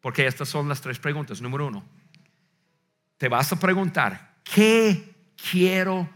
Porque 0.00 0.26
estas 0.26 0.48
son 0.48 0.68
las 0.68 0.80
tres 0.80 0.98
preguntas. 0.98 1.40
Número 1.40 1.66
uno, 1.66 1.84
te 3.18 3.28
vas 3.28 3.52
a 3.52 3.60
preguntar, 3.60 4.36
¿qué 4.42 5.14
quiero 5.50 6.08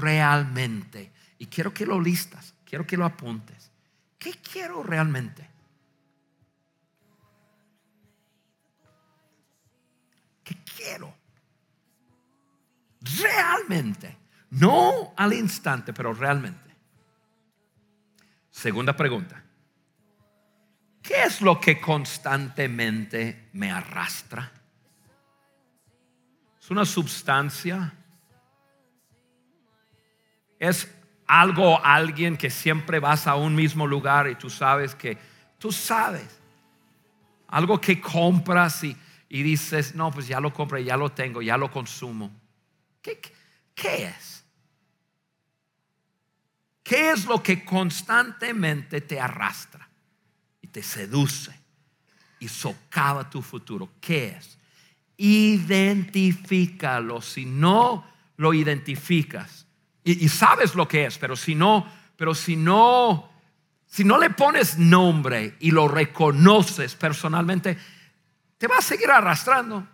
realmente? 0.00 1.12
Y 1.38 1.46
quiero 1.46 1.72
que 1.74 1.84
lo 1.84 2.00
listas, 2.00 2.54
quiero 2.64 2.86
que 2.86 2.96
lo 2.96 3.04
apuntes. 3.04 3.70
¿Qué 4.18 4.32
quiero 4.32 4.82
realmente? 4.82 5.48
Quiero? 10.80 11.14
Realmente. 13.22 14.18
No 14.50 15.14
al 15.16 15.32
instante, 15.32 15.92
pero 15.92 16.12
realmente. 16.12 16.76
Segunda 18.50 18.96
pregunta. 18.96 19.42
¿Qué 21.02 21.22
es 21.22 21.40
lo 21.40 21.60
que 21.60 21.80
constantemente 21.80 23.48
me 23.52 23.70
arrastra? 23.70 24.50
¿Es 26.60 26.70
una 26.70 26.84
sustancia? 26.84 27.94
¿Es 30.58 30.88
algo 31.26 31.74
o 31.74 31.84
alguien 31.84 32.36
que 32.36 32.50
siempre 32.50 32.98
vas 32.98 33.26
a 33.26 33.36
un 33.36 33.54
mismo 33.54 33.86
lugar 33.86 34.28
y 34.28 34.34
tú 34.34 34.50
sabes 34.50 34.94
que, 34.94 35.16
tú 35.58 35.70
sabes, 35.72 36.40
algo 37.48 37.80
que 37.80 38.00
compras 38.00 38.84
y, 38.84 38.96
dices, 39.30 39.94
no, 39.94 40.10
pues 40.10 40.26
ya 40.26 40.40
lo 40.40 40.52
compré, 40.52 40.84
ya 40.84 40.96
lo 40.96 41.12
tengo, 41.12 41.42
ya 41.42 41.56
lo 41.56 41.70
consumo. 41.70 42.32
¿Qué, 43.00 43.20
qué 43.74 44.06
es? 44.06 44.44
¿Qué 46.82 47.10
es 47.10 47.26
lo 47.26 47.42
que 47.42 47.64
constantemente 47.64 49.00
te 49.00 49.20
arrastra? 49.20 49.90
te 50.70 50.82
seduce 50.82 51.52
y 52.38 52.48
socava 52.48 53.28
tu 53.28 53.42
futuro. 53.42 53.90
¿Qué 54.00 54.38
es? 54.38 54.58
Identifícalo. 55.16 57.20
Si 57.20 57.44
no 57.44 58.06
lo 58.36 58.54
identificas 58.54 59.66
y, 60.02 60.28
sabes 60.28 60.74
lo 60.74 60.88
que 60.88 61.04
es, 61.04 61.18
pero 61.18 61.36
si 61.36 61.54
no, 61.54 61.86
pero 62.16 62.34
si 62.34 62.56
no, 62.56 63.30
si 63.86 64.02
no 64.02 64.18
le 64.18 64.30
pones 64.30 64.78
nombre 64.78 65.56
y 65.60 65.72
lo 65.72 65.88
reconoces 65.88 66.94
personalmente, 66.94 67.76
te 68.60 68.66
va 68.66 68.76
a 68.76 68.82
seguir 68.82 69.10
arrastrando. 69.10 69.88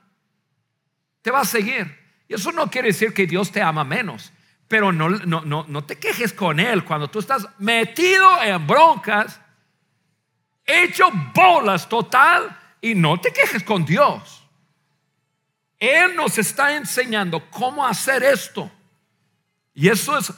Te 1.23 1.31
va 1.31 1.43
a 1.43 1.45
seguir. 1.45 1.87
Y 2.27 2.35
eso 2.35 2.51
no 2.51 2.69
quiere 2.69 2.89
decir 2.89 3.15
que 3.15 3.25
Dios 3.25 3.53
te 3.53 3.63
ama 3.63 3.85
menos. 3.85 4.33
Pero 4.67 4.91
no, 4.91 5.09
no, 5.09 5.43
no, 5.43 5.65
no 5.69 5.85
te 5.85 6.01
quejes 6.01 6.33
con 6.33 6.59
Él 6.59 6.85
cuando 6.85 7.09
tú 7.09 7.21
estás 7.21 7.47
metido 7.61 8.43
en 8.43 8.67
broncas 8.67 9.41
hecho 10.65 11.09
bolas 11.33 11.89
total 11.89 12.59
y 12.81 12.97
no 12.97 13.21
te 13.21 13.33
quejes 13.33 13.63
con 13.63 13.85
Dios. 13.85 14.43
Él 15.79 16.17
nos 16.17 16.37
está 16.37 16.75
enseñando 16.75 17.49
cómo 17.49 17.87
hacer 17.87 18.25
esto. 18.25 18.69
Y 19.75 19.89
eso 19.89 20.19
es 20.19 20.33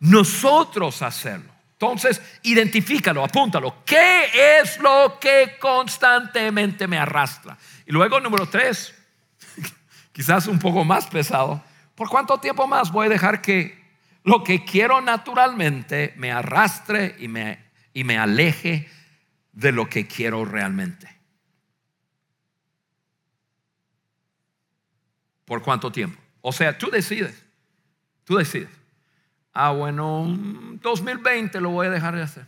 nosotros 0.00 1.00
hacerlo. 1.00 1.51
Entonces, 1.82 2.22
identifícalo, 2.44 3.24
apúntalo. 3.24 3.82
¿Qué 3.84 4.60
es 4.60 4.78
lo 4.78 5.18
que 5.20 5.56
constantemente 5.58 6.86
me 6.86 6.96
arrastra? 6.96 7.58
Y 7.84 7.90
luego, 7.90 8.20
número 8.20 8.48
tres, 8.48 8.94
quizás 10.12 10.46
un 10.46 10.60
poco 10.60 10.84
más 10.84 11.08
pesado. 11.08 11.60
¿Por 11.96 12.08
cuánto 12.08 12.38
tiempo 12.38 12.68
más 12.68 12.92
voy 12.92 13.06
a 13.06 13.10
dejar 13.10 13.42
que 13.42 13.82
lo 14.22 14.44
que 14.44 14.64
quiero 14.64 15.00
naturalmente 15.00 16.14
me 16.16 16.30
arrastre 16.30 17.16
y 17.18 17.26
me, 17.26 17.58
y 17.92 18.04
me 18.04 18.16
aleje 18.16 18.88
de 19.50 19.72
lo 19.72 19.88
que 19.88 20.06
quiero 20.06 20.44
realmente. 20.44 21.08
¿Por 25.44 25.62
cuánto 25.62 25.90
tiempo? 25.90 26.22
O 26.42 26.52
sea, 26.52 26.78
tú 26.78 26.90
decides. 26.92 27.44
Tú 28.22 28.36
decides. 28.36 28.81
Ah, 29.52 29.70
bueno, 29.70 30.26
2020 30.80 31.60
lo 31.60 31.70
voy 31.70 31.86
a 31.86 31.90
dejar 31.90 32.16
de 32.16 32.22
hacer. 32.22 32.46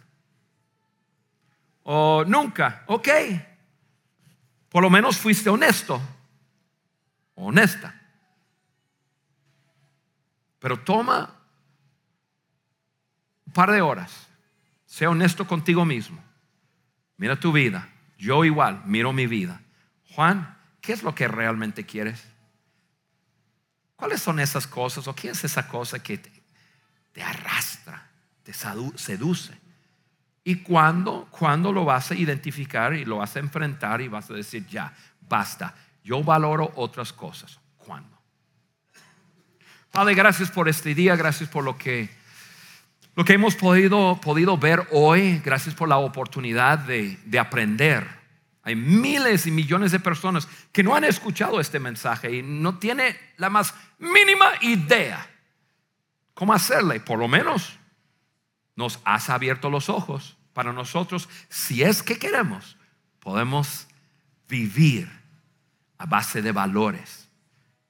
O 1.82 2.24
nunca, 2.26 2.82
ok. 2.86 3.09
Por 4.70 4.82
lo 4.82 4.90
menos 4.90 5.18
fuiste 5.18 5.50
honesto, 5.50 6.00
honesta. 7.34 8.00
Pero 10.59 10.80
toma 10.80 11.30
un 13.46 13.52
par 13.52 13.70
de 13.70 13.82
horas. 13.82 14.28
Sea 14.86 15.11
honesto 15.11 15.46
contigo 15.46 15.84
mismo. 15.84 16.22
Mira 17.18 17.38
tu 17.38 17.52
vida. 17.52 17.88
Yo 18.16 18.44
igual, 18.44 18.82
miro 18.86 19.12
mi 19.12 19.26
vida. 19.26 19.61
Juan, 20.14 20.57
¿qué 20.80 20.92
es 20.92 21.02
lo 21.02 21.14
que 21.14 21.28
realmente 21.28 21.84
quieres? 21.84 22.24
¿Cuáles 23.96 24.22
son 24.22 24.40
esas 24.40 24.66
cosas 24.66 25.07
o 25.07 25.14
qué 25.14 25.30
es 25.30 25.44
esa 25.44 25.68
cosa 25.68 26.02
que 26.02 26.18
te, 27.14 27.22
arrastra, 27.22 28.10
te 28.42 28.52
seduce? 28.52 29.58
¿Y 30.42 30.56
cuándo, 30.56 31.28
cuándo 31.30 31.72
lo 31.72 31.86
vas 31.86 32.10
a 32.10 32.14
identificar 32.14 32.92
y 32.92 33.06
lo 33.06 33.18
vas 33.18 33.34
a 33.36 33.38
enfrentar 33.38 34.02
y 34.02 34.08
vas 34.08 34.28
a 34.28 34.34
decir, 34.34 34.66
ya, 34.66 34.92
basta, 35.22 35.74
yo 36.02 36.22
valoro 36.22 36.70
otras 36.74 37.12
cosas? 37.12 37.58
¿Cuándo? 37.78 38.18
Padre, 39.90 40.14
gracias 40.14 40.50
por 40.50 40.68
este 40.68 40.94
día, 40.94 41.16
gracias 41.16 41.48
por 41.48 41.64
lo 41.64 41.78
que 41.78 42.22
lo 43.16 43.24
que 43.24 43.34
hemos 43.34 43.54
podido, 43.54 44.20
podido 44.20 44.58
ver 44.58 44.88
hoy, 44.90 45.40
gracias 45.44 45.72
por 45.76 45.88
la 45.88 45.98
oportunidad 45.98 46.80
de, 46.80 47.16
de 47.24 47.38
aprender. 47.38 48.04
Hay 48.64 48.74
miles 48.74 49.46
y 49.46 49.52
millones 49.52 49.92
de 49.92 50.00
personas 50.00 50.48
que 50.72 50.82
no 50.82 50.96
han 50.96 51.04
escuchado 51.04 51.60
este 51.60 51.78
mensaje 51.78 52.34
y 52.34 52.42
no 52.42 52.78
tiene 52.78 53.16
la 53.36 53.50
más 53.50 53.72
mínima 54.00 54.50
idea 54.62 55.34
cómo 56.35 56.53
hacerle. 56.53 57.01
Por 57.01 57.18
lo 57.18 57.28
menos 57.28 57.78
nos 58.76 59.01
has 59.05 59.30
abierto 59.30 59.70
los 59.70 59.89
ojos 59.89 60.37
para 60.53 60.72
nosotros, 60.72 61.28
si 61.49 61.82
es 61.82 62.03
que 62.03 62.18
queremos, 62.18 62.76
podemos 63.20 63.89
vivir 64.49 65.11
a 65.99 66.07
base 66.07 66.43
de 66.43 66.53
valores 66.53 67.28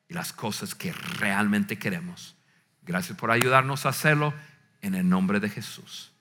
y 0.09 0.15
las 0.15 0.33
cosas 0.33 0.75
que 0.75 0.93
realmente 0.93 1.79
queremos. 1.79 2.37
Gracias 2.83 3.17
por 3.19 3.31
ayudarnos 3.31 3.87
a 3.87 3.91
hacerlo 3.91 4.35
en 4.81 4.95
el 4.95 5.09
nombre 5.09 5.41
de 5.41 5.49
Jesús. 5.49 6.13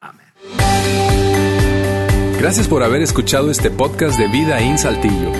Amén. 0.00 0.26
Gracias 2.38 2.68
por 2.68 2.82
haber 2.82 3.02
escuchado 3.02 3.50
este 3.50 3.70
podcast 3.70 4.18
de 4.18 4.28
Vida 4.28 4.60
en 4.60 4.78
Saltillo. 4.78 5.32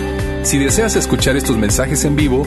Si 0.45 0.59
deseas 0.59 0.97
escuchar 0.97 1.37
estos 1.37 1.57
mensajes 1.57 2.05
en 2.05 2.17
vivo, 2.17 2.47